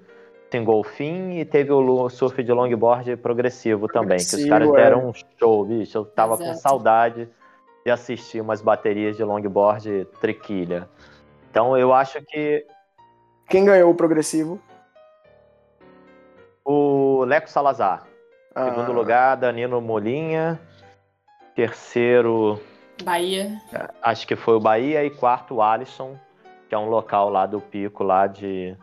[0.51, 4.73] single fin e teve o surf de longboard progressivo também, Progressivo, que os caras é.
[4.73, 5.99] deram um show, bicho.
[5.99, 6.61] Eu tava com Exato.
[6.61, 7.29] saudade
[7.85, 10.89] de assistir umas baterias de longboard triquilha.
[11.51, 12.65] Então eu acho que
[13.49, 14.61] Quem ganhou o progressivo?
[16.69, 18.05] o Leco Salazar,
[18.53, 20.61] Ah, segundo lugar, Danilo Molinha,
[21.55, 22.61] terceiro,
[23.05, 23.61] Bahia.
[24.03, 26.19] acho que foi o Bahia e quarto o Alisson,
[26.69, 28.77] que é um local lá do Pico lá de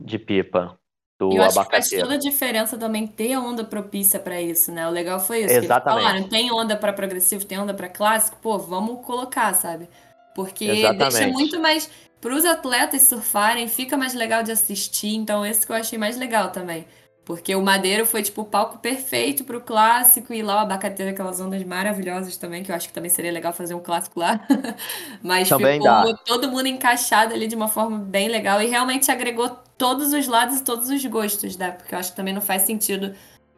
[0.00, 0.78] de Pipa.
[1.18, 4.86] Do eu acho que faz toda a diferença também ter onda propícia pra isso, né?
[4.86, 5.48] O legal foi isso.
[5.48, 6.02] que Exatamente.
[6.02, 9.88] falaram, tem onda pra progressivo, tem onda pra clássico, pô, vamos colocar, sabe?
[10.34, 11.12] Porque Exatamente.
[11.18, 11.90] deixa muito mais
[12.26, 15.14] pros atletas surfarem, fica mais legal de assistir.
[15.14, 16.84] Então esse que eu achei mais legal também.
[17.24, 21.40] Porque o Madeiro foi tipo o palco perfeito pro clássico e lá o Abacateiro, aquelas
[21.40, 24.40] ondas maravilhosas também, que eu acho que também seria legal fazer um clássico lá.
[25.22, 26.18] Mas Também ficou dá.
[26.24, 29.48] todo mundo encaixado ali de uma forma bem legal e realmente agregou
[29.78, 31.70] todos os lados e todos os gostos, né?
[31.70, 33.14] Porque eu acho que também não faz sentido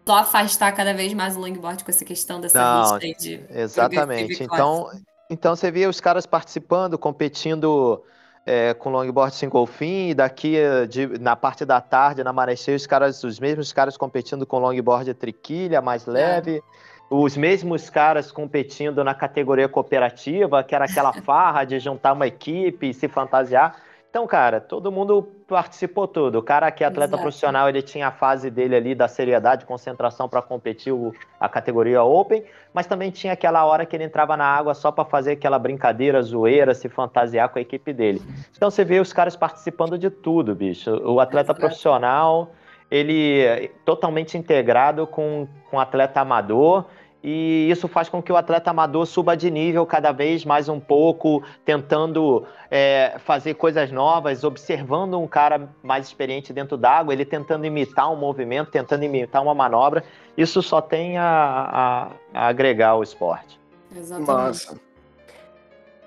[0.06, 4.42] só afastar cada vez mais o longboard com essa questão dessa Não, aí de Exatamente.
[4.42, 4.90] Então,
[5.30, 8.02] então você via os caras participando, competindo
[8.48, 12.56] é, com longboard single fin, e daqui eh, de- na parte da tarde, na maré
[12.56, 16.62] cheia, os caras, os mesmos caras competindo com longboard triquilha, mais leve.
[17.10, 22.88] Os mesmos caras competindo na categoria cooperativa, que era aquela farra de juntar uma equipe
[22.88, 23.76] e se fantasiar.
[24.10, 26.38] Então, cara, todo mundo participou tudo.
[26.38, 27.22] O cara que é atleta Exato.
[27.22, 32.02] profissional, ele tinha a fase dele ali da seriedade, concentração para competir o- a categoria
[32.02, 35.58] Open, mas também tinha aquela hora que ele entrava na água só para fazer aquela
[35.58, 38.22] brincadeira, zoeira, se fantasiar com a equipe dele.
[38.54, 40.90] Então você vê os caras participando de tudo, bicho.
[41.02, 41.60] O atleta Exato.
[41.60, 42.50] profissional,
[42.90, 46.84] ele é totalmente integrado com, com o atleta amador.
[47.22, 50.78] E isso faz com que o atleta amador suba de nível cada vez mais um
[50.78, 57.66] pouco, tentando é, fazer coisas novas, observando um cara mais experiente dentro d'água, ele tentando
[57.66, 60.04] imitar um movimento, tentando imitar uma manobra.
[60.36, 63.58] Isso só tem a, a- a agregar ao esporte.
[63.94, 64.28] Exatamente.
[64.30, 64.80] Massa.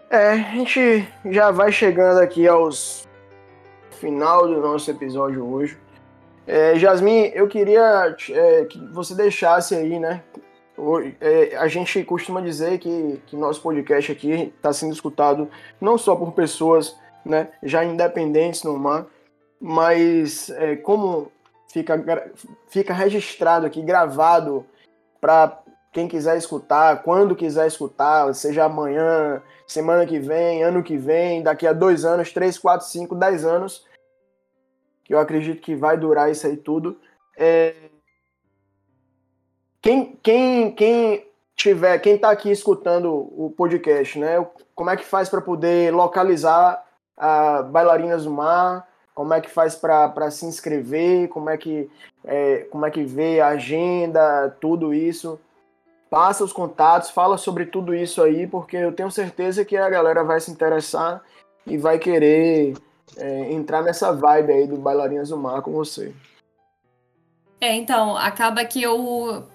[0.09, 3.07] É, a gente já vai chegando aqui aos
[3.91, 5.77] final do nosso episódio hoje.
[6.47, 10.23] É, Jasmin, eu queria é, que você deixasse aí, né?
[11.19, 15.49] É, a gente costuma dizer que, que nosso podcast aqui está sendo escutado
[15.79, 19.05] não só por pessoas né, já independentes no mar,
[19.59, 21.31] mas é, como
[21.71, 22.31] fica,
[22.67, 24.65] fica registrado aqui, gravado
[25.19, 31.43] para quem quiser escutar, quando quiser escutar, seja amanhã, semana que vem, ano que vem,
[31.43, 33.85] daqui a dois anos, três, quatro, cinco, dez anos,
[35.03, 36.97] que eu acredito que vai durar isso aí tudo.
[37.37, 37.90] É,
[39.81, 41.25] Quem, quem, quem
[41.55, 44.45] tiver, quem tá aqui escutando o podcast, né?
[44.75, 46.85] Como é que faz para poder localizar
[47.17, 48.87] a bailarinas do mar?
[49.15, 51.27] Como é que faz para se inscrever?
[51.29, 51.89] Como é que
[52.23, 55.39] é, como é que vê a agenda, tudo isso?
[56.09, 60.23] Passa os contatos, fala sobre tudo isso aí, porque eu tenho certeza que a galera
[60.23, 61.23] vai se interessar
[61.65, 62.75] e vai querer
[63.17, 66.13] é, entrar nessa vibe aí do Bailarinas do Mar com você.
[67.59, 69.45] É, então, acaba que eu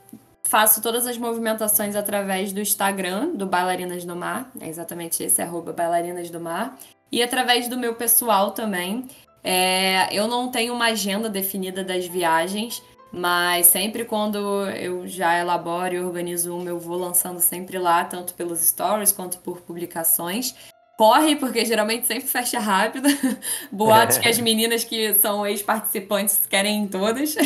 [0.47, 5.73] faço todas as movimentações através do Instagram, do Bailarinas do Mar, é exatamente esse, arroba
[5.73, 6.79] Bailarinas do Mar,
[7.11, 9.07] e através do meu pessoal também.
[9.49, 12.83] É, eu não tenho uma agenda definida das viagens,
[13.13, 18.35] mas sempre quando eu já elaboro e organizo uma, eu vou lançando sempre lá, tanto
[18.35, 20.55] pelos stories quanto por publicações.
[20.99, 23.09] Corre, porque geralmente sempre fecha rápido.
[23.71, 27.37] Boatos que as meninas que são ex-participantes querem em todas.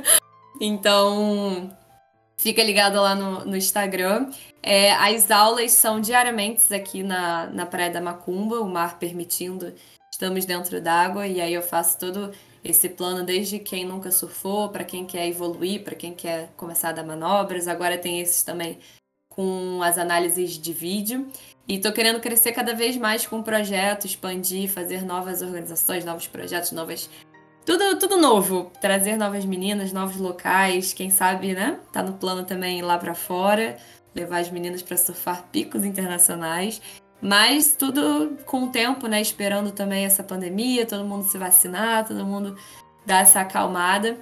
[0.60, 1.70] então,
[2.36, 4.30] fica ligado lá no, no Instagram.
[4.62, 9.72] É, as aulas são diariamente aqui na, na Praia da Macumba, o mar permitindo.
[10.12, 12.32] Estamos dentro d'água e aí eu faço todo
[12.64, 16.92] esse plano desde quem nunca surfou, para quem quer evoluir, para quem quer começar a
[16.92, 17.68] dar manobras.
[17.68, 18.78] Agora tem esses também
[19.28, 21.30] com as análises de vídeo.
[21.68, 26.26] E tô querendo crescer cada vez mais com o projeto, expandir, fazer novas organizações, novos
[26.26, 27.10] projetos, novas.
[27.66, 28.70] Tudo, tudo novo.
[28.80, 30.92] Trazer novas meninas, novos locais.
[30.92, 31.80] Quem sabe, né?
[31.92, 33.76] Tá no plano também ir lá para fora,
[34.14, 36.80] levar as meninas para surfar picos internacionais.
[37.20, 39.20] Mas tudo com o tempo, né?
[39.20, 42.56] Esperando também essa pandemia, todo mundo se vacinar, todo mundo
[43.04, 44.16] dar essa acalmada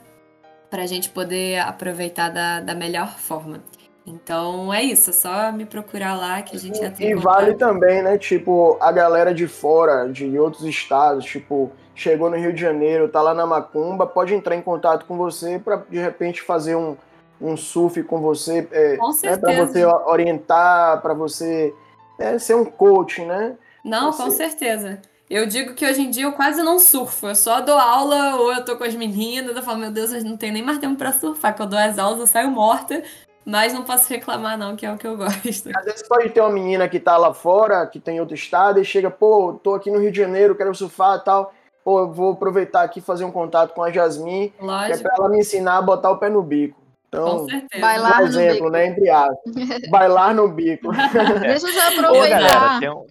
[0.71, 3.63] para a gente poder aproveitar da, da melhor forma.
[4.07, 8.03] Então é isso, é só me procurar lá que a gente em E vale também,
[8.03, 8.17] né?
[8.17, 13.23] Tipo, a galera de fora, de outros estados, tipo, chegou no Rio de Janeiro, tá
[13.23, 16.97] lá na Macumba, pode entrar em contato com você para de repente fazer um,
[17.41, 21.73] um surf com você, é, Com né, para você orientar, para você
[22.19, 23.57] é, ser um coach, né?
[23.85, 25.01] Não, Você- com certeza.
[25.29, 27.27] Eu digo que hoje em dia eu quase não surfo.
[27.29, 29.57] Eu só dou aula ou eu tô com as meninas.
[29.57, 31.57] Eu falo, meu Deus, eu não tenho nem mais tempo pra surfar.
[31.57, 33.03] Quando eu dou as aulas, eu saio morta.
[33.45, 35.71] Mas não posso reclamar, não, que é o que eu gosto.
[35.77, 38.85] Às vezes pode ter uma menina que tá lá fora, que tem outro estado, e
[38.85, 41.53] chega, pô, tô aqui no Rio de Janeiro, quero surfar e tal.
[41.85, 45.15] Pô, eu vou aproveitar aqui e fazer um contato com a Jasmine, que é pra
[45.19, 46.83] ela me ensinar a botar o pé no bico.
[47.09, 47.81] Então, com certeza.
[47.81, 48.71] Bailar por no exemplo, bico.
[48.71, 49.41] né, entre aspas.
[49.91, 50.89] Bailar no bico.
[51.41, 52.81] Deixa eu já Ô, galera, aproveitar.
[52.81, 53.07] tem um...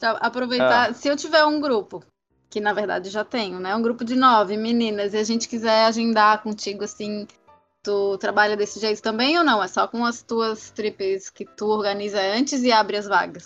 [0.00, 0.94] já aproveitar.
[0.94, 2.02] Se eu tiver um grupo,
[2.50, 3.74] que na verdade já tenho, né?
[3.76, 7.26] Um grupo de nove meninas, e a gente quiser agendar contigo assim.
[7.82, 9.62] Tu trabalha desse jeito também ou não?
[9.62, 13.44] É só com as tuas trips que tu organiza antes e abre as vagas?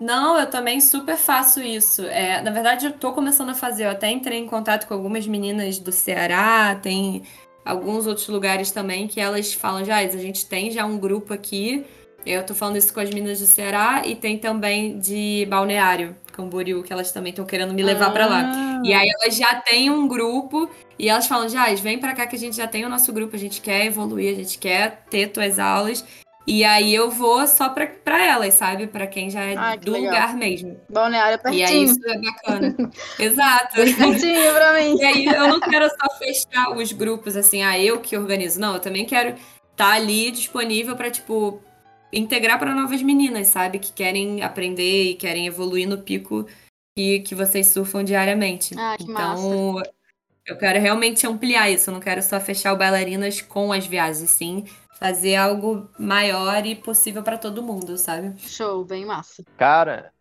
[0.00, 2.02] Não, eu também super faço isso.
[2.02, 3.84] É, na verdade, eu tô começando a fazer.
[3.84, 7.24] Eu até entrei em contato com algumas meninas do Ceará, tem
[7.64, 11.84] alguns outros lugares também que elas falam, já, a gente tem já um grupo aqui.
[12.24, 16.82] Eu tô falando isso com as meninas do Ceará e tem também de Balneário, Camboriú,
[16.82, 18.42] que elas também estão querendo me levar pra lá.
[18.44, 20.68] Ah, E aí elas já têm um grupo
[20.98, 23.34] e elas falam, Jais, vem pra cá que a gente já tem o nosso grupo,
[23.36, 26.04] a gente quer evoluir, a gente quer ter tuas aulas.
[26.50, 28.86] E aí eu vou só pra, pra elas, sabe?
[28.86, 30.06] Pra quem já é Ah, do legal.
[30.06, 30.80] lugar mesmo.
[30.88, 31.84] Balneário é E aí pertinho.
[31.84, 32.76] isso é bacana.
[33.20, 33.74] Exato.
[33.74, 34.96] Pertinho pra mim.
[34.98, 38.58] E aí eu não quero só fechar os grupos assim, ah, eu que organizo.
[38.58, 39.34] Não, eu também quero
[39.72, 41.62] estar ali disponível pra, tipo,
[42.10, 43.78] integrar pra novas meninas, sabe?
[43.78, 46.46] Que querem aprender e querem evoluir no pico
[46.96, 48.74] que, que vocês surfam diariamente.
[48.78, 49.82] Ah, que então,
[50.46, 51.90] eu quero realmente ampliar isso.
[51.90, 54.64] Eu não quero só fechar o bailarinas com as viagens, sim
[54.98, 58.38] fazer algo maior e possível pra todo mundo, sabe?
[58.38, 59.44] Show, bem massa.
[59.56, 60.12] Cara,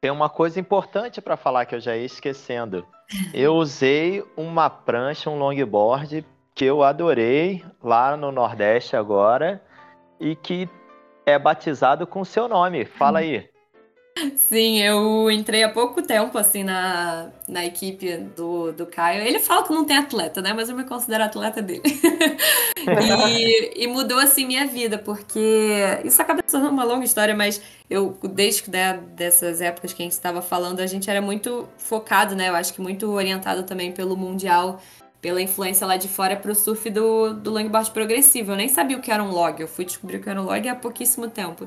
[0.00, 2.86] tem uma coisa importante para falar que eu já ia esquecendo.
[3.34, 6.24] Eu usei uma prancha, um longboard
[6.54, 9.60] que eu adorei lá no Nordeste agora
[10.20, 10.68] e que
[11.26, 12.84] é batizado com seu nome.
[12.84, 13.49] Fala aí.
[14.36, 19.22] Sim, eu entrei há pouco tempo, assim, na, na equipe do, do Caio.
[19.22, 20.52] Ele fala que não tem atleta, né?
[20.52, 21.82] Mas eu me considero atleta dele.
[23.28, 28.18] e, e mudou, assim, minha vida, porque isso acaba sendo uma longa história, mas eu,
[28.34, 32.48] desde né, dessas épocas que a gente estava falando, a gente era muito focado, né?
[32.48, 34.82] Eu acho que muito orientado também pelo Mundial,
[35.20, 38.52] pela influência lá de fora pro surf do, do longboard progressivo.
[38.52, 40.44] Eu nem sabia o que era um log, eu fui descobrir o que era um
[40.44, 41.66] log há pouquíssimo tempo.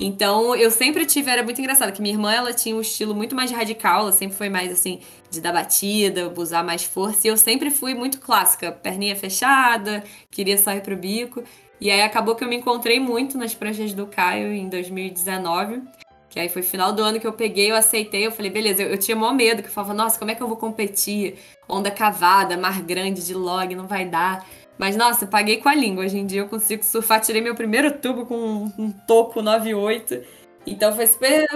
[0.00, 3.34] Então, eu sempre tive, era muito engraçado, que minha irmã, ela tinha um estilo muito
[3.36, 5.00] mais radical, ela sempre foi mais, assim,
[5.30, 10.58] de dar batida, usar mais força, e eu sempre fui muito clássica, perninha fechada, queria
[10.58, 11.44] sair pro bico,
[11.80, 15.82] e aí acabou que eu me encontrei muito nas pranchas do Caio em 2019,
[16.28, 18.88] que aí foi final do ano que eu peguei, eu aceitei, eu falei, beleza, eu,
[18.88, 21.38] eu tinha maior medo, que eu falava, nossa, como é que eu vou competir?
[21.68, 24.44] Onda cavada, mar grande de log, não vai dar...
[24.78, 26.04] Mas, nossa, paguei com a língua.
[26.04, 27.20] Hoje em dia eu consigo surfar.
[27.20, 30.22] Tirei meu primeiro tubo com um, um toco 98.
[30.66, 31.46] Então foi super.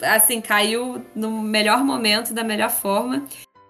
[0.00, 3.26] Assim, caiu no melhor momento, da melhor forma.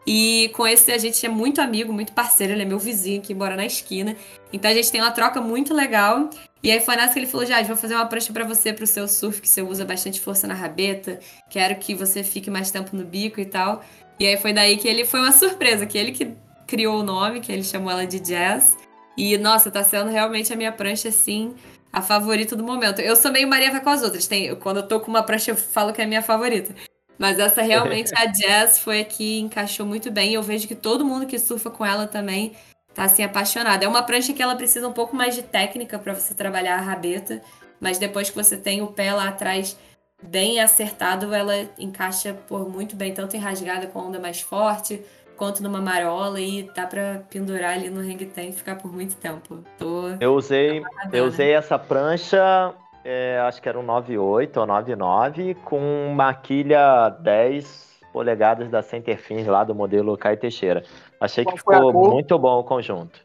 [0.07, 2.53] E com esse a gente é muito amigo, muito parceiro.
[2.53, 4.17] Ele é meu vizinho que mora na esquina.
[4.53, 6.29] Então a gente tem uma troca muito legal.
[6.63, 8.87] E aí foi nessa que ele falou: Jade, vou fazer uma prancha pra você pro
[8.87, 11.21] seu surf, que você usa bastante força na rabeta.
[11.51, 13.83] Quero que você fique mais tempo no bico e tal.
[14.19, 16.35] E aí foi daí que ele foi uma surpresa, que ele que
[16.73, 18.79] criou o nome, que ele chamou ela de Jazz.
[19.15, 21.55] E, nossa, tá sendo realmente a minha prancha, assim,
[21.93, 22.99] a favorita do momento.
[22.99, 24.27] Eu sou meio Maria vai com as outras.
[24.27, 26.75] Tem, quando eu tô com uma prancha, eu falo que é a minha favorita.
[27.19, 30.31] Mas essa realmente, a Jazz, foi a que encaixou muito bem.
[30.31, 32.55] E eu vejo que todo mundo que surfa com ela também
[32.95, 33.83] tá, assim, apaixonado.
[33.83, 36.81] É uma prancha que ela precisa um pouco mais de técnica para você trabalhar a
[36.81, 37.43] rabeta.
[37.79, 39.77] Mas depois que você tem o pé lá atrás
[40.23, 45.03] bem acertado, ela encaixa por muito bem, tanto em rasgada com onda mais forte,
[45.43, 49.59] quanto numa marola e dá pra pendurar ali no hang e ficar por muito tempo.
[49.77, 51.17] Tô Eu usei, amarradona.
[51.17, 52.73] eu usei essa prancha,
[53.05, 55.81] é, acho que era um 98 ou 99, com
[56.13, 60.85] uma quilha 10 polegadas da Centerfins lá do modelo Caio Teixeira.
[61.21, 63.19] Achei Qual que ficou muito bom o conjunto.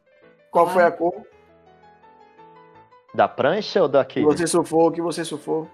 [0.50, 1.14] Qual foi a cor
[3.14, 5.68] Da prancha ou da que você surfou, que você surfou?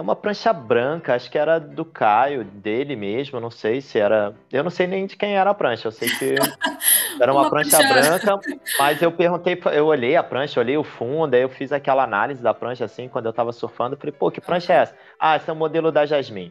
[0.00, 4.34] É uma prancha branca, acho que era do Caio, dele mesmo, não sei se era.
[4.50, 6.36] Eu não sei nem de quem era a prancha, eu sei que
[7.20, 8.40] era uma, Uma prancha prancha- branca,
[8.78, 12.42] mas eu perguntei, eu olhei a prancha, olhei o fundo, aí eu fiz aquela análise
[12.42, 14.94] da prancha assim, quando eu tava surfando, eu falei, pô, que prancha é essa?
[15.18, 16.50] Ah, esse é o modelo da Jasmine.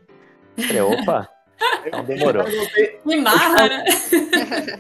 [0.56, 1.30] Eu Falei, opa,
[1.88, 2.44] então demorou.
[2.44, 3.86] Eu te perguntei- Me marra, né?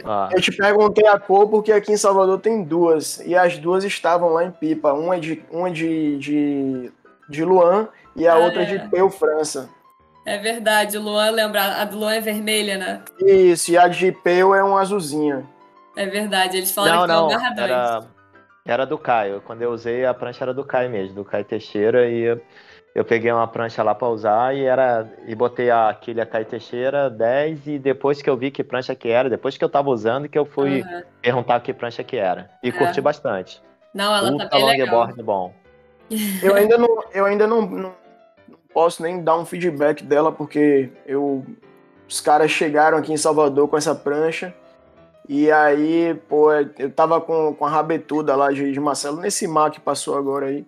[0.03, 3.19] Ó, Eu te perguntei a cor porque aqui em Salvador tem duas.
[3.25, 4.93] E as duas estavam lá em Pipa.
[4.93, 6.91] Uma é de, uma é de, de,
[7.27, 7.87] de Luan
[8.19, 8.65] e a Ah, outra é.
[8.65, 9.69] de Peu, França.
[10.25, 13.01] É verdade, o Luan lembra, a do Luan é vermelha, né?
[13.19, 15.43] Isso, e a de Peu é uma azulzinha.
[15.95, 17.69] É verdade, eles não, falaram que não, é o amarradões.
[17.69, 18.03] era,
[18.65, 19.41] era do Caio.
[19.45, 22.39] Quando eu usei a prancha era do Caio mesmo, do Caio Teixeira, e
[22.93, 27.09] eu, peguei uma prancha lá para usar e era e botei a quilha Caio Teixeira
[27.09, 30.29] 10 e depois que eu vi que prancha que era, depois que eu tava usando
[30.29, 31.03] que eu fui uhum.
[31.21, 32.49] perguntar que prancha que era.
[32.61, 32.71] E é.
[32.71, 33.61] curti bastante.
[33.93, 35.25] Não, ela Ultra tá bem longboard legal.
[35.25, 35.53] bom.
[36.41, 37.93] Eu ainda não, eu ainda não, não, não
[38.79, 41.45] posso nem dar um feedback dela porque eu
[42.07, 44.55] os caras chegaram aqui em Salvador com essa prancha.
[45.27, 49.69] E aí, pô, eu tava com, com a rabetuda lá de, de Marcelo, nesse mar
[49.69, 50.65] que passou agora aí.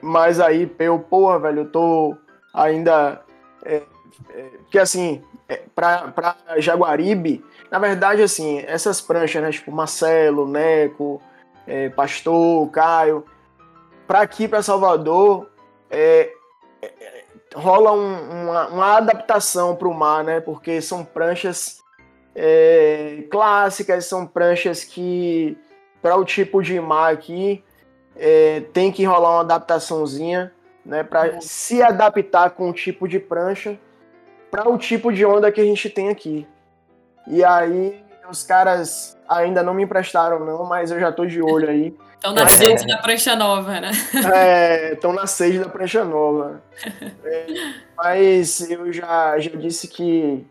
[0.00, 2.16] Mas aí, eu, porra, velho, eu tô
[2.54, 3.20] ainda.
[3.62, 3.82] É,
[4.30, 9.50] é, que assim, é, pra, pra Jaguaribe, na verdade, assim, essas pranchas, né?
[9.50, 11.20] Tipo, Marcelo, Neco,
[11.66, 13.26] é, Pastor, Caio,
[14.06, 15.46] pra aqui, pra Salvador,
[15.90, 16.32] é,
[17.54, 20.40] rola um, uma, uma, adaptação para o mar, né?
[20.40, 21.80] Porque são pranchas
[22.34, 25.56] é, clássicas, são pranchas que,
[26.02, 27.62] para o tipo de mar aqui,
[28.16, 30.52] é, tem que rolar uma adaptaçãozinha,
[30.84, 31.02] né?
[31.02, 31.40] Para uhum.
[31.40, 33.78] se adaptar com o tipo de prancha,
[34.50, 36.46] para o tipo de onda que a gente tem aqui.
[37.26, 41.68] E aí, os caras ainda não me emprestaram, não, mas eu já tô de olho
[41.68, 41.96] aí.
[42.24, 43.90] Estão na sede da prancha nova, né?
[44.34, 46.62] É, estão na sede da prancha nova.
[47.22, 47.46] É,
[47.96, 50.44] mas eu já, já disse que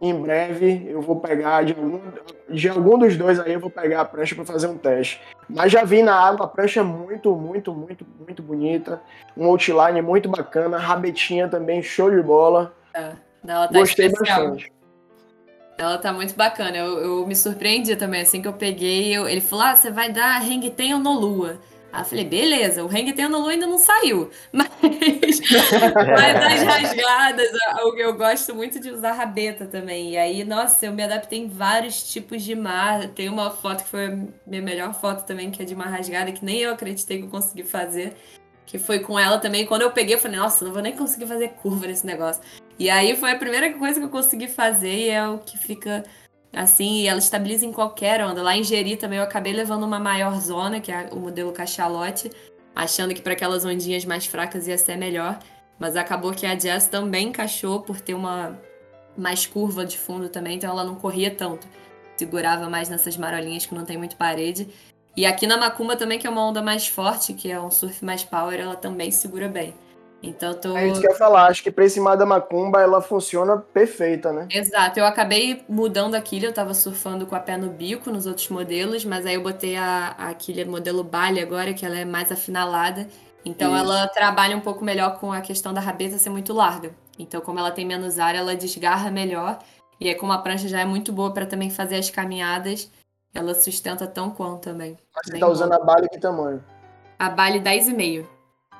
[0.00, 2.00] em breve eu vou pegar de algum,
[2.48, 5.20] de algum dos dois aí, eu vou pegar a prancha para fazer um teste.
[5.48, 9.00] Mas já vi na água a prancha muito, muito, muito, muito bonita.
[9.36, 12.74] Um outline muito bacana, rabetinha também, show de bola.
[12.94, 13.12] É,
[13.46, 14.50] ela tá Gostei especial.
[14.50, 14.72] bastante.
[15.82, 16.76] Ela tá muito bacana.
[16.76, 19.16] Eu, eu me surpreendi também, assim que eu peguei.
[19.16, 21.60] Eu, ele falou: Ah, você vai dar Hang Ten no Lua?
[21.92, 24.30] Aí eu falei, beleza, o Hang Ten no Lua ainda não saiu.
[24.50, 24.70] Mas,
[26.06, 27.48] mas das rasgadas,
[27.80, 30.12] eu, eu gosto muito de usar rabeta também.
[30.12, 33.08] E aí, nossa, eu me adaptei em vários tipos de mar.
[33.08, 36.32] Tem uma foto que foi a minha melhor foto também, que é de mar rasgada,
[36.32, 38.14] que nem eu acreditei que eu consegui fazer.
[38.64, 39.66] Que foi com ela também.
[39.66, 42.42] Quando eu peguei, eu falei, nossa, não vou nem conseguir fazer curva nesse negócio.
[42.78, 46.02] E aí foi a primeira coisa que eu consegui fazer e é o que fica
[46.52, 48.42] assim, e ela estabiliza em qualquer onda.
[48.42, 52.30] Lá em Jeri também eu acabei levando uma maior zona, que é o modelo cachalote,
[52.74, 55.38] achando que para aquelas ondinhas mais fracas ia ser melhor.
[55.78, 58.58] Mas acabou que a Jazz também encaixou por ter uma
[59.16, 61.66] mais curva de fundo também, então ela não corria tanto.
[62.16, 64.68] Segurava mais nessas marolinhas que não tem muito parede.
[65.16, 68.04] E aqui na Macumba também, que é uma onda mais forte, que é um surf
[68.04, 69.74] mais power, ela também segura bem.
[70.22, 70.76] Então tô.
[70.76, 73.56] É isso que eu ia falar, acho que pra esse mar da Macumba ela funciona
[73.56, 74.46] perfeita, né?
[74.50, 78.24] Exato, eu acabei mudando a quilha, eu tava surfando com a pé no bico nos
[78.26, 82.04] outros modelos, mas aí eu botei a, a quilha modelo Bali agora, que ela é
[82.04, 83.08] mais afinalada.
[83.44, 83.84] Então isso.
[83.84, 86.94] ela trabalha um pouco melhor com a questão da rabeta ser muito larga.
[87.18, 89.58] Então, como ela tem menos área, ela desgarra melhor.
[90.00, 92.90] E aí, como a prancha já é muito boa para também fazer as caminhadas,
[93.34, 94.96] ela sustenta tão quanto também.
[95.14, 96.62] Mas você tá usando a Bali que tamanho?
[97.18, 98.26] A Bali 10,5.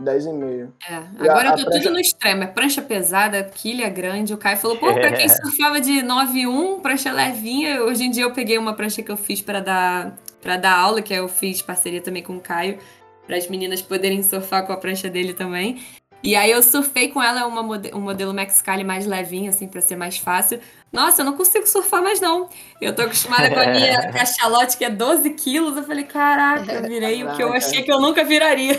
[0.00, 0.68] 10,5.
[0.88, 0.94] É,
[1.28, 1.80] agora eu tô prancha...
[1.80, 2.42] tudo no extremo.
[2.42, 4.34] É prancha pesada, quilha grande.
[4.34, 7.82] O Caio falou, pô, pra quem surfava de 9,1, prancha levinha.
[7.82, 11.00] Hoje em dia eu peguei uma prancha que eu fiz para dar para dar aula,
[11.00, 12.78] que eu fiz parceria também com o Caio,
[13.26, 15.80] para as meninas poderem surfar com a prancha dele também.
[16.22, 17.62] E aí eu surfei com ela uma,
[17.94, 20.60] um modelo Mexicali mais levinho, assim, para ser mais fácil.
[20.92, 22.50] Nossa, eu não consigo surfar mais não.
[22.78, 25.74] Eu tô acostumada com a minha cachalote, que é 12 quilos.
[25.74, 27.32] Eu falei, caraca, eu virei caraca.
[27.32, 28.74] o que eu achei que eu nunca viraria.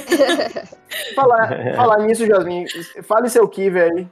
[1.15, 2.65] falar, falar nisso, Jasmin,
[3.01, 4.07] fale seu kiwi aí.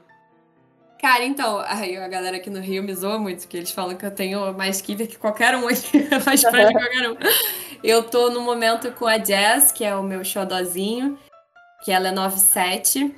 [1.00, 4.06] Cara, então, aí a galera aqui no Rio me zoa muito, porque eles falam que
[4.06, 7.16] eu tenho mais kiwi que qualquer um aqui, mais praia que qualquer um.
[7.84, 11.18] Eu tô no momento com a Jazz, que é o meu xodozinho,
[11.84, 13.14] que ela é 97.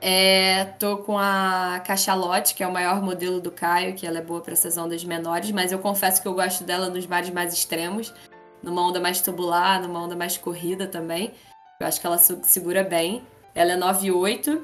[0.00, 4.22] É, tô com a Cachalote, que é o maior modelo do Caio, que ela é
[4.22, 7.52] boa para essas ondas menores, mas eu confesso que eu gosto dela nos bares mais
[7.52, 8.14] extremos,
[8.62, 11.32] numa onda mais tubular, numa onda mais corrida também.
[11.80, 13.22] Eu acho que ela segura bem.
[13.54, 14.60] Ela é 9,8.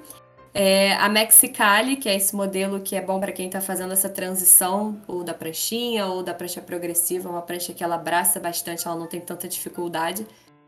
[0.52, 4.08] É, a Mexicali, que é esse modelo que é bom para quem está fazendo essa
[4.08, 8.96] transição, ou da pranchinha, ou da prancha progressiva, uma prancha que ela abraça bastante, ela
[8.96, 10.24] não tem tanta dificuldade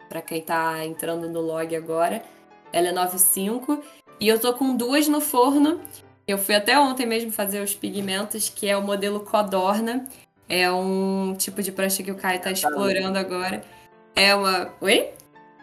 [0.09, 2.21] para quem está entrando no log agora.
[2.73, 3.81] Ela é 9,5.
[4.21, 5.81] E eu tô com duas no forno.
[6.27, 10.07] Eu fui até ontem mesmo fazer os pigmentos, que é o modelo Codorna.
[10.49, 13.63] É um tipo de prancha que o Caio tá explorando agora.
[14.15, 14.73] É uma.
[14.81, 15.11] Oi?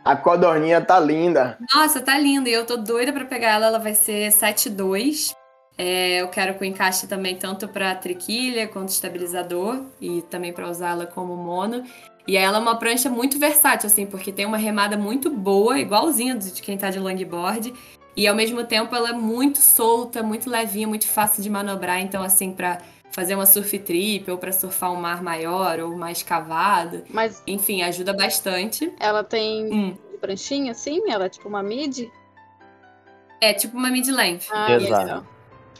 [0.04, 1.58] A codorninha tá linda.
[1.74, 2.50] Nossa, tá linda.
[2.50, 3.68] E eu tô doida para pegar ela.
[3.68, 5.34] Ela vai ser 7,2.
[5.78, 11.06] É, eu quero com encaixe também tanto para triquilha quanto estabilizador e também para usá-la
[11.06, 11.84] como mono.
[12.28, 16.36] E ela é uma prancha muito versátil, assim, porque tem uma remada muito boa, igualzinha
[16.36, 17.74] de quem tá de longboard.
[18.16, 22.00] E ao mesmo tempo ela é muito solta, muito levinha, muito fácil de manobrar.
[22.00, 22.80] Então, assim, para
[23.12, 27.04] fazer uma surf trip ou para surfar um mar maior ou mais cavado.
[27.10, 28.92] Mas enfim, ajuda bastante.
[29.00, 29.98] Ela tem hum.
[30.20, 31.02] pranchinha assim?
[31.10, 32.10] Ela é tipo uma mid?
[33.40, 34.48] É tipo uma mid-length.
[34.52, 35.33] Ah, Exato.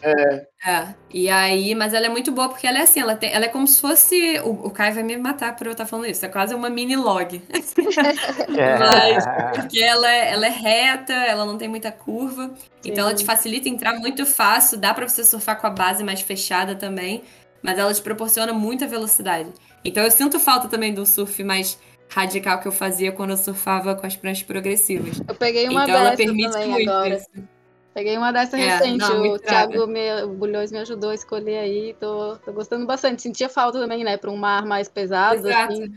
[0.04, 3.32] É, É, e aí, mas ela é muito boa porque ela é assim, ela, tem,
[3.34, 4.40] ela é como se fosse.
[4.44, 6.96] O, o Caio vai me matar por eu estar falando isso, é quase uma mini
[6.96, 7.42] log.
[7.50, 9.26] Mas
[9.56, 12.54] porque ela é, ela é reta, ela não tem muita curva,
[12.84, 16.22] então ela te facilita entrar muito fácil, dá pra você surfar com a base mais
[16.22, 17.24] fechada também,
[17.62, 19.50] mas ela te proporciona muita velocidade.
[19.86, 23.96] Então eu sinto falta também do surf mais radical que eu fazia quando eu surfava
[23.96, 25.22] com as pranchas progressivas.
[25.28, 27.16] Eu peguei uma então ela dessa permite também muito agora.
[27.16, 27.53] isso.
[27.94, 28.98] Peguei uma dessa É, recente.
[28.98, 31.96] não, o muito Thiago me, o Bulhões me ajudou a escolher aí.
[32.00, 33.22] Tô, tô gostando bastante.
[33.22, 34.18] Sentia falta também, né?
[34.18, 35.48] Pra um mar mais pesado.
[35.48, 35.74] Exato.
[35.74, 35.96] Assim.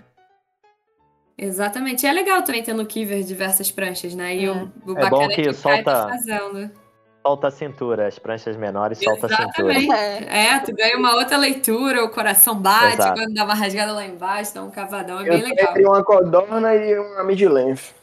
[1.38, 2.04] Exatamente.
[2.04, 4.34] E é legal também ter no Kiver diversas pranchas, né?
[4.36, 4.50] E É.
[4.50, 6.70] o, o É bacana bom é que que o Caio tá solta- fazendo.
[7.26, 9.72] Solta a cintura, as pranchas menores solta a cintura.
[9.76, 10.28] Exatamente.
[10.28, 10.46] É.
[10.54, 13.20] É, tu ganha uma outra leitura, o coração bate, Exato.
[13.20, 15.72] quando dá uma rasgada lá embaixo, dá um cavadão, é eu bem legal.
[15.74, 17.94] tenho uma codorna e uma mid-length.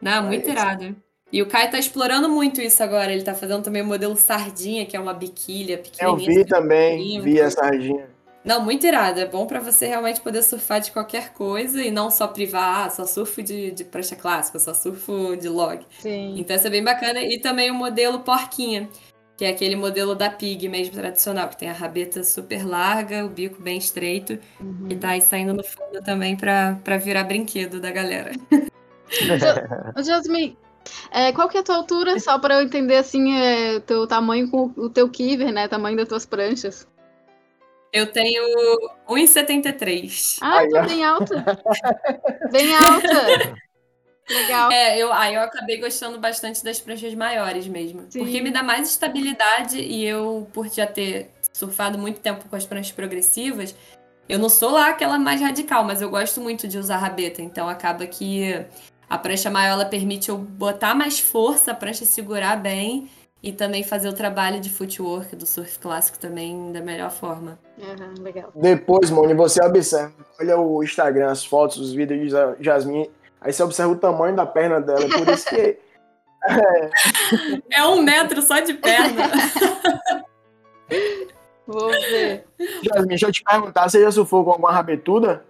[0.00, 0.50] Não, muito isso.
[0.58, 0.96] irado.
[1.32, 3.10] E o Caio tá explorando muito isso agora.
[3.12, 6.28] Ele tá fazendo também o modelo sardinha, que é uma biquília Eu pequenininha.
[6.42, 8.06] vi também, vi a sardinha.
[8.44, 9.18] Não, muito irado.
[9.20, 12.90] É bom pra você realmente poder surfar de qualquer coisa e não só privar, ah,
[12.90, 15.86] só surfo de, de prancha clássica, só surfo de log.
[16.00, 16.34] Sim.
[16.38, 17.20] Então isso é bem bacana.
[17.22, 18.88] E também o modelo porquinha,
[19.36, 23.28] que é aquele modelo da Pig mesmo tradicional, que tem a rabeta super larga, o
[23.28, 24.88] bico bem estreito, Uhum.
[24.90, 28.32] e tá aí saindo no fundo também pra, pra virar brinquedo da galera.
[29.96, 30.56] Ô, Jasmine,
[31.10, 32.18] é, qual que é a tua altura?
[32.18, 35.68] Só pra eu entender, assim, é, o teu tamanho com o teu kiver, né?
[35.68, 36.86] Tamanho das tuas pranchas.
[37.92, 38.42] Eu tenho
[39.06, 40.38] 1,73.
[40.40, 40.82] Ah, tô ó.
[40.86, 41.44] bem alta.
[42.50, 43.54] Bem alta.
[44.30, 44.72] Legal.
[44.72, 48.06] É, eu, aí eu acabei gostando bastante das pranchas maiores mesmo.
[48.08, 48.20] Sim.
[48.20, 52.64] Porque me dá mais estabilidade e eu, por já ter surfado muito tempo com as
[52.64, 53.74] pranchas progressivas,
[54.28, 57.42] eu não sou lá aquela mais radical, mas eu gosto muito de usar rabeta.
[57.42, 58.64] Então acaba que
[59.12, 63.10] a prancha maior ela permite eu botar mais força, a prancha segurar bem
[63.42, 67.58] e também fazer o trabalho de footwork do surf clássico também da melhor forma.
[67.78, 68.50] Aham, legal.
[68.54, 70.14] Depois, Moni, você observa.
[70.40, 73.10] Olha o Instagram, as fotos, os vídeos de Ja- Jasmine.
[73.38, 75.06] Aí você observa o tamanho da perna dela.
[75.08, 75.78] Por isso que
[77.70, 79.30] É um metro só de perna.
[81.66, 82.44] Vou ver.
[82.82, 85.44] Jasmine, deixa eu te perguntar, você já surfou com alguma rabetuda?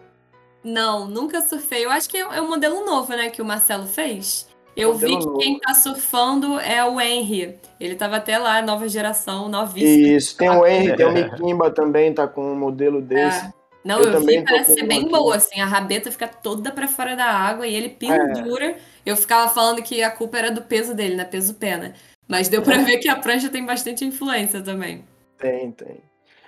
[0.65, 1.85] Não, nunca surfei.
[1.85, 4.49] Eu acho que é é um modelo novo, né, que o Marcelo fez.
[4.75, 5.39] Eu Modelo vi que novo.
[5.39, 7.59] quem tá surfando é o Henry.
[7.79, 10.07] Ele tava até lá, nova geração, novíssimo.
[10.17, 13.45] Isso, tem o Henry, tem o Mikimba também, tá com um modelo desse.
[13.45, 13.53] É.
[13.85, 15.11] Não, Eu eu, também vi, parece ser bem aqui.
[15.11, 15.61] boa, assim.
[15.61, 17.91] A rabeta fica toda pra fora da água e ele É.
[17.91, 18.77] pendura.
[19.05, 21.25] Eu ficava falando que a culpa era do peso dele, né?
[21.25, 21.93] Peso pena.
[22.29, 25.05] Mas deu pra ver que a prancha tem bastante influência também.
[25.37, 25.97] Tem, tem.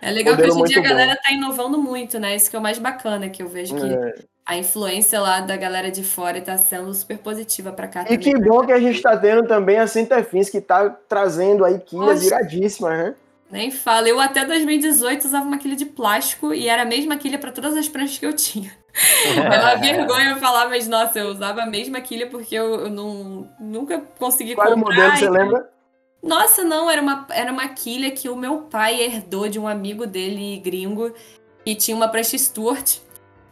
[0.02, 0.88] É legal que hoje em dia a muito bom.
[0.88, 2.36] galera tá inovando muito, né?
[2.36, 4.14] Isso que é o mais bacana, que eu vejo que É.
[4.46, 8.18] a influência lá da galera de fora tá sendo super positiva pra cá E também.
[8.18, 12.22] que bom que a gente tá tendo também a Centerfins, que tá trazendo aí quilhas
[12.22, 12.26] Nossa.
[12.26, 13.14] iradíssimas, né?
[13.50, 14.08] Nem fala.
[14.08, 17.76] Eu até 2018 usava uma quilha de plástico e era a mesma quilha pra todas
[17.76, 18.70] as pranchas que eu tinha.
[19.36, 22.90] É uma vergonha eu falar, mas nossa, eu usava a mesma quilha porque eu, eu
[22.90, 24.94] não, nunca consegui Qual comprar.
[24.94, 25.68] modelo, você lembra?
[26.24, 30.06] Nossa, não, era uma, era uma quilha que o meu pai herdou de um amigo
[30.06, 31.12] dele gringo
[31.66, 32.96] e tinha uma prancha Stuart.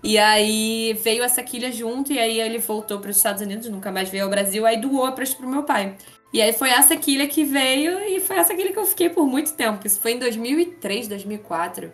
[0.02, 3.92] E aí veio essa quilha junto e aí ele voltou para os Estados Unidos, nunca
[3.92, 5.96] mais veio ao Brasil, aí doou a prancha pro meu pai.
[6.32, 9.26] E aí foi essa quilha que veio e foi essa quilha que eu fiquei por
[9.26, 9.86] muito tempo.
[9.86, 11.92] Isso foi em 2003, 2004.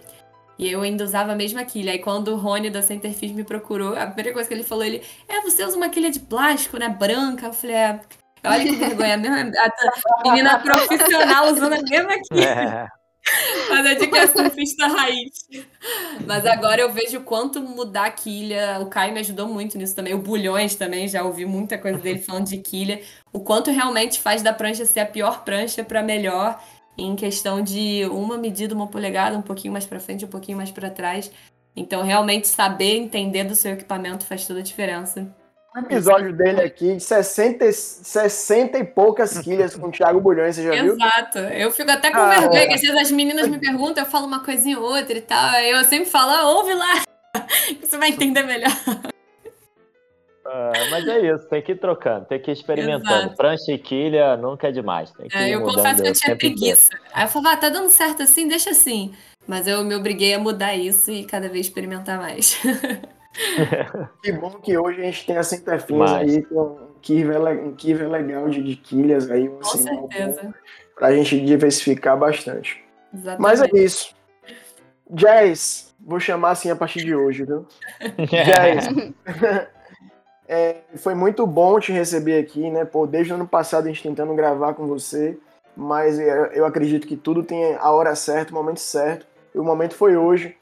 [0.57, 1.91] E eu ainda usava a mesma quilha.
[1.91, 5.03] Aí quando o Rony da Centerfish me procurou, a primeira coisa que ele falou, ele,
[5.29, 7.47] é, você usa uma quilha de plástico, né, branca?
[7.47, 8.01] Eu falei, é,
[8.45, 12.45] olha que vergonha, a mesma a menina profissional usando a mesma quilha.
[12.45, 12.99] É.
[13.69, 15.33] Mas é de que é surfista raiz.
[16.27, 18.79] Mas agora eu vejo o quanto mudar a quilha.
[18.81, 20.15] O Caio me ajudou muito nisso também.
[20.15, 23.03] O Bulhões também, já ouvi muita coisa dele falando de quilha.
[23.33, 26.63] O quanto realmente faz da prancha ser a pior prancha para melhor.
[26.97, 30.71] Em questão de uma medida, uma polegada, um pouquinho mais para frente, um pouquinho mais
[30.71, 31.31] para trás.
[31.77, 35.33] Então, realmente saber entender do seu equipamento faz toda a diferença.
[35.81, 40.63] Episódio dele aqui de 60, e- 60 e poucas quilhas com o Thiago Bulhões, você
[40.65, 40.95] já viu?
[40.95, 41.39] Exato.
[41.39, 42.67] Eu fico até com Ah, vergonha, é.
[42.67, 45.51] que às vezes as meninas me perguntam, eu falo uma coisinha ou outra e tal.
[45.51, 47.03] aí Eu sempre falo, ah, ouve lá,
[47.67, 48.71] que você vai entender melhor.
[50.51, 53.21] Ah, mas é isso, tem que ir trocando, tem que ir experimentando.
[53.27, 53.37] Exato.
[53.37, 55.11] Prancha e quilha nunca é demais.
[55.13, 56.89] Tem que É, ir eu confesso que eu tinha tempo preguiça.
[57.13, 59.13] Aí eu falava, ah, tá dando certo assim, deixa assim.
[59.47, 62.59] Mas eu me obriguei a mudar isso e cada vez experimentar mais.
[64.23, 66.89] Que bom que hoje a gente tem a Centerfins Mas- aí, com um
[67.45, 70.55] le- um quiver legal de, de quilhas aí, um Com sinal bom certeza.
[70.97, 72.83] pra gente diversificar bastante.
[73.15, 73.41] Exatamente.
[73.41, 74.15] Mas é isso.
[75.11, 77.67] Jazz, vou chamar assim a partir de hoje, viu?
[78.29, 78.89] Jazz,
[80.47, 82.85] é, foi muito bom te receber aqui, né?
[82.85, 85.39] Pô, desde o ano passado a gente tentando gravar com você.
[85.77, 89.27] mas eu acredito que tudo tem a hora certa, o momento certo.
[89.55, 90.57] E o momento foi hoje.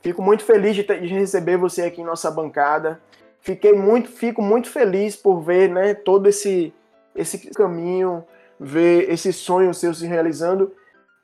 [0.00, 3.00] Fico muito feliz de, ter, de receber você aqui em nossa bancada.
[3.40, 6.72] Fiquei muito, fico muito feliz por ver, né, todo esse
[7.14, 8.24] esse caminho,
[8.58, 10.72] ver esse sonho seu se realizando.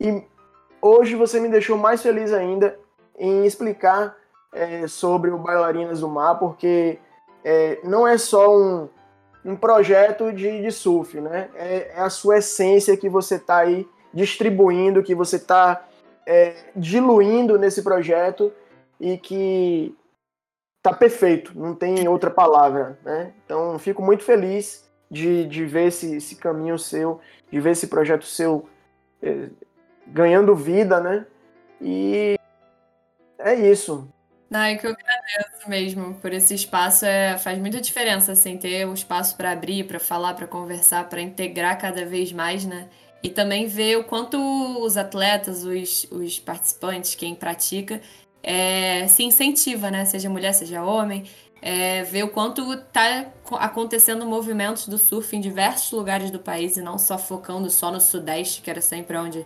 [0.01, 0.23] E
[0.81, 2.78] hoje você me deixou mais feliz ainda
[3.19, 4.16] em explicar
[4.53, 6.98] é, sobre o Bailarinas do Mar, porque
[7.44, 8.89] é, não é só um,
[9.44, 11.48] um projeto de, de surf, né?
[11.55, 15.86] É, é, a sua essência que você está aí distribuindo, que você está
[16.27, 18.53] é, diluindo nesse projeto
[19.01, 19.94] e que
[20.82, 23.32] tá perfeito, não tem outra palavra, né?
[23.44, 27.20] Então fico muito feliz de, de ver esse, esse caminho seu,
[27.51, 28.68] de ver esse projeto seu
[29.23, 29.48] é,
[30.06, 31.27] ganhando vida, né?
[31.81, 32.39] E
[33.39, 34.09] é isso.
[34.48, 37.05] Não, é que eu agradeço mesmo por esse espaço.
[37.05, 41.20] É, faz muita diferença, assim, ter um espaço para abrir, para falar, para conversar, para
[41.20, 42.89] integrar cada vez mais, né?
[43.23, 44.39] E também ver o quanto
[44.85, 48.01] os atletas, os, os participantes, quem pratica,
[48.47, 50.05] é, se incentiva, né?
[50.05, 51.24] Seja mulher, seja homem.
[51.60, 53.27] É, ver o quanto está
[53.59, 58.01] acontecendo movimentos do surf em diversos lugares do país e não só focando só no
[58.01, 59.43] Sudeste, que era sempre onde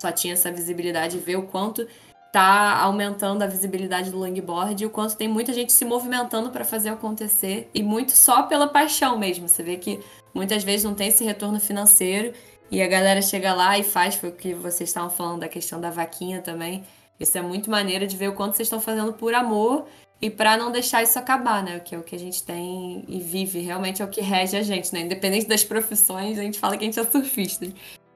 [0.00, 1.86] só tinha essa visibilidade, ver o quanto
[2.32, 6.64] tá aumentando a visibilidade do longboard e o quanto tem muita gente se movimentando para
[6.64, 9.46] fazer acontecer e muito só pela paixão mesmo.
[9.46, 10.00] Você vê que
[10.32, 12.32] muitas vezes não tem esse retorno financeiro
[12.70, 15.80] e a galera chega lá e faz, foi o que vocês estavam falando da questão
[15.80, 16.84] da vaquinha também.
[17.18, 19.86] Isso é muito maneiro de ver o quanto vocês estão fazendo por amor
[20.20, 21.80] e para não deixar isso acabar, né?
[21.80, 24.62] Que é o que a gente tem e vive, realmente é o que rege a
[24.62, 25.00] gente, né?
[25.00, 27.66] Independente das profissões, a gente fala que a gente é surfista.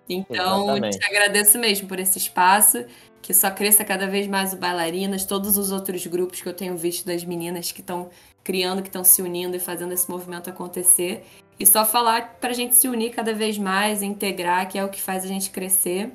[0.08, 0.98] Então, Exatamente.
[0.98, 2.84] te agradeço mesmo por esse espaço
[3.22, 6.76] que só cresça cada vez mais o Bailarinas, todos os outros grupos que eu tenho
[6.76, 8.10] visto das meninas que estão
[8.42, 11.24] criando, que estão se unindo e fazendo esse movimento acontecer.
[11.58, 14.88] E só falar para a gente se unir cada vez mais, integrar, que é o
[14.88, 16.12] que faz a gente crescer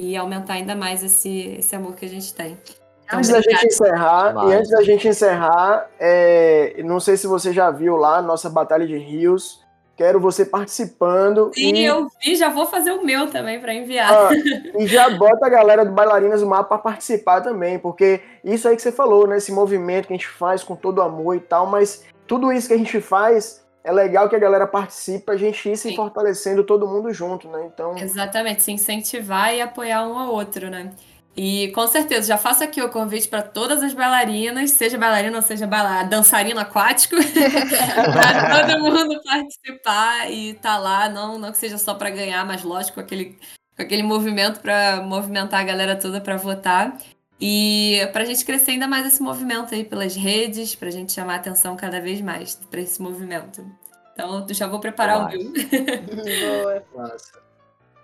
[0.00, 2.58] e aumentar ainda mais esse, esse amor que a gente tem.
[3.04, 7.52] Então, antes da gente encerrar, e antes da gente encerrar, é, não sei se você
[7.52, 9.60] já viu lá nossa Batalha de Rios,
[10.00, 11.50] Quero você participando.
[11.54, 11.84] Sim, e...
[11.84, 14.10] eu vi, já vou fazer o meu também para enviar.
[14.10, 14.30] Ah,
[14.78, 18.74] e já bota a galera do Bailarinas do Mar para participar também, porque isso aí
[18.76, 19.36] que você falou, né?
[19.36, 22.72] Esse movimento que a gente faz com todo amor e tal, mas tudo isso que
[22.72, 25.96] a gente faz é legal que a galera participe, a gente ir se Sim.
[25.96, 27.64] fortalecendo todo mundo junto, né?
[27.72, 27.96] Então.
[27.96, 30.92] Exatamente, se incentivar e apoiar um ao outro, né?
[31.36, 35.42] E com certeza, já faço aqui o convite para todas as bailarinas, seja bailarina ou
[35.42, 37.16] seja bailar, dançarino aquático,
[38.12, 42.44] para todo mundo participar e estar tá lá, não, não que seja só para ganhar,
[42.44, 43.38] mas lógico, aquele,
[43.78, 46.98] aquele movimento para movimentar a galera toda para votar.
[47.40, 51.12] E para a gente crescer ainda mais esse movimento aí pelas redes, para a gente
[51.12, 53.64] chamar a atenção cada vez mais para esse movimento.
[54.12, 55.36] Então, já vou preparar Nossa.
[55.36, 55.52] o meu.
[56.94, 57.08] Boa.
[57.08, 57.40] Nossa.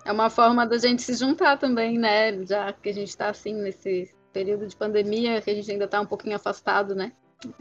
[0.07, 2.45] É uma forma da gente se juntar também, né?
[2.47, 6.01] Já que a gente está assim nesse período de pandemia, que a gente ainda está
[6.01, 7.13] um pouquinho afastado, né?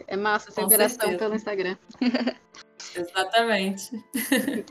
[0.07, 1.19] É massa essa Com interação certeza.
[1.19, 1.75] pelo Instagram.
[2.95, 3.91] Exatamente.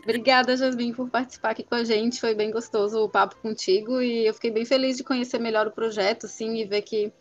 [0.03, 2.21] Obrigada, Jasmin, por participar aqui com a gente.
[2.21, 5.73] Foi bem gostoso o papo contigo e eu fiquei bem feliz de conhecer melhor o
[5.73, 7.13] projeto, sim, e ver que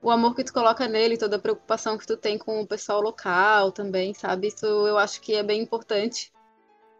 [0.00, 3.00] o amor que tu coloca nele, toda a preocupação que tu tem com o pessoal
[3.00, 4.48] local também, sabe?
[4.48, 6.32] Isso eu acho que é bem importante.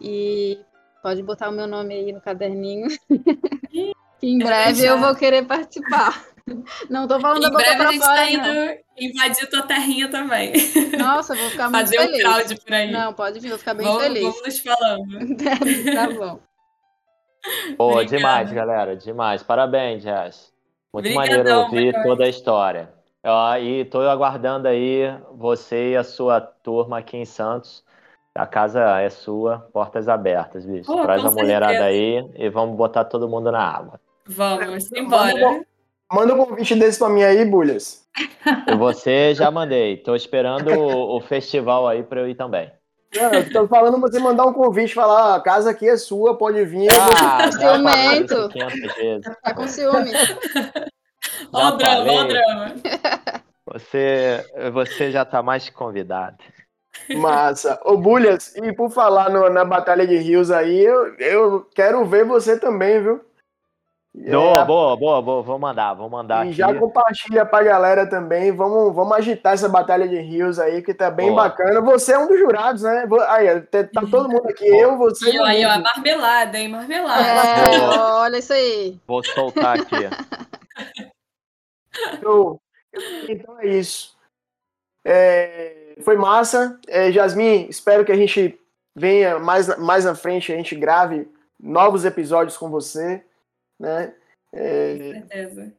[0.01, 0.59] E
[1.03, 2.87] Pode botar o meu nome aí no caderninho.
[3.69, 6.25] que em breve eu vou querer participar.
[6.91, 9.63] Não tô falando em da boca breve pra a gente fora, tá indo invadir tua
[9.63, 10.53] terrinha também.
[10.99, 12.23] Nossa, vou ficar muito Fazer feliz.
[12.23, 12.91] Fazer um crowd por aí.
[12.91, 14.23] Não, pode vir, vou ficar bem vamos, feliz.
[14.23, 15.37] Vamos nos falando.
[15.95, 16.41] tá bom.
[17.77, 19.43] Pô, demais, galera, demais.
[19.43, 20.53] Parabéns, Jess.
[20.93, 22.93] Muito Obrigadão, maneiro ouvir toda a história.
[23.61, 25.03] e tô aguardando aí
[25.33, 27.83] você e a sua turma aqui em Santos
[28.35, 30.87] a casa é sua, portas abertas, bicho.
[30.87, 31.85] Pô, Traz a mulherada certeza.
[31.85, 34.01] aí e vamos botar todo mundo na água.
[34.27, 35.65] Vamos, embora.
[36.13, 38.05] Manda um convite desse pra mim aí, Bulhas.
[38.79, 39.97] Você já mandei.
[39.97, 42.71] Tô esperando o, o festival aí pra eu ir também.
[43.15, 46.65] Não, tô falando você mandar um convite, falar, ah, a casa aqui é sua, pode
[46.65, 46.89] vir.
[46.91, 48.49] Ah, ciumento.
[49.43, 50.11] Tá com ciúme.
[51.53, 52.75] Olha o drama, olha o drama.
[53.67, 56.37] Você, você já tá mais convidado.
[57.17, 57.81] Massa.
[57.85, 62.25] Ô, Bulhas, e por falar no, na Batalha de Rios aí, eu, eu quero ver
[62.25, 63.21] você também, viu?
[64.15, 66.45] Boa, é, boa, boa, boa, vou mandar, vou mandar.
[66.45, 66.59] E aqui.
[66.59, 68.53] já compartilha pra galera também.
[68.53, 71.45] Vamos, vamos agitar essa Batalha de Rios aí, que tá bem boa.
[71.45, 71.81] bacana.
[71.81, 73.09] Você é um dos jurados, né?
[73.29, 74.83] Aí, tá, todo mundo aqui, boa.
[74.83, 75.31] eu, você.
[75.31, 76.69] E aí, ó, marmelada, hein?
[76.69, 77.27] Marmelada.
[77.27, 79.01] É, olha isso aí.
[79.07, 79.97] Vou soltar aqui.
[83.29, 84.17] Então é isso.
[85.05, 86.79] É, foi massa.
[86.89, 88.59] É, Jasmin, espero que a gente
[88.95, 91.29] venha mais, mais na frente, a gente grave
[91.61, 93.23] novos episódios com você.
[93.83, 94.15] Né?
[94.53, 94.59] Com
[95.13, 95.73] certeza.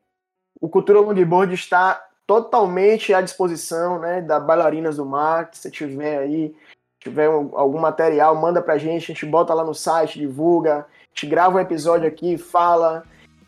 [0.59, 6.55] O Cultura Longboard está totalmente à disposição, né, da Bailarinas do Mar, se tiver aí,
[6.99, 10.85] tiver um- algum material, manda pra gente, a gente bota lá no site, divulga, a
[11.13, 13.03] gente grava um episódio aqui, fala,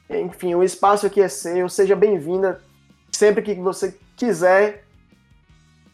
[0.10, 2.62] enfim, o espaço aqui é seu, seja bem-vinda,
[3.12, 4.84] sempre que você quiser,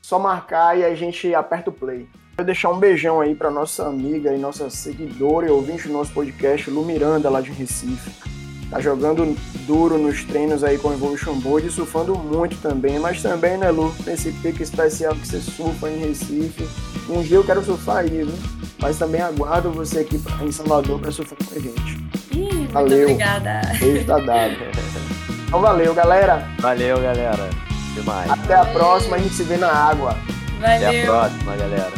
[0.02, 2.10] só marcar e a gente aperta o play.
[2.36, 6.12] Vou deixar um beijão aí pra nossa amiga e nossa seguidora e ouvinte do nosso
[6.12, 8.40] podcast, Lu Miranda, lá de Recife.
[8.72, 9.38] Tá jogando
[9.68, 12.98] duro nos treinos aí com o Evolution Board e surfando muito também.
[12.99, 16.68] Mas também, né, Lu, nesse pique especial que você surfa em Recife.
[17.10, 18.34] Um dia eu quero surfar aí, viu?
[18.80, 22.02] Mas também aguardo você aqui em Salvador pra surfar com a gente.
[22.31, 23.02] Ih, muito Valeu.
[23.03, 23.61] obrigada.
[23.77, 24.56] Beijo tá dado.
[25.52, 26.48] Então valeu, galera.
[26.61, 27.49] Valeu, galera.
[27.93, 28.31] Demais.
[28.31, 30.15] Até a próxima, a gente se vê na água.
[30.61, 31.06] Até a Valeu.
[31.07, 31.91] próxima, galera.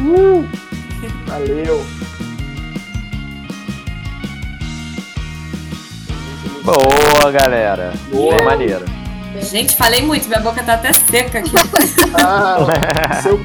[1.27, 1.85] Valeu.
[6.63, 7.93] Boa, galera.
[8.09, 8.35] Boa.
[8.35, 8.85] Bem maneiro.
[9.41, 11.51] Gente, falei muito, minha boca tá até seca aqui.
[12.15, 12.57] Ah,
[13.23, 13.39] seu